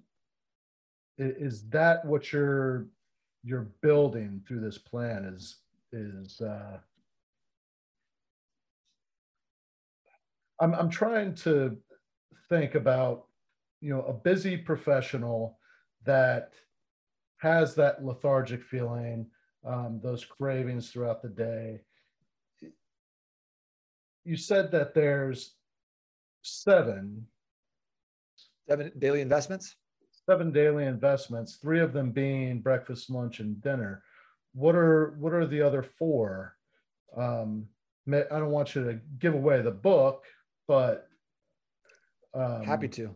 is 1.18 1.68
that 1.70 2.06
what 2.06 2.32
you're 2.32 2.88
you're 3.44 3.70
building 3.82 4.42
through 4.48 4.60
this 4.60 4.78
plan 4.78 5.26
is 5.26 5.58
is 5.92 6.42
uh 6.42 6.78
I'm 10.60 10.74
I'm 10.74 10.90
trying 10.90 11.36
to 11.36 11.78
think 12.50 12.76
about 12.76 13.26
you 13.82 13.90
know 13.94 14.02
a 14.04 14.14
busy 14.14 14.58
professional 14.58 15.60
that 16.06 16.54
has 17.38 17.76
that 17.76 18.04
lethargic 18.04 18.64
feeling 18.64 19.28
um, 19.66 20.00
those 20.02 20.26
cravings 20.26 20.90
throughout 20.90 21.22
the 21.22 21.30
day. 21.30 21.82
You 24.24 24.36
said 24.36 24.72
that 24.72 24.94
there's 24.94 25.54
seven. 26.42 27.28
Seven 28.68 28.92
daily 28.98 29.22
investments 29.22 29.76
seven 30.28 30.52
daily 30.52 30.86
investments, 30.86 31.56
three 31.56 31.80
of 31.80 31.94
them 31.94 32.12
being 32.12 32.60
breakfast, 32.60 33.10
lunch, 33.10 33.40
and 33.40 33.62
dinner. 33.62 34.04
What 34.54 34.76
are 34.76 35.16
what 35.20 35.34
are 35.34 35.48
the 35.48 35.62
other 35.62 35.84
four? 35.84 36.56
Um, 37.16 37.68
I 38.12 38.24
don't 38.30 38.52
want 38.52 38.76
you 38.76 38.84
to 38.86 39.00
give 39.20 39.34
away 39.34 39.62
the 39.62 39.72
book, 39.72 40.26
but 40.68 41.08
um, 42.34 42.64
happy 42.64 42.88
to. 42.90 43.16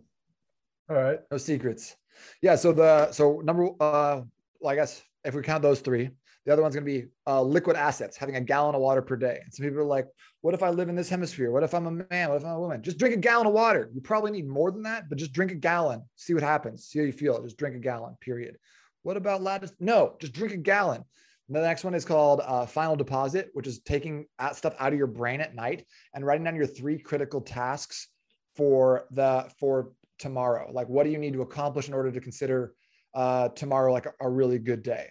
All 0.89 0.97
right, 0.97 1.19
no 1.31 1.37
secrets. 1.37 1.95
Yeah. 2.41 2.55
So 2.55 2.71
the 2.73 3.11
so 3.11 3.41
number 3.43 3.69
uh, 3.79 4.21
well, 4.59 4.71
I 4.71 4.75
guess 4.75 5.01
if 5.23 5.33
we 5.33 5.41
count 5.41 5.63
those 5.63 5.81
three, 5.81 6.09
the 6.45 6.53
other 6.53 6.61
one's 6.61 6.73
going 6.73 6.85
to 6.85 6.91
be 6.91 7.07
uh, 7.27 7.41
liquid 7.41 7.75
assets, 7.75 8.17
having 8.17 8.35
a 8.35 8.41
gallon 8.41 8.73
of 8.73 8.81
water 8.81 9.01
per 9.01 9.15
day. 9.15 9.39
And 9.43 9.53
some 9.53 9.63
people 9.63 9.79
are 9.79 9.85
like, 9.85 10.07
what 10.41 10.53
if 10.53 10.63
I 10.63 10.69
live 10.69 10.89
in 10.89 10.95
this 10.95 11.09
hemisphere? 11.09 11.51
What 11.51 11.63
if 11.63 11.73
I'm 11.73 11.85
a 11.85 11.91
man? 11.91 12.29
What 12.29 12.37
if 12.37 12.45
I'm 12.45 12.55
a 12.55 12.59
woman? 12.59 12.81
Just 12.81 12.97
drink 12.97 13.13
a 13.13 13.19
gallon 13.19 13.45
of 13.45 13.53
water. 13.53 13.89
You 13.93 14.01
probably 14.01 14.31
need 14.31 14.47
more 14.47 14.71
than 14.71 14.81
that, 14.83 15.07
but 15.07 15.19
just 15.19 15.33
drink 15.33 15.51
a 15.51 15.55
gallon. 15.55 16.01
See 16.15 16.33
what 16.33 16.43
happens. 16.43 16.85
See 16.85 16.99
how 16.99 17.05
you 17.05 17.11
feel. 17.11 17.41
Just 17.43 17.57
drink 17.57 17.75
a 17.75 17.79
gallon, 17.79 18.17
period. 18.21 18.57
What 19.03 19.17
about 19.17 19.43
lattice? 19.43 19.73
No, 19.79 20.15
just 20.19 20.33
drink 20.33 20.53
a 20.53 20.57
gallon. 20.57 21.03
And 21.47 21.55
the 21.55 21.61
next 21.61 21.83
one 21.83 21.93
is 21.93 22.05
called 22.05 22.41
uh, 22.43 22.65
final 22.65 22.95
deposit, 22.95 23.49
which 23.53 23.67
is 23.67 23.79
taking 23.79 24.25
stuff 24.53 24.73
out 24.79 24.93
of 24.93 24.97
your 24.97 25.07
brain 25.07 25.41
at 25.41 25.53
night 25.53 25.85
and 26.15 26.25
writing 26.25 26.45
down 26.45 26.55
your 26.55 26.65
three 26.65 26.97
critical 26.97 27.41
tasks 27.41 28.07
for 28.55 29.05
the 29.11 29.49
for 29.59 29.91
tomorrow. 30.17 30.71
Like, 30.71 30.87
what 30.87 31.03
do 31.03 31.09
you 31.09 31.17
need 31.17 31.33
to 31.33 31.41
accomplish 31.41 31.87
in 31.87 31.93
order 31.93 32.11
to 32.11 32.21
consider 32.21 32.73
uh, 33.13 33.49
tomorrow 33.49 33.91
like 33.91 34.05
a, 34.05 34.13
a 34.21 34.29
really 34.29 34.59
good 34.59 34.81
day? 34.81 35.09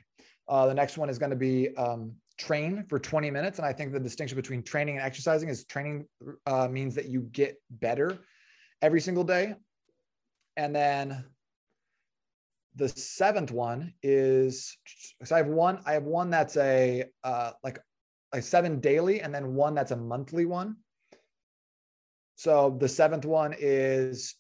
Uh, 0.50 0.66
the 0.66 0.74
next 0.74 0.98
one 0.98 1.08
is 1.08 1.16
going 1.16 1.30
to 1.30 1.36
be 1.36 1.74
um, 1.76 2.12
train 2.36 2.84
for 2.88 2.98
20 2.98 3.30
minutes. 3.30 3.58
And 3.58 3.66
I 3.66 3.72
think 3.72 3.92
the 3.92 4.00
distinction 4.00 4.34
between 4.34 4.64
training 4.64 4.96
and 4.96 5.06
exercising 5.06 5.48
is 5.48 5.64
training 5.64 6.06
uh, 6.46 6.66
means 6.66 6.94
that 6.96 7.06
you 7.06 7.20
get 7.32 7.56
better 7.70 8.18
every 8.82 9.00
single 9.00 9.22
day. 9.22 9.54
And 10.56 10.74
then 10.74 11.24
the 12.74 12.88
seventh 12.88 13.52
one 13.52 13.94
is 14.02 14.76
so 15.24 15.34
I 15.36 15.38
have 15.38 15.48
one, 15.48 15.80
I 15.86 15.92
have 15.92 16.04
one 16.04 16.30
that's 16.30 16.56
a 16.56 17.04
uh, 17.22 17.52
like 17.62 17.78
a 18.32 18.42
seven 18.42 18.80
daily, 18.80 19.20
and 19.20 19.34
then 19.34 19.54
one 19.54 19.74
that's 19.74 19.90
a 19.92 19.96
monthly 19.96 20.46
one. 20.46 20.76
So 22.36 22.76
the 22.80 22.88
seventh 22.88 23.24
one 23.24 23.54
is 23.58 24.34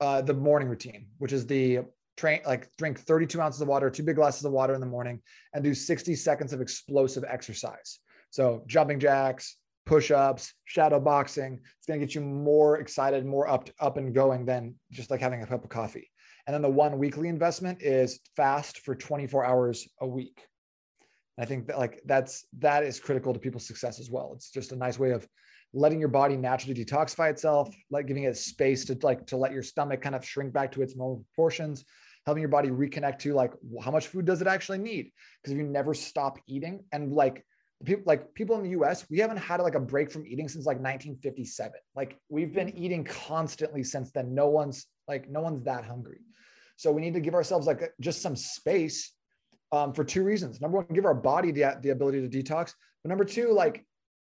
uh, 0.00 0.22
the 0.22 0.34
morning 0.34 0.68
routine, 0.68 1.08
which 1.18 1.32
is 1.32 1.46
the 1.46 1.80
train 2.18 2.40
like 2.44 2.68
drink 2.76 2.98
32 2.98 3.40
ounces 3.40 3.60
of 3.60 3.68
water, 3.68 3.88
two 3.88 4.02
big 4.02 4.16
glasses 4.16 4.44
of 4.44 4.52
water 4.52 4.74
in 4.74 4.80
the 4.80 4.86
morning, 4.86 5.22
and 5.54 5.62
do 5.62 5.72
60 5.72 6.14
seconds 6.16 6.52
of 6.52 6.60
explosive 6.60 7.24
exercise. 7.26 8.00
So 8.30 8.64
jumping 8.66 9.00
jacks, 9.00 9.56
push-ups, 9.86 10.52
shadow 10.66 11.00
boxing. 11.00 11.60
It's 11.78 11.86
going 11.86 11.98
to 11.98 12.04
get 12.04 12.14
you 12.14 12.20
more 12.20 12.78
excited, 12.78 13.24
more 13.24 13.48
up 13.48 13.70
up 13.80 13.96
and 13.96 14.14
going 14.14 14.44
than 14.44 14.74
just 14.90 15.10
like 15.10 15.20
having 15.20 15.42
a 15.42 15.46
cup 15.46 15.64
of 15.64 15.70
coffee. 15.70 16.10
And 16.46 16.54
then 16.54 16.62
the 16.62 16.68
one 16.68 16.98
weekly 16.98 17.28
investment 17.28 17.82
is 17.82 18.20
fast 18.36 18.80
for 18.80 18.94
24 18.94 19.44
hours 19.44 19.88
a 20.00 20.06
week. 20.06 20.46
And 21.36 21.44
I 21.44 21.46
think 21.46 21.68
that 21.68 21.78
like 21.78 22.02
that's 22.04 22.46
that 22.58 22.82
is 22.82 22.98
critical 23.00 23.32
to 23.32 23.38
people's 23.38 23.66
success 23.66 24.00
as 24.00 24.10
well. 24.10 24.32
It's 24.34 24.50
just 24.50 24.72
a 24.72 24.76
nice 24.76 24.98
way 24.98 25.12
of 25.12 25.26
letting 25.72 26.00
your 26.00 26.08
body 26.08 26.36
naturally 26.36 26.74
detoxify 26.74 27.30
itself, 27.30 27.74
like 27.90 28.06
giving 28.06 28.24
it 28.24 28.36
space 28.36 28.84
to 28.86 28.98
like 29.02 29.26
to 29.26 29.36
let 29.36 29.52
your 29.52 29.62
stomach 29.62 30.00
kind 30.02 30.14
of 30.14 30.24
shrink 30.24 30.52
back 30.52 30.72
to 30.72 30.82
its 30.82 30.96
normal 30.96 31.24
proportions, 31.34 31.84
helping 32.28 32.42
your 32.42 32.50
body 32.50 32.68
reconnect 32.68 33.20
to 33.20 33.32
like 33.32 33.54
how 33.82 33.90
much 33.90 34.08
food 34.08 34.26
does 34.26 34.42
it 34.42 34.46
actually 34.46 34.76
need? 34.76 35.10
Because 35.40 35.52
if 35.52 35.58
you 35.58 35.64
never 35.64 35.94
stop 35.94 36.38
eating 36.46 36.84
and 36.92 37.10
like 37.10 37.42
people 37.86 38.04
like 38.06 38.34
people 38.34 38.54
in 38.56 38.62
the 38.62 38.78
US, 38.80 39.06
we 39.08 39.18
haven't 39.18 39.38
had 39.38 39.60
like 39.62 39.74
a 39.74 39.80
break 39.80 40.12
from 40.12 40.26
eating 40.26 40.46
since 40.46 40.66
like 40.66 40.76
1957. 40.76 41.72
Like 41.96 42.18
we've 42.28 42.52
been 42.52 42.76
eating 42.76 43.02
constantly 43.02 43.82
since 43.82 44.10
then. 44.10 44.34
No 44.34 44.48
one's 44.48 44.84
like 45.08 45.30
no 45.30 45.40
one's 45.40 45.62
that 45.62 45.86
hungry. 45.86 46.18
So 46.76 46.92
we 46.92 47.00
need 47.00 47.14
to 47.14 47.20
give 47.20 47.34
ourselves 47.34 47.66
like 47.66 47.80
just 47.98 48.20
some 48.20 48.36
space 48.36 49.10
um, 49.72 49.94
for 49.94 50.04
two 50.04 50.22
reasons. 50.22 50.60
Number 50.60 50.76
one, 50.76 50.86
give 50.92 51.06
our 51.06 51.14
body 51.14 51.50
the, 51.50 51.78
the 51.80 51.90
ability 51.90 52.28
to 52.28 52.28
detox. 52.28 52.74
But 53.02 53.08
number 53.08 53.24
two, 53.24 53.52
like 53.52 53.86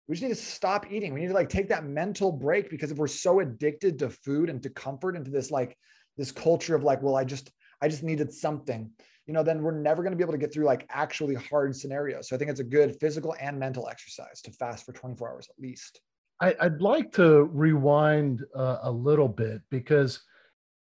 we 0.07 0.15
just 0.15 0.23
need 0.23 0.29
to 0.29 0.35
stop 0.35 0.89
eating. 0.89 1.13
We 1.13 1.19
need 1.19 1.27
to 1.27 1.33
like 1.33 1.49
take 1.49 1.67
that 1.69 1.83
mental 1.83 2.31
break 2.31 2.69
because 2.69 2.89
if 2.89 2.97
we're 2.97 3.07
so 3.07 3.41
addicted 3.41 3.99
to 3.99 4.09
food 4.09 4.49
and 4.49 4.63
to 4.63 4.69
comfort 4.69 5.17
and 5.17 5.25
to 5.25 5.31
this 5.31 5.51
like 5.51 5.77
this 6.17 6.31
culture 6.31 6.73
of 6.73 6.83
like, 6.83 7.01
well, 7.01 7.17
I 7.17 7.25
just 7.25 7.51
I 7.81 7.87
just 7.87 8.03
needed 8.03 8.33
something, 8.33 8.91
you 9.25 9.33
know, 9.33 9.43
then 9.43 9.61
we're 9.61 9.71
never 9.71 10.03
going 10.03 10.11
to 10.11 10.17
be 10.17 10.23
able 10.23 10.33
to 10.33 10.39
get 10.39 10.53
through 10.53 10.65
like 10.65 10.87
actually 10.89 11.35
hard 11.35 11.75
scenarios. 11.75 12.29
So 12.29 12.35
I 12.35 12.39
think 12.39 12.51
it's 12.51 12.59
a 12.59 12.65
good 12.65 12.99
physical 12.99 13.35
and 13.39 13.57
mental 13.57 13.87
exercise 13.87 14.41
to 14.41 14.51
fast 14.51 14.85
for 14.85 14.93
24 14.93 15.29
hours 15.29 15.47
at 15.49 15.61
least. 15.61 16.01
I, 16.39 16.55
would 16.61 16.81
like 16.81 17.11
to 17.13 17.43
rewind 17.43 18.43
uh, 18.55 18.79
a 18.81 18.91
little 18.91 19.27
bit 19.27 19.61
because 19.69 20.21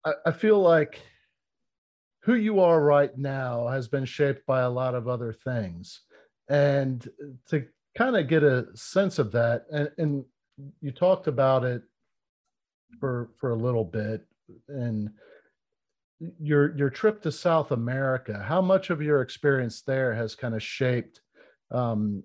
I, 0.06 0.14
I 0.26 0.32
feel 0.32 0.62
like 0.62 1.02
who 2.24 2.36
you 2.36 2.62
are 2.62 2.82
right 2.82 3.18
now 3.18 3.68
has 3.68 3.88
been 3.88 4.06
shaped 4.06 4.46
by 4.46 4.62
a 4.62 4.70
lot 4.70 4.96
of 4.96 5.08
other 5.08 5.34
things. 5.34 6.02
And 6.50 7.08
to 7.50 7.66
kind 7.98 8.16
of 8.16 8.28
get 8.28 8.44
a 8.44 8.68
sense 8.74 9.20
of 9.20 9.32
that. 9.34 9.66
And, 9.72 9.92
and 9.98 10.26
you 10.82 10.92
talked 10.92 11.28
about 11.28 11.64
it 11.64 11.84
for 13.00 13.30
for 13.38 13.52
a 13.52 13.56
little 13.56 13.86
bit 13.86 14.26
and 14.68 15.10
your 16.40 16.76
your 16.78 16.90
trip 16.90 17.22
to 17.24 17.32
South 17.32 17.72
America. 17.72 18.44
How 18.46 18.62
much 18.62 18.90
of 18.90 19.02
your 19.02 19.22
experience 19.22 19.82
there 19.82 20.14
has 20.14 20.36
kind 20.36 20.54
of 20.54 20.62
shaped 20.62 21.22
um, 21.72 22.24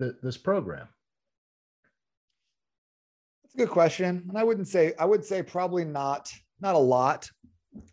th- 0.00 0.14
this 0.22 0.36
program? 0.36 0.88
That's 3.42 3.54
a 3.54 3.58
good 3.58 3.70
question, 3.70 4.24
and 4.28 4.38
I 4.38 4.44
wouldn't 4.44 4.68
say 4.68 4.94
I 4.98 5.04
would 5.04 5.24
say 5.24 5.42
probably 5.42 5.84
not 5.84 6.30
not 6.60 6.74
a 6.74 6.78
lot. 6.78 7.28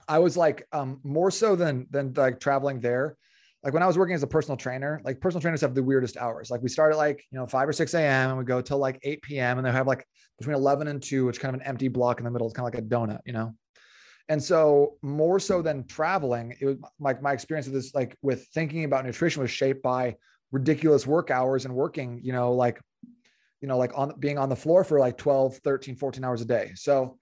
I 0.08 0.20
was 0.20 0.38
like 0.38 0.66
um, 0.72 1.00
more 1.04 1.32
so 1.32 1.56
than 1.56 1.88
than 1.90 2.14
like 2.14 2.40
traveling 2.40 2.80
there. 2.80 3.18
Like 3.64 3.74
when 3.74 3.84
I 3.84 3.88
was 3.88 3.98
working 3.98 4.16
as 4.16 4.24
a 4.24 4.28
personal 4.28 4.56
trainer, 4.56 5.02
like 5.04 5.20
personal 5.20 5.42
trainers 5.42 5.62
have 5.62 5.76
the 5.76 5.84
weirdest 5.84 6.16
hours. 6.16 6.50
Like 6.50 6.62
we 6.62 6.70
start 6.70 6.94
at 6.94 6.98
like 6.98 7.24
you 7.32 7.38
know 7.38 7.46
five 7.48 7.68
or 7.68 7.74
six 7.74 7.94
a.m. 7.94 8.30
and 8.30 8.38
we 8.38 8.46
go 8.46 8.62
till 8.62 8.78
like 8.78 9.00
eight 9.04 9.22
p.m. 9.24 9.58
and 9.58 9.68
they 9.68 9.72
have 9.72 9.88
like 9.88 10.06
between 10.38 10.56
eleven 10.56 10.88
and 10.88 11.04
two, 11.04 11.26
which 11.26 11.40
kind 11.40 11.54
of 11.54 11.62
an 11.62 11.68
empty 11.68 11.90
block 11.90 12.20
in 12.20 12.24
the 12.24 12.32
middle. 12.32 12.48
It's 12.48 12.56
kind 12.56 12.68
of 12.68 12.74
like 12.74 12.82
a 12.82 12.88
donut, 12.88 13.20
you 13.26 13.34
know. 13.34 13.54
And 14.30 14.44
so 14.44 14.98
more 15.02 15.40
so 15.40 15.62
than 15.62 15.86
traveling, 15.86 16.56
it 16.60 16.66
was 16.66 16.78
like 17.00 17.22
my 17.22 17.34
experience 17.34 17.68
with 17.68 17.76
this, 17.76 17.96
like 17.96 18.18
with 18.22 18.48
thinking 18.54 18.84
about 18.84 19.06
nutrition 19.06 19.42
was 19.42 19.52
shaped 19.52 19.82
by 19.82 20.16
ridiculous 20.52 21.08
work 21.08 21.32
hours 21.32 21.66
and 21.66 21.74
working, 21.74 22.20
you 22.24 22.34
know, 22.34 22.52
like, 22.54 22.82
you 23.62 23.68
know, 23.68 23.78
like 23.78 23.92
on 23.96 24.14
being 24.20 24.38
on 24.38 24.50
the 24.50 24.56
floor 24.56 24.84
for 24.84 25.00
like 25.00 25.18
12, 25.18 25.58
13, 25.58 25.96
14 25.96 26.24
hours 26.24 26.42
a 26.42 26.46
day. 26.46 26.72
So, 26.76 27.18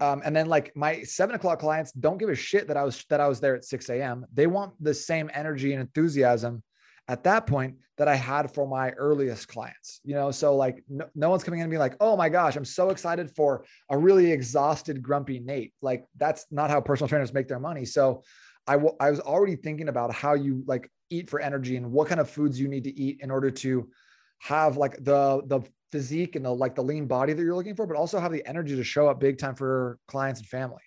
um, 0.00 0.20
and 0.24 0.36
then 0.36 0.46
like 0.46 0.70
my 0.76 1.02
seven 1.02 1.34
o'clock 1.34 1.60
clients 1.60 1.92
don't 1.92 2.18
give 2.18 2.28
a 2.28 2.34
shit 2.34 2.68
that 2.68 2.76
I 2.76 2.84
was, 2.84 3.04
that 3.08 3.20
I 3.20 3.26
was 3.26 3.40
there 3.40 3.56
at 3.56 3.64
6 3.64 3.88
a.m. 3.88 4.26
They 4.32 4.46
want 4.46 4.72
the 4.80 4.92
same 4.92 5.30
energy 5.32 5.72
and 5.72 5.80
enthusiasm 5.80 6.62
at 7.10 7.24
that 7.24 7.44
point 7.44 7.74
that 7.98 8.06
I 8.06 8.14
had 8.14 8.54
for 8.54 8.68
my 8.68 8.90
earliest 8.90 9.48
clients, 9.48 10.00
you 10.04 10.14
know? 10.14 10.30
So 10.30 10.54
like 10.54 10.84
no, 10.88 11.06
no, 11.16 11.28
one's 11.28 11.42
coming 11.42 11.58
in 11.58 11.64
and 11.64 11.70
being 11.70 11.80
like, 11.80 11.96
oh 11.98 12.16
my 12.16 12.28
gosh, 12.28 12.54
I'm 12.54 12.64
so 12.64 12.90
excited 12.90 13.32
for 13.34 13.64
a 13.90 13.98
really 13.98 14.30
exhausted, 14.30 15.02
grumpy 15.02 15.40
Nate. 15.40 15.74
Like 15.82 16.06
that's 16.16 16.46
not 16.52 16.70
how 16.70 16.80
personal 16.80 17.08
trainers 17.08 17.34
make 17.34 17.48
their 17.48 17.58
money. 17.58 17.84
So 17.84 18.22
I, 18.68 18.74
w- 18.74 18.94
I 19.00 19.10
was 19.10 19.18
already 19.18 19.56
thinking 19.56 19.88
about 19.88 20.14
how 20.14 20.34
you 20.34 20.62
like 20.68 20.88
eat 21.10 21.28
for 21.28 21.40
energy 21.40 21.76
and 21.76 21.90
what 21.90 22.06
kind 22.06 22.20
of 22.20 22.30
foods 22.30 22.60
you 22.60 22.68
need 22.68 22.84
to 22.84 22.96
eat 22.96 23.18
in 23.20 23.30
order 23.32 23.50
to 23.50 23.90
have 24.38 24.76
like 24.76 24.94
the, 25.02 25.42
the 25.46 25.60
physique 25.90 26.36
and 26.36 26.44
the, 26.44 26.50
like 26.50 26.76
the 26.76 26.82
lean 26.82 27.06
body 27.06 27.32
that 27.32 27.42
you're 27.42 27.56
looking 27.56 27.74
for, 27.74 27.88
but 27.88 27.96
also 27.96 28.20
have 28.20 28.30
the 28.30 28.46
energy 28.46 28.76
to 28.76 28.84
show 28.84 29.08
up 29.08 29.18
big 29.18 29.36
time 29.36 29.56
for 29.56 29.98
clients 30.06 30.38
and 30.38 30.48
family. 30.48 30.82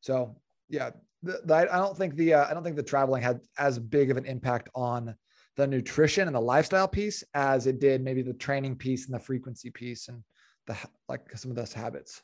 So 0.00 0.36
yeah, 0.68 0.90
the, 1.22 1.40
the, 1.44 1.54
I 1.54 1.76
don't 1.76 1.96
think 1.96 2.16
the, 2.16 2.34
uh, 2.34 2.50
I 2.50 2.52
don't 2.52 2.64
think 2.64 2.74
the 2.74 2.82
traveling 2.82 3.22
had 3.22 3.40
as 3.56 3.78
big 3.78 4.10
of 4.10 4.16
an 4.16 4.24
impact 4.24 4.68
on 4.74 5.14
the 5.56 5.66
nutrition 5.66 6.26
and 6.26 6.34
the 6.34 6.40
lifestyle 6.40 6.88
piece 6.88 7.22
as 7.34 7.66
it 7.66 7.78
did 7.78 8.02
maybe 8.02 8.22
the 8.22 8.32
training 8.34 8.76
piece 8.76 9.06
and 9.06 9.14
the 9.14 9.18
frequency 9.18 9.70
piece 9.70 10.08
and 10.08 10.22
the 10.66 10.76
like 11.08 11.36
some 11.36 11.50
of 11.50 11.56
those 11.56 11.72
habits. 11.72 12.22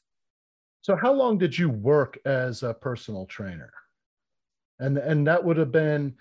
So 0.82 0.96
how 0.96 1.12
long 1.12 1.38
did 1.38 1.58
you 1.58 1.68
work 1.68 2.18
as 2.24 2.62
a 2.62 2.72
personal 2.72 3.26
trainer? 3.26 3.72
And 4.78 4.96
and 4.96 5.26
that 5.26 5.44
would 5.44 5.56
have 5.56 5.72
been 5.72 6.14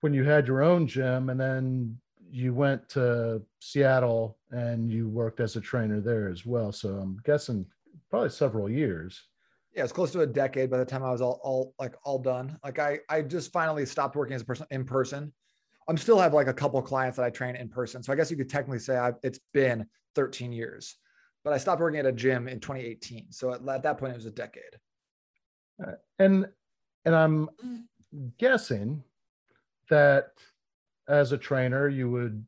when 0.00 0.12
you 0.12 0.24
had 0.24 0.46
your 0.46 0.62
own 0.62 0.86
gym 0.86 1.30
and 1.30 1.40
then 1.40 1.98
you 2.30 2.52
went 2.52 2.88
to 2.90 3.40
Seattle 3.60 4.38
and 4.50 4.90
you 4.90 5.08
worked 5.08 5.40
as 5.40 5.56
a 5.56 5.60
trainer 5.60 6.00
there 6.00 6.28
as 6.28 6.44
well. 6.44 6.72
So 6.72 6.88
I'm 6.88 7.20
guessing 7.24 7.64
probably 8.10 8.30
several 8.30 8.68
years. 8.68 9.22
Yeah, 9.74 9.84
it's 9.84 9.92
close 9.92 10.10
to 10.12 10.20
a 10.20 10.26
decade 10.26 10.70
by 10.70 10.78
the 10.78 10.84
time 10.84 11.02
I 11.02 11.10
was 11.10 11.20
all, 11.20 11.40
all 11.42 11.74
like 11.78 11.94
all 12.04 12.18
done. 12.18 12.58
Like 12.62 12.78
I 12.78 12.98
I 13.08 13.22
just 13.22 13.52
finally 13.52 13.86
stopped 13.86 14.16
working 14.16 14.34
as 14.34 14.42
a 14.42 14.44
person 14.44 14.66
in 14.70 14.84
person 14.84 15.32
I'm 15.88 15.96
still 15.96 16.18
have 16.18 16.32
like 16.32 16.46
a 16.46 16.54
couple 16.54 16.78
of 16.78 16.84
clients 16.84 17.16
that 17.16 17.24
I 17.24 17.30
train 17.30 17.56
in 17.56 17.68
person. 17.68 18.02
So 18.02 18.12
I 18.12 18.16
guess 18.16 18.30
you 18.30 18.36
could 18.36 18.48
technically 18.48 18.78
say 18.78 18.96
I've, 18.96 19.16
it's 19.22 19.40
been 19.52 19.86
13 20.14 20.52
years, 20.52 20.96
but 21.44 21.52
I 21.52 21.58
stopped 21.58 21.80
working 21.80 22.00
at 22.00 22.06
a 22.06 22.12
gym 22.12 22.48
in 22.48 22.60
2018. 22.60 23.32
So 23.32 23.52
at, 23.52 23.68
at 23.68 23.82
that 23.82 23.98
point, 23.98 24.12
it 24.12 24.16
was 24.16 24.26
a 24.26 24.30
decade. 24.30 24.62
Uh, 25.84 25.92
and 26.18 26.46
and 27.04 27.14
I'm 27.14 27.48
guessing 28.38 29.02
that 29.90 30.28
as 31.08 31.32
a 31.32 31.38
trainer, 31.38 31.88
you 31.88 32.10
would 32.10 32.44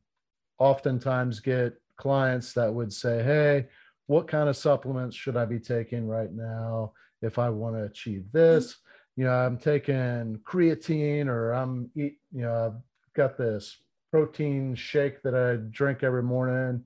oftentimes 0.59 1.41
get 1.41 1.75
clients 1.97 2.53
that 2.55 2.73
would 2.73 2.93
say, 2.93 3.23
"Hey, 3.23 3.69
what 4.07 4.29
kind 4.29 4.49
of 4.49 4.57
supplements 4.57 5.17
should 5.17 5.37
I 5.37 5.45
be 5.45 5.59
taking 5.59 6.07
right 6.07 6.33
now 6.33 6.93
if 7.21 7.39
I 7.39 7.51
want 7.51 7.77
to 7.77 7.85
achieve 7.85 8.31
this?" 8.33 8.77
You 9.17 9.25
know, 9.25 9.33
I'm 9.33 9.59
taking 9.59 10.41
creatine, 10.45 11.27
or 11.27 11.53
I'm 11.53 11.91
eat, 11.97 12.19
you 12.33 12.43
know, 12.43 12.83
got 13.17 13.37
this 13.37 13.79
protein 14.13 14.75
shake 14.75 15.23
that 15.23 15.35
I 15.35 15.57
drink 15.71 16.03
every 16.03 16.23
morning. 16.23 16.85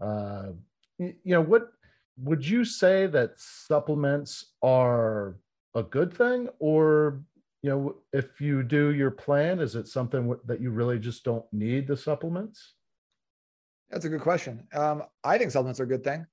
Uh, 0.00 0.50
you 0.98 1.14
know, 1.24 1.40
what 1.40 1.70
would 2.18 2.46
you 2.46 2.64
say 2.64 3.06
that 3.06 3.32
supplements 3.36 4.52
are 4.62 5.36
a 5.74 5.82
good 5.82 6.12
thing, 6.12 6.48
or 6.58 7.22
you 7.62 7.70
know, 7.70 7.96
if 8.12 8.40
you 8.40 8.62
do 8.62 8.92
your 8.92 9.10
plan, 9.10 9.60
is 9.60 9.74
it 9.74 9.88
something 9.88 10.34
that 10.46 10.60
you 10.60 10.70
really 10.70 10.98
just 10.98 11.24
don't 11.24 11.44
need 11.52 11.86
the 11.86 11.96
supplements? 11.96 12.74
That's 13.90 14.04
a 14.04 14.08
good 14.08 14.20
question. 14.20 14.66
Um, 14.72 15.02
I 15.24 15.36
think 15.36 15.50
supplements 15.50 15.80
are 15.80 15.84
a 15.84 15.88
good 15.88 16.04
thing. 16.04 16.24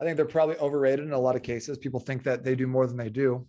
I 0.00 0.04
think 0.04 0.16
they're 0.16 0.26
probably 0.26 0.56
overrated 0.56 1.06
in 1.06 1.12
a 1.12 1.18
lot 1.18 1.36
of 1.36 1.42
cases. 1.42 1.78
People 1.78 2.00
think 2.00 2.22
that 2.24 2.44
they 2.44 2.54
do 2.54 2.66
more 2.66 2.86
than 2.86 2.96
they 2.96 3.08
do. 3.08 3.46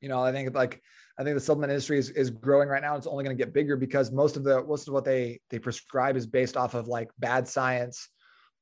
You 0.00 0.08
know, 0.08 0.22
I 0.22 0.32
think 0.32 0.54
like 0.54 0.82
I 1.18 1.24
think 1.24 1.34
the 1.34 1.40
supplement 1.40 1.70
industry 1.70 1.98
is, 1.98 2.10
is 2.10 2.30
growing 2.30 2.68
right 2.68 2.82
now. 2.82 2.94
It's 2.96 3.06
only 3.06 3.24
going 3.24 3.36
to 3.36 3.42
get 3.42 3.54
bigger 3.54 3.76
because 3.76 4.12
most 4.12 4.36
of 4.36 4.44
the 4.44 4.62
most 4.64 4.86
of 4.86 4.94
what 4.94 5.04
they 5.04 5.40
they 5.50 5.58
prescribe 5.58 6.16
is 6.16 6.26
based 6.26 6.56
off 6.56 6.74
of 6.74 6.88
like 6.88 7.10
bad 7.18 7.48
science 7.48 8.08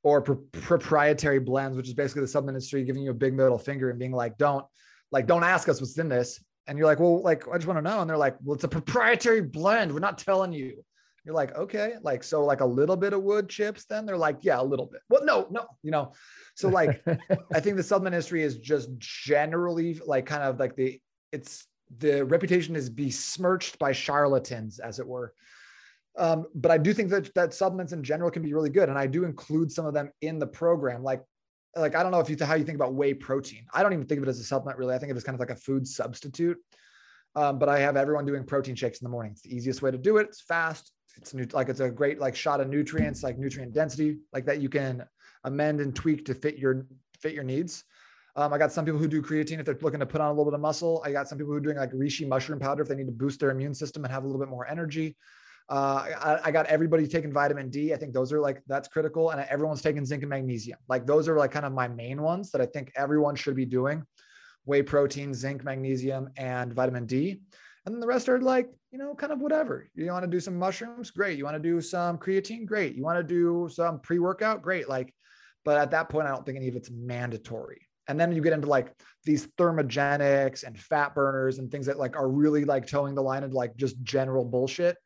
or 0.04 0.20
proprietary 0.20 1.40
blends, 1.40 1.76
which 1.76 1.88
is 1.88 1.94
basically 1.94 2.22
the 2.22 2.28
supplement 2.28 2.56
industry 2.56 2.84
giving 2.84 3.02
you 3.02 3.10
a 3.10 3.14
big 3.14 3.34
middle 3.34 3.58
finger 3.58 3.90
and 3.90 3.98
being 3.98 4.12
like, 4.12 4.36
don't 4.36 4.64
like 5.10 5.26
don't 5.26 5.42
ask 5.42 5.68
us 5.68 5.80
what's 5.80 5.98
in 5.98 6.08
this. 6.08 6.42
And 6.66 6.78
you're 6.78 6.86
like, 6.86 7.00
well, 7.00 7.22
like 7.22 7.48
I 7.48 7.56
just 7.56 7.66
want 7.66 7.78
to 7.78 7.82
know. 7.82 8.00
And 8.00 8.08
they're 8.08 8.16
like, 8.16 8.36
well, 8.42 8.54
it's 8.54 8.64
a 8.64 8.68
proprietary 8.68 9.40
blend. 9.40 9.92
We're 9.92 10.00
not 10.00 10.18
telling 10.18 10.52
you. 10.52 10.84
You're 11.24 11.34
like, 11.34 11.56
okay, 11.56 11.94
like 12.02 12.22
so, 12.22 12.44
like 12.44 12.60
a 12.60 12.66
little 12.66 12.96
bit 12.96 13.14
of 13.14 13.22
wood 13.22 13.48
chips. 13.48 13.86
Then 13.86 14.04
they're 14.04 14.18
like, 14.18 14.38
yeah, 14.42 14.60
a 14.60 14.62
little 14.62 14.84
bit. 14.84 15.00
Well, 15.08 15.24
no, 15.24 15.46
no, 15.50 15.66
you 15.82 15.90
know. 15.90 16.12
So 16.54 16.68
like, 16.68 17.02
I 17.54 17.60
think 17.60 17.76
the 17.76 17.82
supplement 17.82 18.14
industry 18.14 18.42
is 18.42 18.58
just 18.58 18.90
generally 18.98 19.98
like 20.04 20.26
kind 20.26 20.42
of 20.42 20.60
like 20.60 20.76
the 20.76 21.00
it's 21.32 21.66
the 21.98 22.24
reputation 22.24 22.76
is 22.76 22.88
besmirched 22.88 23.78
by 23.78 23.92
charlatans, 23.92 24.78
as 24.78 24.98
it 24.98 25.06
were. 25.06 25.34
Um, 26.16 26.46
but 26.54 26.70
I 26.70 26.78
do 26.78 26.92
think 26.92 27.10
that 27.10 27.34
that 27.34 27.54
supplements 27.54 27.92
in 27.92 28.02
general 28.02 28.30
can 28.30 28.42
be 28.42 28.54
really 28.54 28.70
good, 28.70 28.88
and 28.88 28.98
I 28.98 29.06
do 29.06 29.24
include 29.24 29.72
some 29.72 29.86
of 29.86 29.94
them 29.94 30.10
in 30.20 30.38
the 30.38 30.46
program. 30.46 31.02
Like, 31.02 31.22
like 31.76 31.94
I 31.96 32.02
don't 32.02 32.12
know 32.12 32.20
if 32.20 32.30
you 32.30 32.36
how 32.44 32.54
you 32.54 32.64
think 32.64 32.76
about 32.76 32.94
whey 32.94 33.14
protein. 33.14 33.66
I 33.74 33.82
don't 33.82 33.92
even 33.92 34.06
think 34.06 34.18
of 34.18 34.26
it 34.26 34.30
as 34.30 34.38
a 34.38 34.44
supplement 34.44 34.78
really. 34.78 34.94
I 34.94 34.98
think 34.98 35.10
of 35.10 35.16
it 35.16 35.18
as 35.18 35.24
kind 35.24 35.34
of 35.34 35.40
like 35.40 35.50
a 35.50 35.56
food 35.56 35.86
substitute. 35.86 36.58
Um, 37.36 37.58
but 37.58 37.68
I 37.68 37.80
have 37.80 37.96
everyone 37.96 38.26
doing 38.26 38.44
protein 38.44 38.76
shakes 38.76 39.00
in 39.00 39.04
the 39.04 39.10
morning. 39.10 39.32
It's 39.32 39.42
the 39.42 39.54
easiest 39.54 39.82
way 39.82 39.90
to 39.90 39.98
do 39.98 40.18
it. 40.18 40.28
It's 40.28 40.40
fast. 40.40 40.92
It's 41.16 41.34
new, 41.34 41.46
like 41.52 41.68
it's 41.68 41.80
a 41.80 41.90
great 41.90 42.20
like 42.20 42.36
shot 42.36 42.60
of 42.60 42.68
nutrients, 42.68 43.22
like 43.22 43.38
nutrient 43.38 43.72
density, 43.72 44.18
like 44.32 44.44
that 44.46 44.60
you 44.60 44.68
can 44.68 45.04
amend 45.44 45.80
and 45.80 45.94
tweak 45.94 46.24
to 46.26 46.34
fit 46.34 46.58
your 46.58 46.86
fit 47.20 47.34
your 47.34 47.44
needs. 47.44 47.84
Um, 48.36 48.52
I 48.52 48.58
got 48.58 48.72
some 48.72 48.84
people 48.84 48.98
who 48.98 49.06
do 49.06 49.22
creatine 49.22 49.60
if 49.60 49.66
they're 49.66 49.78
looking 49.80 50.00
to 50.00 50.06
put 50.06 50.20
on 50.20 50.28
a 50.28 50.30
little 50.30 50.46
bit 50.46 50.54
of 50.54 50.60
muscle. 50.60 51.00
I 51.04 51.12
got 51.12 51.28
some 51.28 51.38
people 51.38 51.52
who 51.52 51.56
are 51.56 51.60
doing 51.60 51.76
like 51.76 51.92
reishi 51.92 52.26
mushroom 52.26 52.58
powder 52.58 52.82
if 52.82 52.88
they 52.88 52.96
need 52.96 53.06
to 53.06 53.12
boost 53.12 53.38
their 53.38 53.50
immune 53.50 53.74
system 53.74 54.04
and 54.04 54.12
have 54.12 54.24
a 54.24 54.26
little 54.26 54.40
bit 54.40 54.48
more 54.48 54.66
energy. 54.66 55.16
Uh, 55.68 56.04
I, 56.20 56.40
I, 56.44 56.50
got 56.50 56.66
everybody 56.66 57.06
taking 57.06 57.32
vitamin 57.32 57.70
D. 57.70 57.94
I 57.94 57.96
think 57.96 58.12
those 58.12 58.32
are 58.34 58.40
like 58.40 58.62
that's 58.66 58.86
critical, 58.88 59.30
and 59.30 59.40
everyone's 59.48 59.80
taking 59.80 60.04
zinc 60.04 60.22
and 60.22 60.28
magnesium. 60.28 60.78
Like 60.88 61.06
those 61.06 61.26
are 61.26 61.38
like 61.38 61.52
kind 61.52 61.64
of 61.64 61.72
my 61.72 61.88
main 61.88 62.20
ones 62.20 62.50
that 62.50 62.60
I 62.60 62.66
think 62.66 62.92
everyone 62.96 63.34
should 63.34 63.56
be 63.56 63.64
doing: 63.64 64.04
whey 64.66 64.82
protein, 64.82 65.32
zinc, 65.32 65.64
magnesium, 65.64 66.28
and 66.36 66.74
vitamin 66.74 67.06
D. 67.06 67.40
And 67.86 67.94
then 67.94 68.00
the 68.00 68.06
rest 68.06 68.28
are 68.28 68.40
like 68.40 68.68
you 68.90 68.98
know 68.98 69.14
kind 69.14 69.32
of 69.32 69.40
whatever. 69.40 69.88
You 69.94 70.10
want 70.10 70.24
to 70.24 70.30
do 70.30 70.40
some 70.40 70.58
mushrooms, 70.58 71.10
great. 71.10 71.38
You 71.38 71.44
want 71.44 71.56
to 71.56 71.62
do 71.62 71.80
some 71.80 72.18
creatine, 72.18 72.66
great. 72.66 72.94
You 72.94 73.02
want 73.02 73.16
to 73.16 73.22
do 73.22 73.70
some 73.72 74.00
pre 74.00 74.18
workout, 74.18 74.60
great. 74.60 74.86
Like, 74.86 75.14
but 75.64 75.78
at 75.78 75.92
that 75.92 76.10
point, 76.10 76.26
I 76.26 76.30
don't 76.30 76.44
think 76.44 76.58
any 76.58 76.68
of 76.68 76.76
it's 76.76 76.90
mandatory 76.90 77.80
and 78.08 78.18
then 78.18 78.32
you 78.32 78.42
get 78.42 78.52
into 78.52 78.68
like 78.68 78.92
these 79.24 79.46
thermogenics 79.58 80.64
and 80.64 80.78
fat 80.78 81.14
burners 81.14 81.58
and 81.58 81.70
things 81.70 81.86
that 81.86 81.98
like 81.98 82.16
are 82.16 82.28
really 82.28 82.64
like 82.64 82.86
toeing 82.86 83.14
the 83.14 83.22
line 83.22 83.42
of 83.42 83.52
like 83.52 83.76
just 83.76 84.00
general 84.02 84.44
bullshit. 84.44 84.96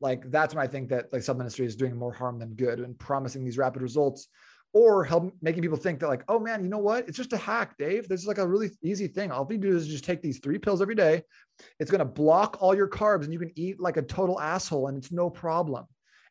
Like 0.00 0.30
that's 0.30 0.54
when 0.54 0.64
i 0.64 0.66
think 0.66 0.88
that 0.88 1.12
like 1.12 1.22
supplement 1.22 1.46
industry 1.46 1.66
is 1.66 1.76
doing 1.76 1.94
more 1.94 2.12
harm 2.12 2.38
than 2.38 2.54
good 2.54 2.80
and 2.80 2.98
promising 2.98 3.44
these 3.44 3.58
rapid 3.58 3.82
results 3.82 4.28
or 4.72 5.04
help 5.04 5.30
making 5.42 5.62
people 5.62 5.76
think 5.76 6.00
that 6.00 6.08
like 6.08 6.24
oh 6.28 6.38
man 6.38 6.62
you 6.62 6.70
know 6.70 6.78
what? 6.78 7.06
It's 7.06 7.16
just 7.16 7.32
a 7.32 7.36
hack 7.36 7.76
dave. 7.78 8.08
This 8.08 8.20
is 8.20 8.26
like 8.26 8.38
a 8.38 8.46
really 8.46 8.70
easy 8.82 9.08
thing. 9.08 9.30
All 9.30 9.46
you 9.50 9.58
do 9.58 9.76
is 9.76 9.86
just 9.86 10.04
take 10.04 10.22
these 10.22 10.38
three 10.38 10.58
pills 10.58 10.80
every 10.80 10.94
day. 10.94 11.22
It's 11.78 11.90
going 11.90 11.98
to 12.00 12.04
block 12.04 12.56
all 12.60 12.74
your 12.74 12.88
carbs 12.88 13.24
and 13.24 13.32
you 13.32 13.38
can 13.38 13.52
eat 13.56 13.78
like 13.80 13.96
a 13.96 14.02
total 14.02 14.40
asshole 14.40 14.88
and 14.88 14.96
it's 14.96 15.12
no 15.12 15.28
problem. 15.28 15.84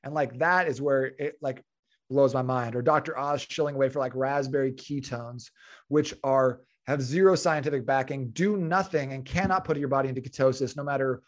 And 0.04 0.14
like 0.14 0.40
that 0.40 0.68
is 0.68 0.82
where 0.82 1.06
it 1.06 1.36
like 1.42 1.64
blows 2.10 2.34
my 2.34 2.42
mind. 2.42 2.76
Or 2.76 2.82
Dr. 2.82 3.18
Oz 3.18 3.46
shilling 3.48 3.76
away 3.76 3.90
for 3.90 4.00
like 4.00 4.16
raspberry 4.16 4.72
ketones, 4.72 5.50
which 5.88 6.14
are 6.24 6.62
have 6.88 7.02
zero 7.02 7.36
scientific 7.36 7.86
backing, 7.86 8.30
do 8.32 8.58
nothing, 8.58 9.14
and 9.14 9.24
cannot 9.24 9.64
put 9.64 9.78
your 9.78 9.90
body 9.90 10.10
into 10.10 10.22
ketosis, 10.22 10.76
no 10.76 10.84
matter 10.84 11.22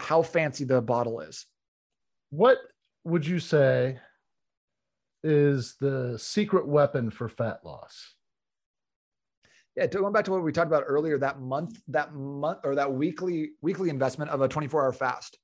how 0.00 0.20
fancy 0.20 0.64
the 0.64 0.82
bottle 0.82 1.20
is. 1.20 1.46
What 2.30 2.58
would 3.04 3.24
you 3.24 3.38
say 3.38 4.00
is 5.22 5.76
the 5.80 6.18
secret 6.18 6.66
weapon 6.66 7.10
for 7.10 7.28
fat 7.28 7.60
loss? 7.64 8.14
Yeah, 9.76 9.86
going 9.86 10.12
back 10.12 10.24
to 10.24 10.32
what 10.32 10.42
we 10.42 10.50
talked 10.50 10.66
about 10.66 10.84
earlier, 10.86 11.18
that 11.18 11.40
month, 11.40 11.80
that 11.88 12.12
month 12.12 12.58
or 12.64 12.74
that 12.74 12.92
weekly 12.92 13.52
weekly 13.62 13.90
investment 13.90 14.30
of 14.30 14.40
a 14.40 14.48
24 14.48 14.82
hour 14.82 14.92
fast. 14.92 15.38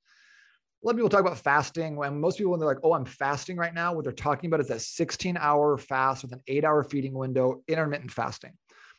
A 0.83 0.87
lot 0.87 0.93
of 0.93 0.97
people 0.97 1.09
talk 1.09 1.21
about 1.21 1.39
fasting 1.39 1.97
when 1.97 2.21
most 2.21 2.39
people 2.39 2.51
when 2.51 2.61
they're 2.61 2.69
like, 2.69 2.85
"Oh, 2.85 2.93
I'm 2.93 3.05
fasting 3.05 3.57
right 3.57 3.75
now," 3.75 3.95
what 3.95 4.05
they're 4.05 4.13
talking 4.13 4.49
about 4.49 4.61
is 4.61 4.69
that 4.69 4.83
16 4.83 5.37
hour 5.37 5.79
fast 5.79 6.23
with 6.23 6.33
an 6.33 6.43
eight 6.47 6.65
hour 6.65 6.85
feeding 6.85 7.15
window, 7.15 7.63
intermittent 7.67 8.13
fasting. 8.13 8.53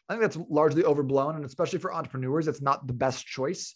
I 0.09 0.13
think 0.13 0.21
that's 0.21 0.38
largely 0.49 0.84
overblown, 0.84 1.36
and 1.36 1.45
especially 1.45 1.80
for 1.80 1.93
entrepreneurs, 1.93 2.47
it's 2.47 2.61
not 2.61 2.88
the 2.88 2.93
best 2.93 3.25
choice. 3.25 3.75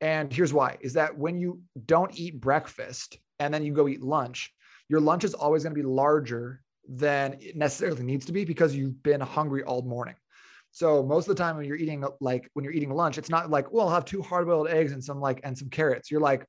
And 0.00 0.32
here's 0.32 0.52
why: 0.52 0.78
is 0.80 0.94
that 0.94 1.18
when 1.18 1.38
you 1.38 1.60
don't 1.86 2.18
eat 2.18 2.40
breakfast 2.40 3.18
and 3.38 3.52
then 3.52 3.64
you 3.64 3.72
go 3.72 3.88
eat 3.88 4.02
lunch, 4.02 4.52
your 4.88 5.00
lunch 5.00 5.24
is 5.24 5.34
always 5.34 5.62
going 5.64 5.74
to 5.74 5.82
be 5.82 5.86
larger 5.86 6.62
than 6.88 7.36
it 7.40 7.56
necessarily 7.56 8.02
needs 8.02 8.26
to 8.26 8.32
be 8.32 8.44
because 8.44 8.74
you've 8.74 9.02
been 9.02 9.20
hungry 9.20 9.62
all 9.62 9.82
morning. 9.82 10.14
So 10.72 11.02
most 11.02 11.28
of 11.28 11.36
the 11.36 11.42
time 11.42 11.56
when 11.56 11.66
you're 11.66 11.76
eating 11.76 12.04
like 12.20 12.48
when 12.54 12.64
you're 12.64 12.72
eating 12.72 12.92
lunch, 12.92 13.18
it's 13.18 13.28
not 13.28 13.50
like, 13.50 13.72
well, 13.72 13.88
I'll 13.88 13.94
have 13.94 14.04
two 14.04 14.22
hard-boiled 14.22 14.68
eggs 14.68 14.92
and 14.92 15.02
some 15.02 15.20
like 15.20 15.40
and 15.42 15.56
some 15.56 15.68
carrots. 15.68 16.10
You're 16.10 16.20
like, 16.20 16.46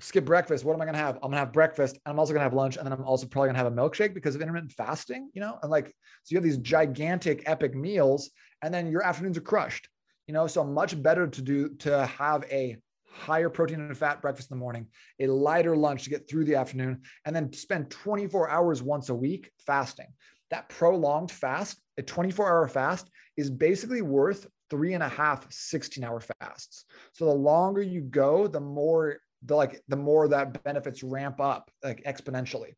skip 0.00 0.24
breakfast. 0.24 0.64
What 0.64 0.74
am 0.74 0.80
I 0.80 0.84
gonna 0.84 0.98
have? 0.98 1.16
I'm 1.16 1.30
gonna 1.30 1.38
have 1.38 1.52
breakfast. 1.52 1.98
And 2.04 2.12
I'm 2.12 2.18
also 2.18 2.32
gonna 2.32 2.44
have 2.44 2.54
lunch, 2.54 2.76
and 2.76 2.86
then 2.86 2.92
I'm 2.92 3.04
also 3.04 3.26
probably 3.26 3.48
gonna 3.48 3.58
have 3.58 3.72
a 3.72 3.76
milkshake 3.76 4.14
because 4.14 4.34
of 4.34 4.42
intermittent 4.42 4.72
fasting, 4.72 5.30
you 5.34 5.40
know? 5.40 5.58
And 5.62 5.70
like, 5.70 5.88
so 6.24 6.32
you 6.32 6.36
have 6.36 6.44
these 6.44 6.58
gigantic 6.58 7.42
epic 7.46 7.74
meals, 7.74 8.30
and 8.62 8.72
then 8.72 8.90
your 8.90 9.04
afternoons 9.04 9.38
are 9.38 9.42
crushed, 9.42 9.88
you 10.26 10.34
know. 10.34 10.46
So 10.46 10.64
much 10.64 11.00
better 11.00 11.26
to 11.26 11.42
do 11.42 11.70
to 11.76 12.06
have 12.06 12.44
a 12.50 12.76
higher 13.10 13.50
protein 13.50 13.80
and 13.80 13.96
fat 13.96 14.22
breakfast 14.22 14.50
in 14.50 14.56
the 14.56 14.60
morning, 14.60 14.86
a 15.20 15.26
lighter 15.26 15.76
lunch 15.76 16.04
to 16.04 16.10
get 16.10 16.28
through 16.28 16.44
the 16.44 16.54
afternoon, 16.54 17.02
and 17.24 17.34
then 17.34 17.52
spend 17.52 17.90
24 17.90 18.48
hours 18.48 18.82
once 18.82 19.08
a 19.08 19.14
week 19.14 19.50
fasting. 19.66 20.06
That 20.50 20.68
prolonged 20.68 21.30
fast, 21.30 21.80
a 21.98 22.02
24 22.02 22.46
hour 22.48 22.68
fast, 22.68 23.10
is 23.36 23.50
basically 23.50 24.02
worth 24.02 24.46
three 24.70 24.94
and 24.94 25.02
a 25.02 25.08
half 25.08 25.50
16 25.50 26.04
hour 26.04 26.20
fasts. 26.20 26.84
So 27.12 27.24
the 27.24 27.34
longer 27.34 27.82
you 27.82 28.02
go, 28.02 28.46
the 28.46 28.60
more 28.60 29.18
the 29.42 29.54
like 29.54 29.82
the 29.88 29.96
more 29.96 30.28
that 30.28 30.62
benefits 30.64 31.02
ramp 31.02 31.40
up 31.40 31.70
like 31.82 32.02
exponentially. 32.04 32.74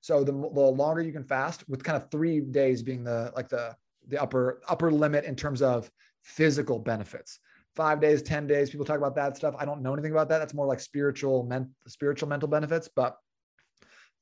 So 0.00 0.22
the, 0.22 0.32
the 0.32 0.38
longer 0.38 1.00
you 1.00 1.12
can 1.12 1.24
fast, 1.24 1.66
with 1.68 1.82
kind 1.82 1.96
of 1.96 2.10
three 2.10 2.40
days 2.40 2.82
being 2.82 3.04
the 3.04 3.32
like 3.34 3.48
the 3.48 3.74
the 4.08 4.20
upper 4.20 4.60
upper 4.68 4.90
limit 4.90 5.24
in 5.24 5.34
terms 5.34 5.62
of 5.62 5.90
physical 6.22 6.78
benefits 6.78 7.38
five 7.74 8.00
days, 8.00 8.22
10 8.22 8.46
days. 8.46 8.70
People 8.70 8.86
talk 8.86 8.98
about 8.98 9.16
that 9.16 9.36
stuff. 9.36 9.54
I 9.58 9.64
don't 9.64 9.82
know 9.82 9.92
anything 9.92 10.12
about 10.12 10.28
that. 10.28 10.38
That's 10.38 10.54
more 10.54 10.66
like 10.66 10.80
spiritual, 10.80 11.44
men, 11.44 11.70
spiritual 11.86 12.28
mental 12.28 12.48
benefits. 12.48 12.88
But 12.94 13.16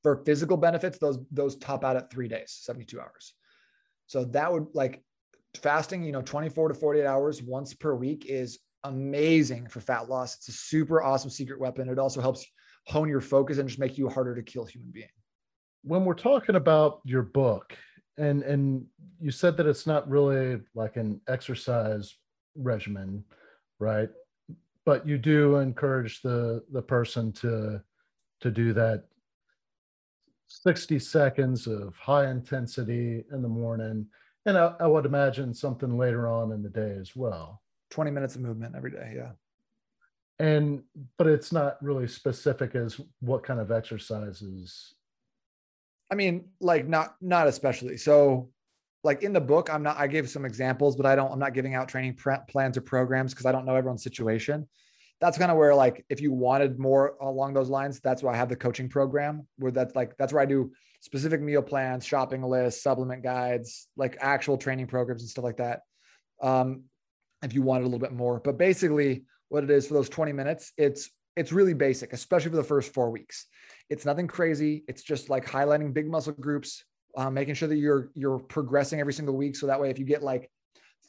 for 0.03 0.23
physical 0.25 0.57
benefits, 0.57 0.99
those 0.99 1.19
those 1.31 1.57
top 1.57 1.85
out 1.85 1.97
at 1.97 2.11
three 2.11 2.29
days, 2.29 2.59
72 2.61 3.01
hours. 3.01 3.35
So 4.07 4.25
that 4.27 4.53
would 4.53 4.67
like 4.75 5.03
fasting, 5.55 6.03
you 6.03 6.13
know, 6.13 6.23
24 6.23 6.69
to 6.69 6.75
48 6.75 7.07
hours 7.07 7.43
once 7.43 7.75
per 7.75 7.95
week 7.95 8.27
is 8.27 8.59
amazing 8.85 9.67
for 9.69 9.81
fat 9.81 10.09
loss. 10.09 10.37
It's 10.37 10.49
a 10.49 10.53
super 10.53 11.03
awesome 11.03 11.31
secret 11.31 11.61
weapon. 11.61 11.89
It 11.89 11.99
also 11.99 12.21
helps 12.21 12.45
hone 12.87 13.09
your 13.09 13.21
focus 13.21 13.59
and 13.59 13.69
just 13.69 13.79
make 13.79 13.97
you 13.97 14.09
harder 14.09 14.35
to 14.35 14.43
kill 14.43 14.65
human 14.65 14.91
being. 14.91 15.09
When 15.85 16.05
we're 16.05 16.15
talking 16.15 16.57
about 16.57 17.01
your 17.05 17.23
book, 17.23 17.77
and 18.19 18.43
and 18.43 18.85
you 19.21 19.31
said 19.31 19.57
that 19.57 19.67
it's 19.67 19.87
not 19.87 20.09
really 20.09 20.61
like 20.75 20.97
an 20.97 21.21
exercise 21.29 22.15
regimen 22.55 23.25
right? 23.83 24.09
But 24.87 25.07
you 25.07 25.19
do 25.19 25.57
encourage 25.57 26.23
the 26.23 26.63
the 26.73 26.83
person 26.83 27.33
to 27.35 27.83
to 28.41 28.51
do 28.51 28.73
that 28.73 29.05
60 30.49 30.99
seconds 30.99 31.67
of 31.67 31.95
high 31.97 32.31
intensity 32.31 33.25
in 33.33 33.43
the 33.43 33.49
morning 33.49 34.07
and 34.45 34.59
I, 34.59 34.75
I, 34.81 34.87
would 34.87 35.07
imagine 35.07 35.55
something 35.55 35.97
later 35.97 36.29
on 36.29 36.51
in 36.51 36.63
the 36.63 36.69
day 36.69 36.97
as 37.01 37.15
well 37.15 37.63
20 37.93 38.11
minutes 38.11 38.35
of 38.35 38.41
movement 38.41 38.75
every 38.77 38.91
day 38.91 39.13
yeah 39.15 39.31
and 40.39 40.83
but 41.19 41.27
it's 41.27 41.53
not 41.53 41.81
really 41.83 42.09
specific 42.09 42.75
as 42.75 43.01
what 43.21 43.45
kind 43.45 43.61
of 43.61 43.71
exercises 43.71 44.95
i 46.11 46.15
mean 46.15 46.49
like 46.61 46.89
not 46.89 47.15
not 47.21 47.47
especially 47.47 47.97
so 47.97 48.51
like 49.05 49.23
in 49.23 49.33
the 49.33 49.41
book, 49.41 49.73
I'm 49.73 49.83
not, 49.83 49.99
I 49.99 50.07
gave 50.07 50.29
some 50.29 50.45
examples, 50.45 50.97
but 50.97 51.07
I 51.07 51.17
don't, 51.17 51.33
I'm 51.33 51.39
not 51.39 51.55
giving 51.55 51.75
out 51.75 51.89
training 51.89 52.17
plans 52.49 52.77
or 52.77 52.81
programs 52.83 53.33
because 53.33 53.47
I 53.47 53.53
don't 53.53 53.65
know 53.65 53.75
everyone's 53.75 54.05
situation. 54.05 54.69
That's 55.21 55.39
kind 55.39 55.51
of 55.51 55.57
where, 55.57 55.75
like, 55.75 56.05
if 56.09 56.21
you 56.21 56.33
wanted 56.33 56.79
more 56.79 57.15
along 57.21 57.55
those 57.55 57.69
lines, 57.69 58.01
that's 58.01 58.23
why 58.23 58.33
I 58.33 58.37
have 58.37 58.49
the 58.49 58.57
coaching 58.57 58.89
program 58.89 59.47
where 59.59 59.73
that's 59.73 59.95
like, 59.95 60.17
that's 60.19 60.33
where 60.33 60.43
I 60.43 60.47
do 60.47 60.73
specific 61.01 61.41
meal 61.41 61.63
plans, 61.63 62.05
shopping 62.05 62.43
lists, 62.43 62.83
supplement 62.83 63.23
guides, 63.23 63.89
like 63.97 64.17
actual 64.21 64.57
training 64.57 64.87
programs 64.87 65.23
and 65.23 65.31
stuff 65.31 65.45
like 65.45 65.59
that. 65.59 65.81
Um, 66.41 66.85
if 67.43 67.55
you 67.55 67.63
wanted 67.63 67.83
a 67.83 67.87
little 67.87 67.99
bit 67.99 68.13
more, 68.13 68.41
but 68.41 68.59
basically, 68.59 69.25
what 69.49 69.65
it 69.65 69.71
is 69.71 69.87
for 69.87 69.95
those 69.95 70.09
20 70.09 70.33
minutes, 70.33 70.73
it's 70.79 71.11
it's 71.37 71.53
really 71.53 71.75
basic, 71.75 72.13
especially 72.13 72.51
for 72.51 72.57
the 72.57 72.65
first 72.65 72.93
four 72.93 73.11
weeks. 73.11 73.47
It's 73.89 74.05
nothing 74.05 74.27
crazy. 74.27 74.85
It's 74.87 75.03
just 75.03 75.31
like 75.31 75.47
highlighting 75.47 75.95
big 75.95 76.11
muscle 76.11 76.33
groups, 76.33 76.85
um, 77.17 77.35
making 77.35 77.55
sure 77.55 77.69
that 77.69 77.77
you're 77.77 78.11
you're 78.15 78.39
progressing 78.39 79.01
every 79.01 79.13
single 79.13 79.37
week. 79.37 79.57
So 79.57 79.67
that 79.67 79.81
way, 79.81 79.91
if 79.91 79.99
you 79.99 80.05
get 80.05 80.23
like 80.23 80.51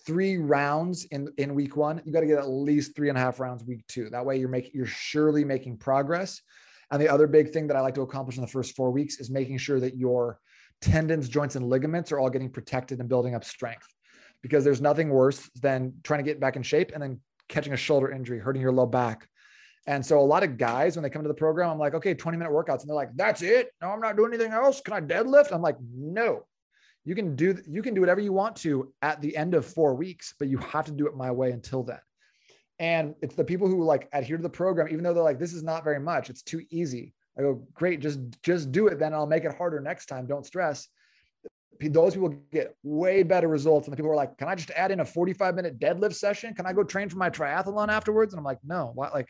three 0.05 0.37
rounds 0.37 1.05
in 1.05 1.29
in 1.37 1.55
week 1.55 1.75
one, 1.77 2.01
you 2.05 2.13
got 2.13 2.21
to 2.21 2.25
get 2.25 2.39
at 2.39 2.49
least 2.49 2.95
three 2.95 3.09
and 3.09 3.17
a 3.17 3.21
half 3.21 3.39
rounds 3.39 3.63
week 3.63 3.85
two. 3.87 4.09
That 4.09 4.25
way, 4.25 4.37
you're 4.37 4.49
making 4.49 4.71
you're 4.73 4.85
surely 4.85 5.43
making 5.45 5.77
progress. 5.77 6.41
And 6.91 7.01
the 7.01 7.09
other 7.09 7.27
big 7.27 7.51
thing 7.51 7.67
that 7.67 7.77
I 7.77 7.81
like 7.81 7.95
to 7.95 8.01
accomplish 8.01 8.37
in 8.37 8.41
the 8.41 8.47
first 8.47 8.75
four 8.75 8.91
weeks 8.91 9.19
is 9.19 9.31
making 9.31 9.57
sure 9.57 9.79
that 9.79 9.97
your 9.97 10.39
tendons, 10.81 11.27
joints, 11.27 11.55
and 11.55 11.67
ligaments 11.67 12.11
are 12.11 12.19
all 12.19 12.29
getting 12.29 12.49
protected 12.49 12.99
and 12.99 13.09
building 13.09 13.35
up 13.35 13.43
strength. 13.43 13.87
Because 14.43 14.63
there's 14.63 14.81
nothing 14.81 15.09
worse 15.09 15.49
than 15.61 15.93
trying 16.03 16.19
to 16.19 16.23
get 16.23 16.39
back 16.39 16.55
in 16.55 16.61
shape 16.61 16.91
and 16.93 17.01
then 17.01 17.19
catching 17.49 17.73
a 17.73 17.77
shoulder 17.77 18.11
injury, 18.11 18.39
hurting 18.39 18.61
your 18.61 18.71
low 18.71 18.85
back, 18.85 19.27
and 19.85 20.05
so 20.05 20.19
a 20.19 20.21
lot 20.21 20.43
of 20.43 20.57
guys, 20.57 20.95
when 20.95 21.03
they 21.03 21.09
come 21.09 21.23
to 21.23 21.27
the 21.27 21.33
program, 21.33 21.69
I'm 21.69 21.77
like, 21.77 21.93
okay, 21.93 22.13
20 22.13 22.37
minute 22.37 22.53
workouts. 22.53 22.81
And 22.81 22.89
they're 22.89 22.95
like, 22.95 23.15
that's 23.15 23.41
it. 23.41 23.69
No, 23.81 23.89
I'm 23.89 23.99
not 23.99 24.15
doing 24.15 24.33
anything 24.33 24.53
else. 24.53 24.81
Can 24.81 24.93
I 24.93 25.01
deadlift? 25.01 25.51
I'm 25.51 25.61
like, 25.61 25.75
no, 25.93 26.45
you 27.03 27.15
can 27.15 27.35
do, 27.35 27.57
you 27.67 27.81
can 27.81 27.93
do 27.93 27.99
whatever 27.99 28.21
you 28.21 28.31
want 28.31 28.55
to 28.57 28.93
at 29.01 29.21
the 29.21 29.35
end 29.35 29.53
of 29.53 29.65
four 29.65 29.95
weeks, 29.95 30.35
but 30.39 30.47
you 30.47 30.57
have 30.59 30.85
to 30.85 30.93
do 30.93 31.07
it 31.07 31.17
my 31.17 31.31
way 31.31 31.51
until 31.51 31.83
then. 31.83 31.99
And 32.79 33.13
it's 33.21 33.35
the 33.35 33.43
people 33.43 33.67
who 33.67 33.83
like 33.83 34.07
adhere 34.13 34.37
to 34.37 34.43
the 34.43 34.49
program, 34.49 34.87
even 34.89 35.03
though 35.03 35.13
they're 35.13 35.21
like, 35.21 35.39
this 35.39 35.53
is 35.53 35.63
not 35.63 35.83
very 35.83 35.99
much. 35.99 36.29
It's 36.29 36.41
too 36.41 36.61
easy. 36.69 37.13
I 37.37 37.41
go, 37.41 37.67
great. 37.73 37.99
Just, 37.99 38.19
just 38.41 38.71
do 38.71 38.87
it. 38.87 38.99
Then 38.99 39.13
I'll 39.13 39.27
make 39.27 39.43
it 39.43 39.55
harder 39.55 39.79
next 39.79 40.05
time. 40.05 40.27
Don't 40.27 40.45
stress. 40.45 40.87
Those 41.81 42.13
people 42.13 42.35
get 42.51 42.75
way 42.83 43.23
better 43.23 43.47
results. 43.47 43.87
And 43.87 43.93
the 43.93 43.97
people 43.97 44.11
are 44.11 44.15
like, 44.15 44.37
can 44.37 44.47
I 44.47 44.55
just 44.55 44.71
add 44.71 44.91
in 44.91 44.99
a 44.99 45.05
45 45.05 45.55
minute 45.55 45.79
deadlift 45.79 46.15
session? 46.15 46.53
Can 46.53 46.65
I 46.65 46.73
go 46.73 46.83
train 46.83 47.09
for 47.09 47.17
my 47.17 47.29
triathlon 47.29 47.89
afterwards? 47.89 48.33
And 48.33 48.39
I'm 48.39 48.45
like, 48.45 48.59
no, 48.63 48.91
what? 48.93 49.13
Like, 49.13 49.29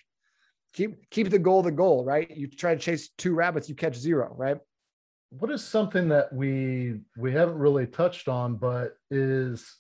keep 0.74 1.10
keep 1.10 1.30
the 1.30 1.39
goal 1.39 1.62
the 1.62 1.72
goal, 1.72 2.04
right? 2.04 2.30
You 2.30 2.48
try 2.48 2.76
to 2.76 2.80
chase 2.80 3.10
two 3.18 3.34
rabbits, 3.34 3.70
you 3.70 3.76
catch 3.76 3.96
zero, 3.96 4.34
right? 4.38 4.58
What 5.30 5.52
is 5.52 5.64
something 5.64 6.10
that 6.10 6.32
we 6.34 7.02
we 7.18 7.32
haven't 7.32 7.58
really 7.58 7.88
touched 7.88 8.28
on, 8.28 8.56
but 8.56 8.98
is 9.10 9.78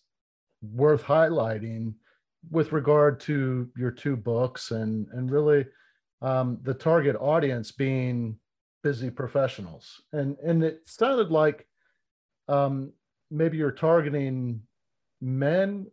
worth 0.61 1.03
highlighting 1.03 1.93
with 2.49 2.71
regard 2.71 3.19
to 3.21 3.69
your 3.75 3.91
two 3.91 4.15
books 4.15 4.71
and 4.71 5.07
and 5.13 5.31
really 5.31 5.65
um, 6.21 6.59
the 6.63 6.73
target 6.73 7.15
audience 7.19 7.71
being 7.71 8.37
busy 8.81 9.09
professionals 9.09 10.01
and 10.11 10.37
and 10.39 10.63
it 10.63 10.81
sounded 10.85 11.31
like 11.31 11.67
um, 12.47 12.91
maybe 13.31 13.57
you're 13.57 13.71
targeting 13.71 14.61
men 15.21 15.87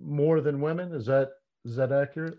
more 0.00 0.40
than 0.40 0.60
women 0.60 0.92
is 0.94 1.06
that 1.06 1.30
is 1.64 1.76
that 1.76 1.92
accurate 1.92 2.38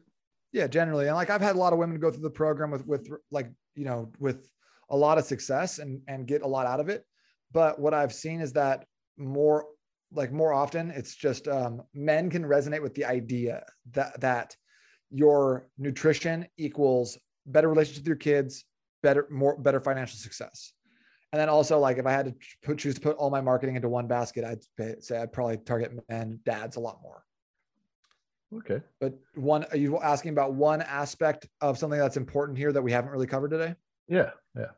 yeah, 0.52 0.68
generally. 0.68 1.08
And 1.08 1.16
like 1.16 1.30
I've 1.30 1.42
had 1.42 1.56
a 1.56 1.60
lot 1.60 1.74
of 1.74 1.80
women 1.80 2.00
go 2.00 2.12
through 2.12 2.24
the 2.24 2.30
program 2.30 2.72
with 2.72 2.86
with 2.86 3.08
like, 3.32 3.50
you 3.76 3.86
know, 3.86 4.12
with 4.20 4.50
a 4.90 4.98
lot 4.98 5.18
of 5.18 5.26
success 5.26 5.80
and 5.80 6.02
and 6.08 6.28
get 6.28 6.42
a 6.42 6.48
lot 6.48 6.68
out 6.68 6.80
of 6.80 6.90
it. 6.90 7.06
But 7.52 7.80
what 7.80 7.94
I've 7.94 8.14
seen 8.14 8.42
is 8.42 8.54
that 8.54 8.86
more 9.18 9.66
like 10.14 10.32
more 10.32 10.52
often 10.52 10.92
it's 10.92 11.16
just 11.16 11.48
um, 11.48 11.82
men 11.94 12.30
can 12.30 12.44
resonate 12.44 12.82
with 12.82 12.94
the 12.96 13.06
idea 13.06 13.64
that 13.92 14.20
that 14.20 14.56
your 15.10 15.68
nutrition 15.78 16.48
equals 16.58 17.18
better 17.46 17.70
relationship 17.70 18.02
with 18.04 18.08
your 18.08 18.16
kids, 18.18 18.66
better 19.04 19.28
more 19.32 19.58
better 19.58 19.80
financial 19.80 20.18
success. 20.18 20.74
And 21.32 21.40
then 21.40 21.50
also 21.50 21.80
like 21.80 21.98
if 21.98 22.06
I 22.06 22.12
had 22.12 22.26
to 22.26 22.36
put, 22.64 22.78
choose 22.78 22.96
to 22.96 23.02
put 23.02 23.18
all 23.18 23.30
my 23.30 23.42
marketing 23.42 23.76
into 23.76 23.88
one 23.88 24.08
basket, 24.08 24.44
I'd 24.44 25.04
say 25.04 25.18
I'd 25.18 25.32
probably 25.32 25.58
target 25.58 25.92
men, 26.10 26.40
dads 26.46 26.76
a 26.76 26.80
lot 26.80 27.00
more. 27.02 27.24
Okay. 28.54 28.82
But 29.00 29.14
one, 29.36 29.64
are 29.72 29.78
you 29.78 29.98
asking 30.00 30.32
about 30.32 30.54
one 30.54 30.82
aspect 30.82 31.48
of 31.62 31.78
something 31.78 32.00
that's 32.00 32.18
important 32.18 32.58
here 32.58 32.74
that 32.74 32.82
we 32.82 32.92
haven't 32.92 33.12
really 33.12 33.28
covered 33.28 33.52
today? 33.52 33.76
Yeah. 34.10 34.32
Yeah. 34.58 34.72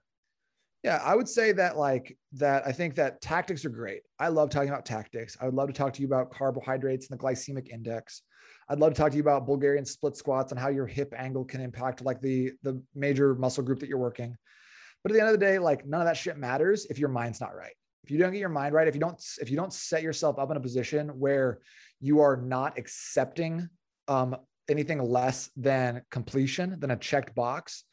Yeah. 0.83 1.01
I 1.03 1.15
would 1.15 1.27
say 1.27 1.53
that, 1.53 1.75
like, 1.75 2.15
that 2.33 2.67
I 2.67 2.71
think 2.71 2.93
that 2.95 3.19
tactics 3.21 3.65
are 3.65 3.69
great. 3.69 4.01
I 4.19 4.27
love 4.27 4.51
talking 4.51 4.69
about 4.69 4.85
tactics. 4.85 5.35
I 5.41 5.45
would 5.45 5.55
love 5.55 5.69
to 5.69 5.73
talk 5.73 5.93
to 5.93 6.01
you 6.01 6.07
about 6.07 6.29
carbohydrates 6.29 7.09
and 7.09 7.17
the 7.17 7.23
glycemic 7.23 7.69
index. 7.69 8.21
I'd 8.69 8.79
love 8.79 8.93
to 8.93 8.97
talk 8.97 9.11
to 9.11 9.17
you 9.17 9.23
about 9.23 9.47
Bulgarian 9.47 9.85
split 9.85 10.15
squats 10.15 10.51
and 10.51 10.59
how 10.59 10.69
your 10.69 10.85
hip 10.85 11.13
angle 11.17 11.43
can 11.43 11.59
impact 11.59 12.03
like 12.03 12.21
the 12.21 12.51
the 12.61 12.81
major 12.93 13.33
muscle 13.35 13.63
group 13.63 13.79
that 13.79 13.89
you're 13.89 13.97
working. 13.97 14.37
But 15.03 15.11
at 15.11 15.15
the 15.15 15.19
end 15.19 15.33
of 15.33 15.39
the 15.39 15.45
day, 15.45 15.59
like 15.59 15.85
none 15.85 16.01
of 16.01 16.07
that 16.07 16.17
shit 16.17 16.37
matters 16.37 16.85
if 16.85 16.97
your 16.97 17.09
mind's 17.09 17.41
not 17.41 17.55
right. 17.55 17.73
If 18.03 18.11
you 18.11 18.17
don't 18.17 18.31
get 18.31 18.39
your 18.39 18.49
mind 18.49 18.73
right, 18.73 18.87
if 18.87 18.95
you 18.95 19.01
don't, 19.01 19.21
if 19.39 19.49
you 19.49 19.55
don't 19.55 19.71
set 19.71 20.03
yourself 20.03 20.39
up 20.39 20.51
in 20.51 20.57
a 20.57 20.61
position 20.61 21.09
where 21.09 21.59
you 22.01 22.19
are 22.19 22.37
not 22.37 22.77
accepting 22.77 23.69
um, 24.07 24.35
anything 24.69 25.01
less 25.01 25.49
than 25.55 26.01
completion, 26.11 26.79
than 26.79 26.91
a 26.91 26.97
checked 26.97 27.33
box, 27.35 27.83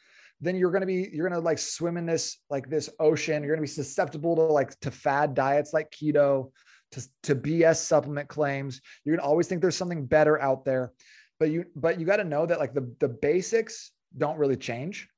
then 0.41 0.57
you're 0.57 0.71
going 0.71 0.81
to 0.81 0.87
be 0.87 1.09
you're 1.13 1.29
going 1.29 1.41
to 1.41 1.45
like 1.45 1.59
swim 1.59 1.97
in 1.97 2.07
this 2.07 2.39
like 2.49 2.69
this 2.69 2.91
ocean. 2.99 3.43
You're 3.43 3.55
going 3.55 3.67
to 3.67 3.71
be 3.71 3.75
susceptible 3.75 4.37
to 4.37 4.43
like 4.43 4.79
to 4.81 4.91
fad 4.91 5.35
diets 5.35 5.73
like 5.73 5.91
keto 5.91 6.51
to, 6.93 7.09
to 7.25 7.37
bs 7.37 7.77
supplement 7.77 8.29
claims. 8.29 8.81
You're 9.05 9.17
going 9.17 9.25
to 9.25 9.29
always 9.29 9.47
think 9.47 9.61
there's 9.61 9.77
something 9.77 10.07
better 10.07 10.41
out 10.41 10.65
there. 10.65 10.93
But 11.39 11.51
you 11.51 11.67
but 11.77 12.01
you 12.01 12.07
got 12.07 12.17
to 12.17 12.25
know 12.25 12.47
that 12.47 12.59
like 12.59 12.75
the 12.75 12.93
the 13.01 13.09
basics 13.09 13.93
don't 14.17 14.39
really 14.39 14.57
change 14.57 15.09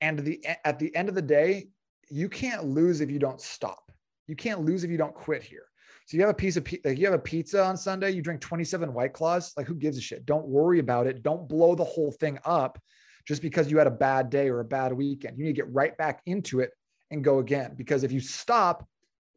and 0.00 0.18
the 0.18 0.44
at 0.64 0.78
the 0.78 0.94
end 0.94 1.08
of 1.08 1.14
the 1.14 1.22
day 1.22 1.68
you 2.08 2.28
can't 2.28 2.64
lose 2.64 3.00
if 3.00 3.10
you 3.10 3.18
don't 3.18 3.40
stop 3.40 3.90
you 4.26 4.36
can't 4.36 4.60
lose 4.60 4.84
if 4.84 4.90
you 4.90 4.98
don't 4.98 5.14
quit 5.14 5.42
here 5.42 5.64
so 6.06 6.16
you 6.16 6.20
have 6.20 6.30
a 6.30 6.34
piece 6.34 6.56
of 6.56 6.66
like 6.84 6.98
you 6.98 7.04
have 7.04 7.14
a 7.14 7.18
pizza 7.18 7.62
on 7.62 7.76
sunday 7.76 8.10
you 8.10 8.22
drink 8.22 8.40
27 8.40 8.92
white 8.92 9.12
claws 9.12 9.52
like 9.56 9.66
who 9.66 9.74
gives 9.74 9.98
a 9.98 10.00
shit 10.00 10.26
don't 10.26 10.46
worry 10.46 10.78
about 10.78 11.06
it 11.06 11.22
don't 11.22 11.48
blow 11.48 11.74
the 11.74 11.84
whole 11.84 12.12
thing 12.12 12.38
up 12.44 12.78
just 13.26 13.42
because 13.42 13.70
you 13.70 13.76
had 13.76 13.86
a 13.86 13.90
bad 13.92 14.30
day 14.30 14.48
or 14.48 14.60
a 14.60 14.64
bad 14.64 14.92
weekend. 14.92 15.36
You 15.36 15.44
need 15.44 15.56
to 15.56 15.62
get 15.62 15.72
right 15.72 15.96
back 15.98 16.22
into 16.26 16.60
it 16.60 16.70
and 17.10 17.24
go 17.24 17.40
again. 17.40 17.74
Because 17.76 18.04
if 18.04 18.12
you 18.12 18.20
stop, 18.20 18.88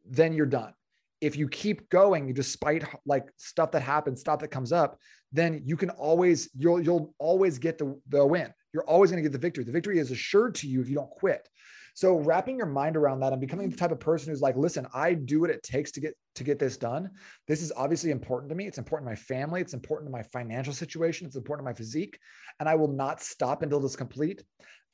then 0.08 0.32
you're 0.32 0.46
done. 0.46 0.72
If 1.20 1.36
you 1.36 1.48
keep 1.48 1.90
going 1.90 2.32
despite 2.32 2.84
like 3.04 3.28
stuff 3.36 3.72
that 3.72 3.82
happens, 3.82 4.20
stuff 4.20 4.40
that 4.40 4.48
comes 4.48 4.72
up, 4.72 4.98
then 5.32 5.60
you 5.64 5.76
can 5.76 5.90
always 5.90 6.48
you'll 6.56 6.80
you'll 6.80 7.14
always 7.18 7.58
get 7.58 7.76
the 7.76 8.00
the 8.08 8.24
win. 8.24 8.52
You're 8.72 8.84
always 8.84 9.10
going 9.10 9.22
to 9.22 9.28
get 9.28 9.32
the 9.32 9.38
victory. 9.38 9.64
The 9.64 9.72
victory 9.72 9.98
is 9.98 10.10
assured 10.10 10.54
to 10.56 10.68
you 10.68 10.80
if 10.80 10.88
you 10.88 10.94
don't 10.94 11.10
quit. 11.10 11.48
So 11.94 12.16
wrapping 12.18 12.56
your 12.56 12.66
mind 12.66 12.96
around 12.96 13.20
that 13.20 13.32
and 13.32 13.40
becoming 13.40 13.68
the 13.68 13.76
type 13.76 13.90
of 13.90 14.00
person 14.00 14.30
who's 14.30 14.40
like, 14.40 14.56
listen, 14.56 14.86
I 14.94 15.14
do 15.14 15.40
what 15.40 15.50
it 15.50 15.62
takes 15.62 15.90
to 15.92 16.00
get 16.00 16.14
to 16.36 16.44
get 16.44 16.58
this 16.58 16.76
done. 16.76 17.10
This 17.48 17.62
is 17.62 17.72
obviously 17.76 18.10
important 18.10 18.48
to 18.50 18.54
me. 18.54 18.66
It's 18.66 18.78
important 18.78 19.08
to 19.08 19.10
my 19.10 19.16
family. 19.16 19.60
It's 19.60 19.74
important 19.74 20.08
to 20.08 20.12
my 20.12 20.22
financial 20.22 20.72
situation. 20.72 21.26
It's 21.26 21.36
important 21.36 21.66
to 21.66 21.70
my 21.70 21.74
physique. 21.74 22.18
And 22.58 22.68
I 22.68 22.76
will 22.76 22.88
not 22.88 23.20
stop 23.20 23.62
until 23.62 23.80
this 23.80 23.96
complete. 23.96 24.42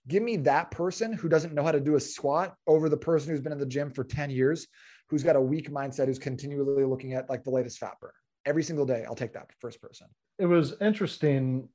Give 0.08 0.22
me 0.22 0.36
that 0.38 0.70
person 0.70 1.12
who 1.12 1.28
doesn't 1.28 1.52
know 1.52 1.64
how 1.64 1.72
to 1.72 1.80
do 1.80 1.96
a 1.96 2.00
squat 2.00 2.54
over 2.66 2.88
the 2.88 2.96
person 2.96 3.30
who's 3.30 3.40
been 3.40 3.52
in 3.52 3.58
the 3.58 3.66
gym 3.66 3.90
for 3.90 4.04
10 4.04 4.30
years, 4.30 4.66
who's 5.08 5.22
got 5.22 5.36
a 5.36 5.40
weak 5.40 5.70
mindset, 5.70 6.06
who's 6.06 6.18
continually 6.18 6.84
looking 6.84 7.12
at 7.12 7.28
like 7.28 7.44
the 7.44 7.50
latest 7.50 7.78
fat 7.78 7.94
burner. 8.00 8.14
Every 8.46 8.62
single 8.62 8.86
day, 8.86 9.04
I'll 9.04 9.16
take 9.16 9.32
that 9.34 9.50
first 9.60 9.82
person. 9.82 10.06
It 10.38 10.46
was 10.46 10.74
interesting 10.80 11.68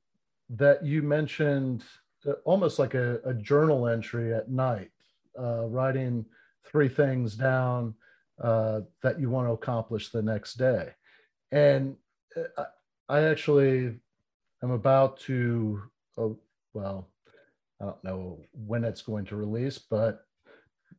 that 0.52 0.84
you 0.84 1.02
mentioned 1.02 1.82
uh, 2.26 2.32
almost 2.44 2.78
like 2.78 2.94
a, 2.94 3.20
a 3.24 3.34
journal 3.34 3.88
entry 3.88 4.34
at 4.34 4.50
night 4.50 4.90
uh, 5.38 5.66
writing 5.66 6.24
three 6.70 6.88
things 6.88 7.34
down 7.34 7.94
uh, 8.40 8.80
that 9.02 9.18
you 9.18 9.30
want 9.30 9.48
to 9.48 9.52
accomplish 9.52 10.10
the 10.10 10.22
next 10.22 10.54
day. 10.54 10.90
And 11.50 11.96
uh, 12.36 12.64
I 13.08 13.22
actually 13.24 13.98
am 14.62 14.70
about 14.70 15.20
to, 15.20 15.82
oh, 16.16 16.38
well, 16.74 17.08
I 17.80 17.86
don't 17.86 18.04
know 18.04 18.40
when 18.52 18.84
it's 18.84 19.02
going 19.02 19.24
to 19.26 19.36
release, 19.36 19.78
but 19.78 20.24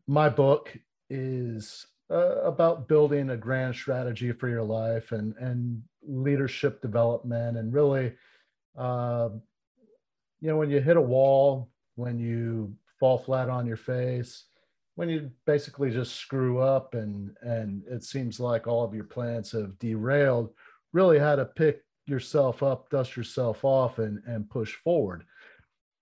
my 0.08 0.30
book 0.30 0.78
is 1.10 1.88
uh, 2.12 2.42
about 2.42 2.88
building 2.88 3.30
a 3.30 3.38
grand 3.38 3.76
strategy 3.76 4.32
for 4.32 4.50
your 4.50 4.64
life 4.64 5.12
and, 5.12 5.36
and 5.38 5.82
leadership 6.06 6.82
development 6.82 7.58
and 7.58 7.74
really, 7.74 8.14
uh, 8.78 9.30
you 10.42 10.50
know, 10.50 10.58
when 10.58 10.70
you 10.70 10.82
hit 10.82 10.98
a 10.98 11.02
wall, 11.02 11.70
when 11.96 12.20
you 12.20 12.76
fall 13.00 13.18
flat 13.18 13.50
on 13.50 13.66
your 13.66 13.78
face 13.78 14.46
when 14.96 15.10
you 15.10 15.32
basically 15.46 15.90
just 15.92 16.16
screw 16.16 16.60
up 16.60 16.94
and 16.94 17.36
and 17.42 17.84
it 17.90 18.04
seems 18.04 18.40
like 18.40 18.68
all 18.68 18.84
of 18.84 18.94
your 18.94 19.04
plans 19.04 19.52
have 19.52 19.78
derailed 19.80 20.52
really 20.92 21.18
how 21.18 21.36
to 21.36 21.46
pick 21.46 21.82
yourself 22.06 22.62
up 22.62 22.90
dust 22.90 23.16
yourself 23.16 23.64
off 23.64 24.00
and 24.00 24.22
and 24.28 24.50
push 24.50 24.74
forward. 24.76 25.24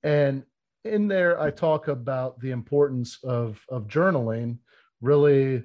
And 0.03 0.43
in 0.83 1.07
there 1.07 1.39
i 1.39 1.51
talk 1.51 1.87
about 1.87 2.39
the 2.39 2.49
importance 2.49 3.19
of 3.23 3.61
of 3.69 3.87
journaling 3.87 4.57
really 4.99 5.63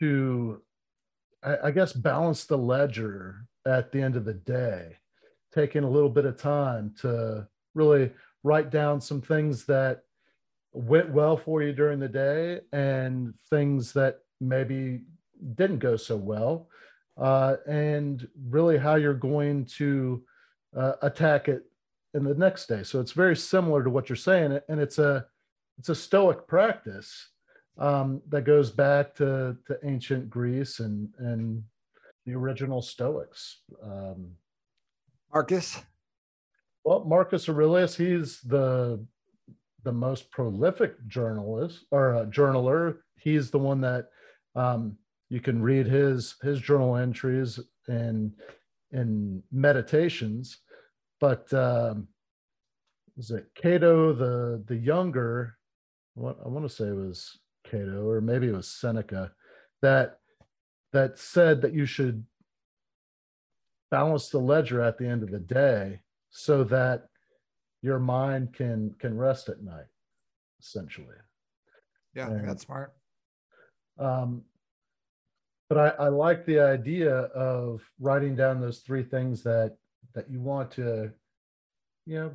to 0.00 0.60
I, 1.44 1.56
I 1.64 1.70
guess 1.70 1.92
balance 1.92 2.44
the 2.44 2.58
ledger 2.58 3.46
at 3.64 3.92
the 3.92 4.02
end 4.02 4.16
of 4.16 4.24
the 4.24 4.34
day 4.34 4.96
taking 5.58 5.82
a 5.82 5.90
little 5.90 6.08
bit 6.08 6.24
of 6.24 6.40
time 6.40 6.94
to 7.00 7.44
really 7.74 8.12
write 8.44 8.70
down 8.70 9.00
some 9.00 9.20
things 9.20 9.64
that 9.64 10.04
went 10.72 11.10
well 11.10 11.36
for 11.36 11.64
you 11.64 11.72
during 11.72 11.98
the 11.98 12.08
day 12.08 12.60
and 12.72 13.34
things 13.50 13.92
that 13.92 14.20
maybe 14.40 15.00
didn't 15.56 15.80
go 15.80 15.96
so 15.96 16.16
well 16.16 16.68
uh, 17.16 17.56
and 17.66 18.28
really 18.48 18.78
how 18.78 18.94
you're 18.94 19.14
going 19.34 19.64
to 19.64 20.22
uh, 20.76 20.92
attack 21.02 21.48
it 21.48 21.64
in 22.14 22.22
the 22.22 22.34
next 22.34 22.66
day. 22.66 22.84
So 22.84 23.00
it's 23.00 23.10
very 23.24 23.34
similar 23.34 23.82
to 23.82 23.90
what 23.90 24.08
you're 24.08 24.14
saying 24.14 24.60
and 24.68 24.80
it's 24.80 25.00
a 25.00 25.26
it's 25.76 25.88
a 25.88 25.94
stoic 25.94 26.46
practice 26.46 27.30
um, 27.78 28.22
that 28.28 28.42
goes 28.42 28.70
back 28.70 29.12
to, 29.16 29.56
to 29.66 29.78
ancient 29.82 30.30
greece 30.30 30.78
and 30.78 31.08
and 31.18 31.64
the 32.26 32.34
original 32.34 32.80
stoics 32.80 33.62
um, 33.82 34.36
marcus 35.32 35.82
well, 36.88 37.04
Marcus 37.04 37.50
Aurelius, 37.50 37.96
he's 37.96 38.40
the 38.40 39.04
the 39.84 39.92
most 39.92 40.30
prolific 40.30 40.94
journalist 41.06 41.84
or 41.90 42.14
uh, 42.14 42.24
journaler. 42.24 43.00
He's 43.16 43.50
the 43.50 43.58
one 43.58 43.82
that 43.82 44.08
um, 44.54 44.96
you 45.28 45.40
can 45.40 45.60
read 45.60 45.86
his 45.86 46.36
his 46.40 46.58
journal 46.60 46.96
entries 46.96 47.60
and 47.88 48.32
in 48.90 49.42
meditations. 49.52 50.60
But 51.20 51.52
um, 51.52 52.08
was 53.18 53.32
it 53.32 53.50
Cato 53.54 54.14
the 54.14 54.64
the 54.66 54.76
younger? 54.76 55.58
What 56.14 56.38
I 56.42 56.48
want 56.48 56.66
to 56.66 56.74
say 56.74 56.90
was 56.90 57.38
Cato, 57.64 58.08
or 58.08 58.22
maybe 58.22 58.48
it 58.48 58.54
was 58.54 58.70
Seneca, 58.70 59.32
that 59.82 60.20
that 60.94 61.18
said 61.18 61.60
that 61.60 61.74
you 61.74 61.84
should 61.84 62.24
balance 63.90 64.28
the 64.28 64.38
ledger 64.38 64.80
at 64.82 64.98
the 64.98 65.06
end 65.06 65.22
of 65.22 65.30
the 65.30 65.38
day 65.38 66.00
so 66.30 66.64
that 66.64 67.08
your 67.82 67.98
mind 67.98 68.52
can 68.52 68.94
can 68.98 69.16
rest 69.16 69.48
at 69.48 69.62
night 69.62 69.86
essentially. 70.60 71.14
Yeah 72.14 72.28
and, 72.28 72.48
that's 72.48 72.64
smart. 72.64 72.92
um 73.98 74.42
but 75.68 75.78
I, 75.78 76.04
I 76.04 76.08
like 76.08 76.46
the 76.46 76.60
idea 76.60 77.14
of 77.14 77.82
writing 78.00 78.34
down 78.34 78.60
those 78.60 78.78
three 78.78 79.02
things 79.02 79.42
that 79.42 79.76
that 80.14 80.30
you 80.30 80.40
want 80.40 80.70
to 80.72 81.12
you 82.06 82.14
know 82.18 82.32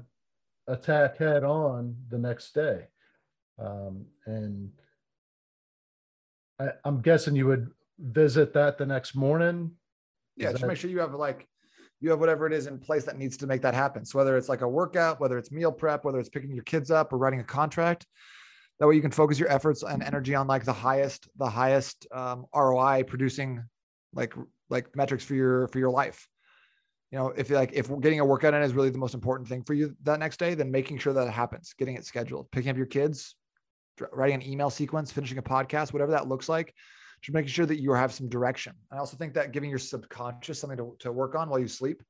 attack 0.68 1.18
head 1.18 1.44
on 1.44 1.96
the 2.10 2.18
next 2.18 2.54
day. 2.54 2.88
Um 3.60 4.06
and 4.26 4.72
I, 6.60 6.70
i'm 6.86 7.02
guessing 7.02 7.36
you 7.36 7.48
would 7.48 7.72
visit 8.00 8.54
that 8.54 8.78
the 8.78 8.86
next 8.86 9.16
morning 9.16 9.72
yeah 10.36 10.52
just 10.52 10.62
that... 10.62 10.68
make 10.68 10.78
sure 10.78 10.90
you 10.90 11.00
have 11.00 11.14
like 11.14 11.48
you 12.04 12.10
have 12.10 12.20
whatever 12.20 12.46
it 12.46 12.52
is 12.52 12.68
in 12.68 12.78
place 12.78 13.06
that 13.06 13.18
needs 13.18 13.38
to 13.38 13.48
make 13.48 13.62
that 13.62 13.74
happen. 13.74 14.04
So 14.04 14.18
whether 14.18 14.36
it's 14.36 14.50
like 14.50 14.60
a 14.60 14.68
workout, 14.68 15.22
whether 15.22 15.38
it's 15.38 15.52
meal 15.52 15.72
prep, 15.72 16.04
whether 16.04 16.20
it's 16.20 16.28
picking 16.28 16.52
your 16.52 16.66
kids 16.66 16.92
up 16.92 17.14
or 17.14 17.18
writing 17.18 17.40
a 17.40 17.46
contract, 17.46 18.06
that 18.78 18.88
way 18.88 18.96
you 18.96 19.02
can 19.02 19.10
focus 19.10 19.40
your 19.40 19.50
efforts 19.50 19.84
and 19.84 20.04
energy 20.04 20.36
on 20.36 20.46
like 20.46 20.66
the 20.66 20.74
highest, 20.74 21.30
the 21.38 21.50
highest 21.50 22.06
um, 22.12 22.46
ROI 22.54 23.04
producing 23.08 23.64
like 24.14 24.34
like 24.70 24.94
metrics 24.98 25.24
for 25.24 25.34
your 25.34 25.70
for 25.70 25.80
your 25.80 25.92
life. 25.92 26.28
You 27.12 27.20
know, 27.20 27.28
if 27.38 27.50
like 27.50 27.72
if 27.72 27.88
getting 28.02 28.20
a 28.20 28.26
workout 28.26 28.54
in 28.54 28.62
is 28.64 28.74
really 28.74 28.90
the 28.90 28.98
most 28.98 29.14
important 29.14 29.48
thing 29.48 29.64
for 29.64 29.74
you 29.74 29.96
that 30.04 30.20
next 30.20 30.40
day, 30.40 30.56
then 30.56 30.72
making 30.72 30.98
sure 30.98 31.14
that 31.14 31.26
it 31.26 31.32
happens, 31.32 31.74
getting 31.78 31.96
it 31.96 32.06
scheduled, 32.06 32.52
picking 32.52 32.70
up 32.70 32.76
your 32.76 32.86
kids, 32.86 33.36
writing 34.12 34.36
an 34.36 34.46
email 34.46 34.70
sequence, 34.70 35.10
finishing 35.10 35.38
a 35.38 35.42
podcast, 35.42 35.94
whatever 35.94 36.12
that 36.12 36.28
looks 36.28 36.50
like 36.50 36.74
just 37.24 37.34
making 37.34 37.50
sure 37.50 37.66
that 37.66 37.82
you 37.82 37.94
have 37.94 38.14
some 38.14 38.28
direction. 38.28 38.74
I 38.92 38.98
also 38.98 39.16
think 39.16 39.34
that 39.34 39.54
giving 39.54 39.70
your 39.70 39.80
subconscious 39.80 40.60
something 40.60 40.78
to, 40.78 40.96
to 41.00 41.12
work 41.12 41.36
on 41.36 41.50
while 41.50 41.60
you 41.60 41.70
sleep 41.70 42.04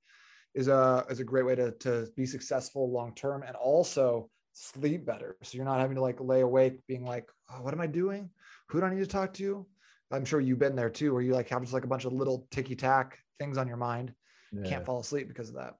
is 0.55 0.68
a 0.68 1.05
is 1.09 1.20
a 1.20 1.24
great 1.24 1.45
way 1.45 1.55
to 1.55 1.72
to 1.72 2.07
be 2.18 2.26
successful 2.26 2.91
long 2.91 3.14
term 3.16 3.43
and 3.43 3.55
also 3.55 4.30
sleep 4.53 5.05
better. 5.05 5.38
So 5.43 5.55
you're 5.55 5.66
not 5.66 5.80
having 5.80 5.95
to 5.95 6.01
like 6.01 6.20
lay 6.20 6.41
awake 6.41 6.80
being 6.88 7.05
like, 7.05 7.30
oh, 7.51 7.61
what 7.61 7.74
am 7.74 7.82
I 7.82 7.88
doing? 7.88 8.30
Who 8.70 8.80
do 8.80 8.86
I 8.86 8.93
need 8.93 9.01
to 9.01 9.07
talk 9.07 9.34
to? 9.36 9.66
I'm 10.11 10.26
sure 10.26 10.39
you've 10.39 10.59
been 10.59 10.76
there 10.76 10.91
too, 10.91 11.14
where 11.14 11.24
you 11.24 11.34
like 11.34 11.49
have 11.49 11.61
just 11.61 11.74
like 11.74 11.86
a 11.86 11.88
bunch 11.88 12.05
of 12.05 12.14
little 12.14 12.47
ticky 12.51 12.76
tack 12.76 13.18
things 13.39 13.57
on 13.57 13.68
your 13.68 13.78
mind. 13.78 14.14
Yeah. 14.51 14.70
Can't 14.70 14.86
fall 14.86 14.99
asleep 14.99 15.28
because 15.28 15.49
of 15.49 15.55
that. 15.55 15.76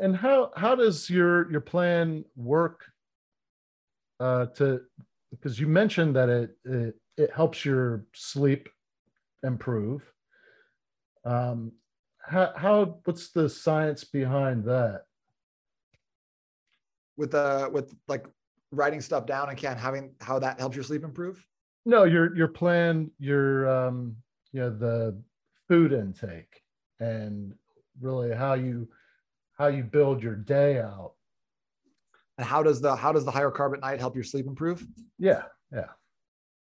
and 0.00 0.14
how 0.16 0.50
how 0.56 0.74
does 0.74 1.08
your 1.08 1.50
your 1.50 1.60
plan 1.60 2.24
work 2.36 2.84
uh, 4.20 4.46
to 4.56 4.80
because 5.30 5.60
you 5.60 5.66
mentioned 5.66 6.16
that 6.16 6.28
it, 6.28 6.50
it 6.64 6.94
it 7.18 7.32
helps 7.34 7.64
your 7.64 8.04
sleep 8.14 8.68
improve. 9.42 10.10
Um, 11.24 11.72
how, 12.18 12.52
how 12.56 13.00
what's 13.04 13.30
the 13.30 13.48
science 13.48 14.04
behind 14.04 14.64
that? 14.64 15.02
With 17.16 17.34
uh 17.34 17.68
with 17.72 17.94
like 18.06 18.26
writing 18.70 19.00
stuff 19.00 19.26
down 19.26 19.48
and 19.48 19.58
can 19.58 19.76
having 19.76 20.14
how 20.20 20.38
that 20.38 20.60
helps 20.60 20.76
your 20.76 20.84
sleep 20.84 21.04
improve? 21.04 21.44
No, 21.84 22.04
your 22.04 22.34
your 22.36 22.48
plan, 22.48 23.10
your 23.18 23.68
um, 23.68 24.16
you 24.52 24.60
know, 24.60 24.70
the 24.70 25.20
food 25.66 25.92
intake 25.92 26.62
and 27.00 27.54
really 28.00 28.34
how 28.34 28.54
you 28.54 28.88
how 29.58 29.66
you 29.66 29.82
build 29.82 30.22
your 30.22 30.36
day 30.36 30.78
out. 30.78 31.14
And 32.36 32.46
how 32.46 32.62
does 32.62 32.80
the 32.80 32.94
how 32.94 33.12
does 33.12 33.24
the 33.24 33.32
higher 33.32 33.50
carb 33.50 33.74
at 33.74 33.80
night 33.80 33.98
help 33.98 34.14
your 34.14 34.24
sleep 34.24 34.46
improve? 34.46 34.86
Yeah, 35.18 35.42
yeah. 35.72 35.88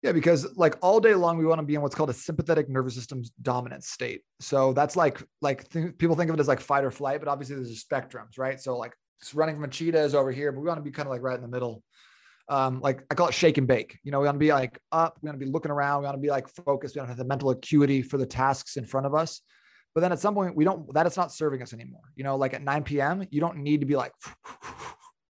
Yeah, 0.07 0.13
because 0.13 0.55
like 0.55 0.77
all 0.81 1.01
day 1.01 1.13
long, 1.15 1.37
we 1.37 1.45
want 1.45 1.59
to 1.59 1.65
be 1.65 1.75
in 1.75 1.81
what's 1.81 1.93
called 1.93 2.09
a 2.09 2.13
sympathetic 2.13 2.69
nervous 2.69 2.95
system 2.95 3.23
dominant 3.41 3.83
state. 3.83 4.21
So 4.39 4.71
that's 4.71 4.95
like 4.95 5.21
like 5.41 5.67
th- 5.67 5.97
people 5.97 6.15
think 6.15 6.29
of 6.29 6.37
it 6.37 6.39
as 6.39 6.47
like 6.47 6.61
fight 6.61 6.85
or 6.85 6.91
flight, 6.91 7.19
but 7.19 7.27
obviously 7.27 7.57
there's 7.57 7.71
a 7.71 7.73
spectrums, 7.73 8.37
right? 8.37 8.57
So 8.57 8.77
like 8.77 8.93
running 9.33 9.55
from 9.55 9.65
a 9.65 9.67
cheetah 9.67 9.99
is 9.99 10.15
over 10.15 10.31
here, 10.31 10.53
but 10.53 10.61
we 10.61 10.67
want 10.67 10.77
to 10.77 10.81
be 10.81 10.91
kind 10.91 11.07
of 11.07 11.11
like 11.11 11.21
right 11.21 11.35
in 11.35 11.41
the 11.41 11.49
middle. 11.49 11.83
Um, 12.47 12.79
like 12.79 13.03
I 13.11 13.15
call 13.15 13.27
it 13.27 13.33
shake 13.33 13.57
and 13.57 13.67
bake. 13.67 13.99
You 14.05 14.13
know, 14.13 14.21
we 14.21 14.27
want 14.27 14.35
to 14.35 14.39
be 14.39 14.53
like 14.53 14.79
up, 14.93 15.17
we 15.21 15.27
want 15.27 15.37
to 15.37 15.45
be 15.45 15.51
looking 15.51 15.71
around, 15.71 15.99
we 15.99 16.05
want 16.05 16.15
to 16.15 16.21
be 16.21 16.29
like 16.29 16.47
focused, 16.47 16.95
we 16.95 17.01
want 17.01 17.07
to 17.07 17.11
have 17.11 17.17
the 17.17 17.25
mental 17.25 17.49
acuity 17.49 18.01
for 18.01 18.17
the 18.17 18.25
tasks 18.25 18.77
in 18.77 18.85
front 18.85 19.07
of 19.07 19.13
us. 19.13 19.41
But 19.93 19.99
then 19.99 20.13
at 20.13 20.19
some 20.19 20.35
point, 20.35 20.55
we 20.55 20.63
don't, 20.63 20.93
that 20.93 21.05
is 21.05 21.17
not 21.17 21.33
serving 21.33 21.61
us 21.61 21.73
anymore. 21.73 22.13
You 22.15 22.23
know, 22.23 22.37
like 22.37 22.53
at 22.53 22.63
9 22.63 22.83
p.m., 22.83 23.27
you 23.29 23.41
don't 23.41 23.57
need 23.57 23.81
to 23.81 23.85
be 23.85 23.97
like, 23.97 24.13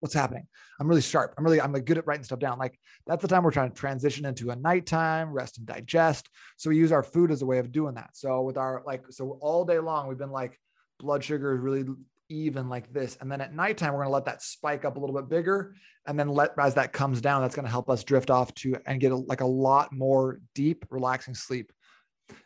what's 0.01 0.14
happening? 0.14 0.46
I'm 0.80 0.88
really 0.88 1.03
sharp. 1.03 1.34
I'm 1.38 1.44
really, 1.44 1.61
I'm 1.61 1.72
like 1.72 1.84
good 1.84 1.98
at 1.98 2.07
writing 2.07 2.24
stuff 2.24 2.38
down. 2.38 2.59
Like 2.59 2.78
that's 3.07 3.22
the 3.22 3.28
time 3.28 3.42
we're 3.44 3.51
trying 3.51 3.70
to 3.70 3.76
transition 3.76 4.24
into 4.26 4.51
a 4.51 4.57
nighttime, 4.57 5.30
rest 5.30 5.59
and 5.59 5.66
digest. 5.66 6.28
So 6.57 6.70
we 6.70 6.76
use 6.76 6.90
our 6.90 7.03
food 7.03 7.30
as 7.30 7.42
a 7.42 7.46
way 7.46 7.59
of 7.59 7.70
doing 7.70 7.94
that. 7.94 8.11
So 8.14 8.42
with 8.42 8.57
our 8.57 8.82
like, 8.86 9.05
so 9.11 9.38
all 9.40 9.64
day 9.64 9.78
long, 9.78 10.09
we've 10.09 10.18
been 10.18 10.32
like, 10.32 10.59
blood 10.98 11.22
sugar 11.22 11.55
is 11.55 11.61
really 11.61 11.84
even 12.28 12.68
like 12.68 12.92
this. 12.92 13.18
And 13.20 13.30
then 13.30 13.40
at 13.40 13.55
nighttime, 13.55 13.92
we're 13.92 14.01
going 14.01 14.09
to 14.09 14.14
let 14.14 14.24
that 14.26 14.42
spike 14.42 14.84
up 14.84 14.96
a 14.96 15.01
little 15.01 15.14
bit 15.14 15.28
bigger. 15.28 15.74
And 16.07 16.18
then 16.18 16.28
let, 16.28 16.53
as 16.59 16.74
that 16.74 16.92
comes 16.92 17.20
down, 17.20 17.42
that's 17.42 17.55
going 17.55 17.66
to 17.66 17.70
help 17.70 17.90
us 17.90 18.05
drift 18.05 18.30
off 18.30 18.55
to 18.55 18.76
and 18.86 19.01
get 19.01 19.12
a, 19.12 19.16
like 19.16 19.42
a 19.42 19.46
lot 19.46 19.92
more 19.92 20.40
deep, 20.55 20.86
relaxing 20.90 21.34
sleep. 21.34 21.72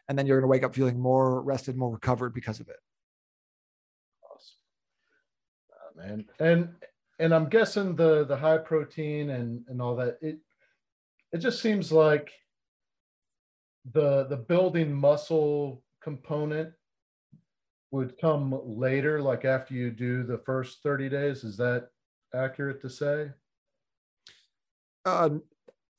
And 0.08 0.18
then 0.18 0.26
you're 0.26 0.40
going 0.40 0.48
to 0.48 0.50
wake 0.50 0.64
up 0.64 0.74
feeling 0.74 0.98
more 0.98 1.42
rested, 1.42 1.76
more 1.76 1.92
recovered 1.92 2.34
because 2.34 2.58
of 2.60 2.68
it. 2.68 2.76
Awesome. 4.32 4.56
Oh, 5.72 6.00
man. 6.00 6.24
And, 6.40 6.68
and 7.18 7.34
I'm 7.34 7.48
guessing 7.48 7.94
the, 7.94 8.24
the 8.24 8.36
high 8.36 8.58
protein 8.58 9.30
and, 9.30 9.64
and 9.68 9.80
all 9.80 9.96
that, 9.96 10.18
it, 10.20 10.38
it 11.32 11.38
just 11.38 11.62
seems 11.62 11.92
like 11.92 12.30
the, 13.92 14.24
the 14.24 14.36
building 14.36 14.92
muscle 14.92 15.82
component 16.02 16.72
would 17.90 18.18
come 18.20 18.58
later, 18.64 19.22
like 19.22 19.44
after 19.44 19.74
you 19.74 19.90
do 19.90 20.24
the 20.24 20.38
first 20.38 20.82
30 20.82 21.08
days. 21.08 21.44
Is 21.44 21.56
that 21.58 21.88
accurate 22.34 22.80
to 22.82 22.90
say? 22.90 23.30
Uh, 25.04 25.30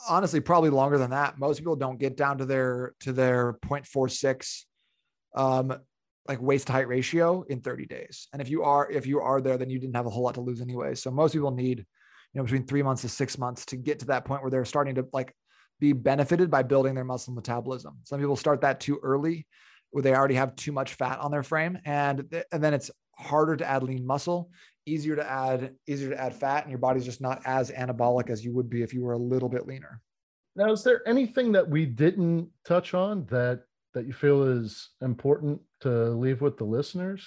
honestly, 0.08 0.40
probably 0.40 0.70
longer 0.70 0.98
than 0.98 1.12
that. 1.12 1.40
Most 1.40 1.60
people 1.60 1.76
don't 1.76 2.00
get 2.00 2.18
down 2.18 2.38
to 2.40 2.46
their 2.46 2.94
to 3.02 3.14
their 3.14 3.54
0.46 3.54 4.64
um, 5.36 5.80
like 6.28 6.42
waist 6.42 6.68
height 6.68 6.88
ratio 6.88 7.44
in 7.50 7.62
30 7.62 7.86
days. 7.86 8.28
And 8.34 8.42
if 8.42 8.50
you 8.50 8.64
are 8.64 8.90
if 8.90 9.06
you 9.06 9.22
are 9.22 9.42
there, 9.42 9.58
then 9.58 9.70
you 9.70 9.80
didn't 9.80 9.96
have 9.96 10.06
a 10.06 10.10
whole 10.10 10.24
lot 10.24 10.36
to 10.36 10.42
lose 10.42 10.62
anyway. 10.62 10.96
So 10.96 11.12
most 11.12 11.34
people 11.34 11.52
need 11.52 11.80
you 11.80 12.40
know 12.40 12.44
between 12.44 12.66
three 12.66 12.84
months 12.84 13.02
to 13.04 13.10
six 13.10 13.38
months 13.38 13.66
to 13.68 13.78
get 13.78 14.00
to 14.00 14.06
that 14.08 14.26
point 14.26 14.42
where 14.42 14.52
they're 14.52 14.66
starting 14.66 14.96
to 14.96 15.08
like 15.14 15.34
be 15.80 15.94
benefited 15.94 16.50
by 16.50 16.64
building 16.64 16.96
their 16.96 17.04
muscle 17.04 17.34
metabolism. 17.34 17.98
Some 18.04 18.20
people 18.20 18.36
start 18.36 18.62
that 18.62 18.80
too 18.80 19.00
early 19.04 19.46
where 19.92 20.02
they 20.02 20.14
already 20.14 20.36
have 20.36 20.56
too 20.58 20.74
much 20.74 20.96
fat 20.96 21.20
on 21.20 21.32
their 21.32 21.42
frame 21.42 21.78
and 21.86 22.30
th- 22.30 22.44
and 22.52 22.62
then 22.62 22.74
it's 22.74 22.92
harder 23.18 23.56
to 23.56 23.66
add 23.66 23.82
lean 23.82 24.06
muscle 24.06 24.50
easier 24.86 25.16
to 25.16 25.30
add 25.30 25.74
easier 25.88 26.10
to 26.10 26.22
add 26.22 26.36
fat 26.36 26.64
and 26.64 26.70
your 26.70 26.80
body's 26.80 27.06
just 27.06 27.22
not 27.22 27.42
as 27.46 27.72
anabolic 27.72 28.30
as 28.30 28.44
you 28.44 28.54
would 28.54 28.70
be 28.70 28.82
if 28.82 28.94
you 28.94 29.02
were 29.02 29.14
a 29.14 29.18
little 29.18 29.48
bit 29.48 29.66
leaner 29.66 30.02
now 30.56 30.70
is 30.70 30.84
there 30.84 31.02
anything 31.08 31.54
that 31.54 31.70
we 31.70 31.86
didn't 31.86 32.50
touch 32.66 32.94
on 32.94 33.26
that 33.28 33.62
that 33.94 34.06
you 34.06 34.12
feel 34.12 34.44
is 34.44 34.90
important 35.02 35.62
to 35.86 36.10
leave 36.12 36.42
with 36.42 36.58
the 36.58 36.64
listeners 36.64 37.26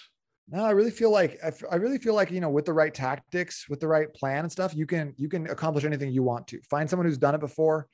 no 0.48 0.64
i 0.64 0.70
really 0.70 0.90
feel 0.90 1.10
like 1.10 1.38
I, 1.70 1.76
really 1.76 1.98
feel 1.98 2.14
like 2.14 2.30
you 2.30 2.40
know 2.40 2.50
with 2.50 2.64
the 2.64 2.72
right 2.72 2.92
tactics 2.92 3.66
with 3.68 3.80
the 3.80 3.88
right 3.88 4.12
plan 4.14 4.40
and 4.40 4.52
stuff 4.52 4.74
you 4.74 4.86
can 4.86 5.14
you 5.16 5.28
can 5.28 5.48
accomplish 5.48 5.84
anything 5.84 6.12
you 6.12 6.22
want 6.22 6.46
to 6.48 6.60
find 6.70 6.88
someone 6.88 7.06
who's 7.06 7.18
done 7.18 7.34
it 7.34 7.40
before 7.40 7.88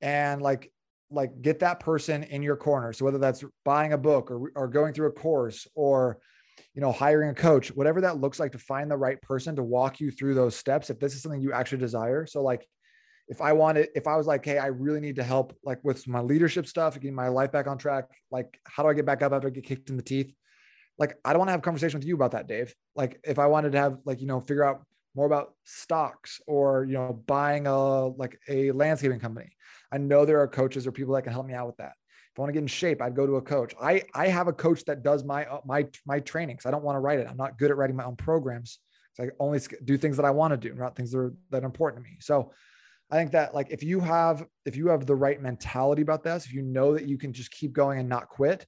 and 0.00 0.40
like 0.40 0.72
like 1.10 1.42
get 1.42 1.58
that 1.60 1.80
person 1.80 2.22
in 2.24 2.42
your 2.42 2.56
corner. 2.56 2.92
So 2.92 3.04
whether 3.04 3.18
that's 3.18 3.44
buying 3.64 3.92
a 3.92 3.98
book 3.98 4.30
or, 4.30 4.52
or 4.54 4.68
going 4.68 4.94
through 4.94 5.08
a 5.08 5.12
course 5.12 5.66
or, 5.74 6.18
you 6.74 6.80
know, 6.80 6.92
hiring 6.92 7.30
a 7.30 7.34
coach, 7.34 7.68
whatever 7.74 8.00
that 8.02 8.20
looks 8.20 8.38
like 8.38 8.52
to 8.52 8.58
find 8.58 8.90
the 8.90 8.96
right 8.96 9.20
person 9.20 9.56
to 9.56 9.62
walk 9.62 10.00
you 10.00 10.10
through 10.10 10.34
those 10.34 10.54
steps. 10.54 10.88
If 10.88 11.00
this 11.00 11.14
is 11.14 11.22
something 11.22 11.40
you 11.40 11.52
actually 11.52 11.78
desire. 11.78 12.26
So 12.26 12.42
like, 12.42 12.66
if 13.30 13.40
I 13.40 13.52
wanted, 13.52 13.88
if 13.94 14.06
I 14.06 14.16
was 14.16 14.26
like, 14.26 14.44
Hey, 14.44 14.58
I 14.58 14.66
really 14.66 15.00
need 15.00 15.16
to 15.16 15.22
help 15.22 15.56
like 15.64 15.78
with 15.82 16.06
my 16.06 16.20
leadership 16.20 16.66
stuff, 16.66 16.94
getting 16.94 17.14
my 17.14 17.28
life 17.28 17.50
back 17.50 17.66
on 17.66 17.78
track. 17.78 18.04
Like, 18.30 18.60
how 18.64 18.82
do 18.82 18.90
I 18.90 18.94
get 18.94 19.06
back 19.06 19.22
up 19.22 19.32
after 19.32 19.48
I 19.48 19.50
get 19.50 19.64
kicked 19.64 19.88
in 19.88 19.96
the 19.96 20.02
teeth? 20.02 20.34
Like, 20.98 21.16
I 21.24 21.32
don't 21.32 21.38
want 21.38 21.48
to 21.48 21.52
have 21.52 21.60
a 21.60 21.62
conversation 21.62 21.98
with 21.98 22.06
you 22.06 22.14
about 22.14 22.32
that, 22.32 22.46
Dave. 22.46 22.74
Like 22.94 23.18
if 23.24 23.38
I 23.38 23.46
wanted 23.46 23.72
to 23.72 23.78
have 23.78 23.98
like, 24.04 24.20
you 24.20 24.26
know, 24.26 24.40
figure 24.40 24.64
out 24.64 24.82
more 25.14 25.26
about 25.26 25.54
stocks 25.64 26.40
or, 26.46 26.84
you 26.84 26.92
know, 26.92 27.22
buying 27.26 27.66
a, 27.66 28.06
like 28.06 28.38
a 28.48 28.72
landscaping 28.72 29.18
company 29.18 29.50
I 29.92 29.98
know 29.98 30.24
there 30.24 30.40
are 30.40 30.48
coaches 30.48 30.86
or 30.86 30.92
people 30.92 31.14
that 31.14 31.22
can 31.22 31.32
help 31.32 31.46
me 31.46 31.54
out 31.54 31.66
with 31.66 31.76
that. 31.78 31.92
If 32.32 32.38
I 32.38 32.42
want 32.42 32.50
to 32.50 32.52
get 32.52 32.62
in 32.62 32.68
shape, 32.68 33.02
I'd 33.02 33.16
go 33.16 33.26
to 33.26 33.36
a 33.36 33.42
coach. 33.42 33.74
I 33.80 34.04
I 34.14 34.28
have 34.28 34.46
a 34.46 34.52
coach 34.52 34.84
that 34.84 35.02
does 35.02 35.24
my 35.24 35.46
uh, 35.46 35.60
my 35.64 35.86
my 36.06 36.20
trainings. 36.20 36.64
I 36.64 36.70
don't 36.70 36.84
want 36.84 36.96
to 36.96 37.00
write 37.00 37.18
it. 37.18 37.26
I'm 37.28 37.36
not 37.36 37.58
good 37.58 37.70
at 37.70 37.76
writing 37.76 37.96
my 37.96 38.04
own 38.04 38.16
programs. 38.16 38.78
So 39.14 39.24
I 39.24 39.28
only 39.40 39.60
do 39.84 39.98
things 39.98 40.16
that 40.16 40.24
I 40.24 40.30
want 40.30 40.52
to 40.52 40.56
do, 40.56 40.74
not 40.74 40.94
things 40.94 41.10
that 41.10 41.18
are 41.18 41.34
that 41.50 41.62
are 41.64 41.66
important 41.66 42.04
to 42.04 42.08
me. 42.08 42.18
So 42.20 42.52
I 43.10 43.16
think 43.16 43.32
that 43.32 43.54
like 43.54 43.70
if 43.70 43.82
you 43.82 44.00
have 44.00 44.46
if 44.64 44.76
you 44.76 44.88
have 44.88 45.06
the 45.06 45.16
right 45.16 45.40
mentality 45.40 46.02
about 46.02 46.22
this, 46.22 46.46
if 46.46 46.52
you 46.52 46.62
know 46.62 46.94
that 46.94 47.06
you 47.06 47.18
can 47.18 47.32
just 47.32 47.50
keep 47.50 47.72
going 47.72 47.98
and 47.98 48.08
not 48.08 48.28
quit, 48.28 48.66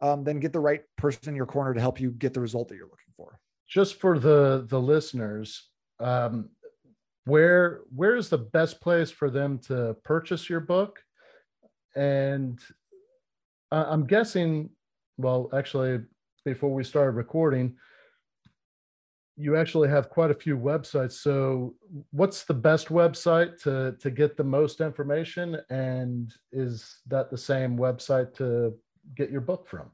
um, 0.00 0.24
then 0.24 0.40
get 0.40 0.52
the 0.52 0.60
right 0.60 0.82
person 0.96 1.28
in 1.28 1.36
your 1.36 1.46
corner 1.46 1.74
to 1.74 1.80
help 1.80 2.00
you 2.00 2.10
get 2.10 2.32
the 2.34 2.40
result 2.40 2.68
that 2.68 2.76
you're 2.76 2.84
looking 2.84 3.12
for. 3.16 3.38
Just 3.68 4.00
for 4.00 4.18
the 4.18 4.66
the 4.68 4.80
listeners, 4.80 5.68
um, 6.00 6.48
where 7.24 7.80
where 7.94 8.16
is 8.16 8.28
the 8.28 8.38
best 8.38 8.80
place 8.80 9.10
for 9.10 9.30
them 9.30 9.58
to 9.58 9.96
purchase 10.04 10.48
your 10.48 10.60
book 10.60 11.02
and 11.96 12.60
i'm 13.70 14.06
guessing 14.06 14.68
well 15.16 15.48
actually 15.54 16.00
before 16.44 16.72
we 16.72 16.84
started 16.84 17.12
recording 17.12 17.74
you 19.36 19.56
actually 19.56 19.88
have 19.88 20.08
quite 20.08 20.30
a 20.30 20.34
few 20.34 20.56
websites 20.56 21.12
so 21.12 21.74
what's 22.10 22.44
the 22.44 22.54
best 22.54 22.88
website 22.88 23.60
to 23.62 23.96
to 24.00 24.10
get 24.10 24.36
the 24.36 24.44
most 24.44 24.80
information 24.80 25.58
and 25.70 26.32
is 26.52 27.00
that 27.06 27.30
the 27.30 27.38
same 27.38 27.76
website 27.76 28.34
to 28.34 28.74
get 29.16 29.30
your 29.30 29.40
book 29.40 29.66
from 29.66 29.90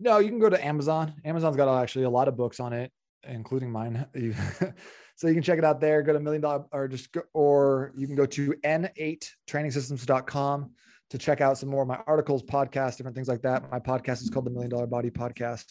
no 0.00 0.18
you 0.18 0.28
can 0.28 0.38
go 0.38 0.48
to 0.48 0.64
amazon 0.64 1.14
amazon's 1.24 1.56
got 1.56 1.80
actually 1.80 2.04
a 2.04 2.10
lot 2.10 2.28
of 2.28 2.36
books 2.36 2.58
on 2.58 2.72
it 2.72 2.90
including 3.24 3.70
mine 3.70 4.06
So 5.16 5.28
you 5.28 5.34
can 5.34 5.42
check 5.42 5.58
it 5.58 5.64
out 5.64 5.80
there. 5.80 6.02
Go 6.02 6.12
to 6.12 6.20
million 6.20 6.42
dollar 6.42 6.64
or 6.72 6.88
just 6.88 7.12
go, 7.12 7.22
or 7.32 7.92
you 7.96 8.06
can 8.06 8.16
go 8.16 8.26
to 8.26 8.54
n8trainingsystems.com 8.64 10.70
to 11.10 11.18
check 11.18 11.40
out 11.40 11.58
some 11.58 11.68
more 11.68 11.82
of 11.82 11.88
my 11.88 12.00
articles, 12.06 12.42
podcasts, 12.42 12.96
different 12.96 13.14
things 13.14 13.28
like 13.28 13.42
that. 13.42 13.70
My 13.70 13.78
podcast 13.78 14.22
is 14.22 14.30
called 14.30 14.46
the 14.46 14.50
Million 14.50 14.70
Dollar 14.70 14.86
Body 14.86 15.10
Podcast. 15.10 15.66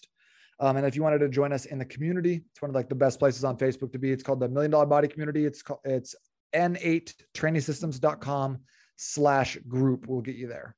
Um, 0.62 0.78
and 0.78 0.86
if 0.86 0.96
you 0.96 1.02
wanted 1.02 1.18
to 1.20 1.28
join 1.28 1.52
us 1.52 1.66
in 1.66 1.80
the 1.80 1.86
community, 1.86 2.44
it's 2.52 2.62
one 2.62 2.70
of 2.70 2.76
like 2.76 2.88
the 2.88 2.96
best 2.96 3.18
places 3.18 3.44
on 3.44 3.58
Facebook 3.58 3.92
to 3.94 4.00
be. 4.00 4.12
It's 4.12 4.22
called 4.22 4.40
the 4.40 4.48
Million 4.48 4.72
Dollar 4.72 4.86
Body 4.86 5.08
Community. 5.08 5.44
It's 5.44 5.64
called 5.64 5.80
it's 5.84 6.16
n8trainingsystems.com 6.54 8.60
slash 8.96 9.58
group 9.68 10.08
will 10.08 10.22
get 10.22 10.36
you 10.36 10.48
there. 10.48 10.76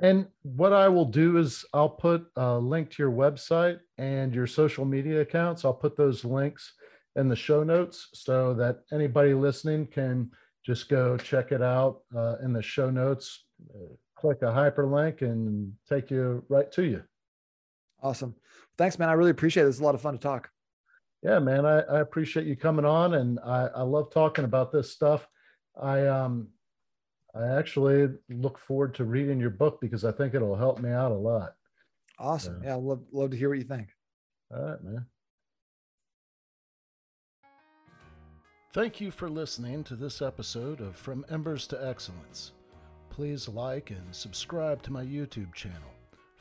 And 0.00 0.26
what 0.42 0.72
I 0.72 0.88
will 0.88 1.04
do 1.04 1.38
is 1.38 1.64
I'll 1.74 1.88
put 1.88 2.24
a 2.36 2.56
link 2.56 2.90
to 2.92 3.02
your 3.02 3.10
website 3.10 3.80
and 3.98 4.32
your 4.32 4.46
social 4.46 4.84
media 4.84 5.20
accounts. 5.20 5.64
I'll 5.64 5.74
put 5.74 5.96
those 5.96 6.24
links 6.24 6.72
in 7.16 7.28
the 7.28 7.36
show 7.36 7.64
notes 7.64 8.08
so 8.14 8.54
that 8.54 8.82
anybody 8.92 9.34
listening 9.34 9.86
can 9.86 10.30
just 10.64 10.88
go 10.88 11.16
check 11.16 11.50
it 11.50 11.62
out 11.62 12.02
uh, 12.16 12.36
in 12.44 12.52
the 12.52 12.62
show 12.62 12.90
notes. 12.90 13.44
Uh, 13.74 13.94
click 14.14 14.42
a 14.42 14.46
hyperlink 14.46 15.22
and 15.22 15.72
take 15.88 16.12
you 16.12 16.44
right 16.48 16.70
to 16.72 16.84
you. 16.84 17.02
Awesome. 18.02 18.34
Thanks, 18.78 18.98
man. 18.98 19.08
I 19.08 19.12
really 19.12 19.30
appreciate 19.30 19.64
it. 19.64 19.68
It's 19.68 19.80
a 19.80 19.84
lot 19.84 19.94
of 19.94 20.00
fun 20.00 20.14
to 20.14 20.20
talk. 20.20 20.50
Yeah, 21.22 21.38
man. 21.38 21.66
I, 21.66 21.80
I 21.80 22.00
appreciate 22.00 22.46
you 22.46 22.56
coming 22.56 22.84
on 22.84 23.14
and 23.14 23.38
I, 23.40 23.68
I 23.76 23.82
love 23.82 24.10
talking 24.10 24.44
about 24.44 24.72
this 24.72 24.90
stuff. 24.90 25.26
I 25.80 26.06
um 26.06 26.48
I 27.34 27.46
actually 27.58 28.08
look 28.28 28.58
forward 28.58 28.94
to 28.96 29.04
reading 29.04 29.38
your 29.38 29.50
book 29.50 29.80
because 29.80 30.04
I 30.04 30.12
think 30.12 30.34
it'll 30.34 30.56
help 30.56 30.80
me 30.80 30.90
out 30.90 31.12
a 31.12 31.14
lot. 31.14 31.52
Awesome. 32.18 32.60
So, 32.60 32.66
yeah, 32.66 32.74
love 32.74 33.02
love 33.12 33.30
to 33.30 33.36
hear 33.36 33.50
what 33.50 33.58
you 33.58 33.64
think. 33.64 33.88
All 34.52 34.62
right, 34.62 34.82
man. 34.82 35.06
Thank 38.72 39.00
you 39.00 39.10
for 39.10 39.28
listening 39.28 39.82
to 39.84 39.96
this 39.96 40.22
episode 40.22 40.80
of 40.80 40.96
From 40.96 41.24
Embers 41.28 41.66
to 41.68 41.86
Excellence. 41.86 42.52
Please 43.10 43.48
like 43.48 43.90
and 43.90 44.14
subscribe 44.14 44.80
to 44.84 44.92
my 44.92 45.04
YouTube 45.04 45.52
channel. 45.54 45.90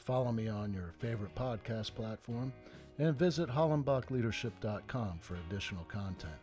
Follow 0.09 0.31
me 0.31 0.47
on 0.47 0.73
your 0.73 0.91
favorite 0.97 1.35
podcast 1.35 1.93
platform 1.93 2.51
and 2.97 3.15
visit 3.15 3.47
hollenbachleadership.com 3.47 5.19
for 5.21 5.35
additional 5.35 5.83
content. 5.83 6.33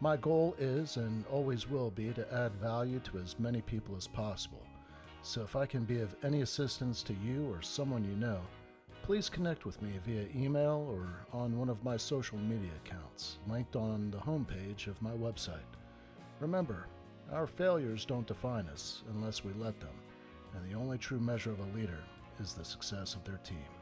My 0.00 0.16
goal 0.16 0.56
is 0.58 0.96
and 0.96 1.22
always 1.26 1.68
will 1.68 1.90
be 1.90 2.14
to 2.14 2.26
add 2.32 2.54
value 2.54 2.98
to 3.00 3.18
as 3.18 3.38
many 3.38 3.60
people 3.60 3.96
as 3.98 4.06
possible. 4.06 4.62
So 5.20 5.42
if 5.42 5.56
I 5.56 5.66
can 5.66 5.84
be 5.84 6.00
of 6.00 6.16
any 6.24 6.40
assistance 6.40 7.02
to 7.02 7.14
you 7.22 7.46
or 7.52 7.60
someone 7.60 8.02
you 8.02 8.16
know, 8.16 8.40
please 9.02 9.28
connect 9.28 9.66
with 9.66 9.82
me 9.82 9.90
via 10.06 10.24
email 10.34 10.88
or 10.90 11.06
on 11.38 11.58
one 11.58 11.68
of 11.68 11.84
my 11.84 11.98
social 11.98 12.38
media 12.38 12.70
accounts, 12.82 13.36
linked 13.46 13.76
on 13.76 14.10
the 14.10 14.16
homepage 14.16 14.86
of 14.86 15.02
my 15.02 15.12
website. 15.12 15.74
Remember, 16.40 16.86
our 17.30 17.46
failures 17.46 18.06
don't 18.06 18.26
define 18.26 18.66
us 18.68 19.02
unless 19.12 19.44
we 19.44 19.52
let 19.58 19.78
them, 19.80 20.00
and 20.54 20.66
the 20.66 20.78
only 20.78 20.96
true 20.96 21.20
measure 21.20 21.50
of 21.50 21.60
a 21.60 21.76
leader 21.76 22.00
is 22.40 22.52
the 22.54 22.64
success 22.64 23.14
of 23.14 23.24
their 23.24 23.38
team. 23.38 23.75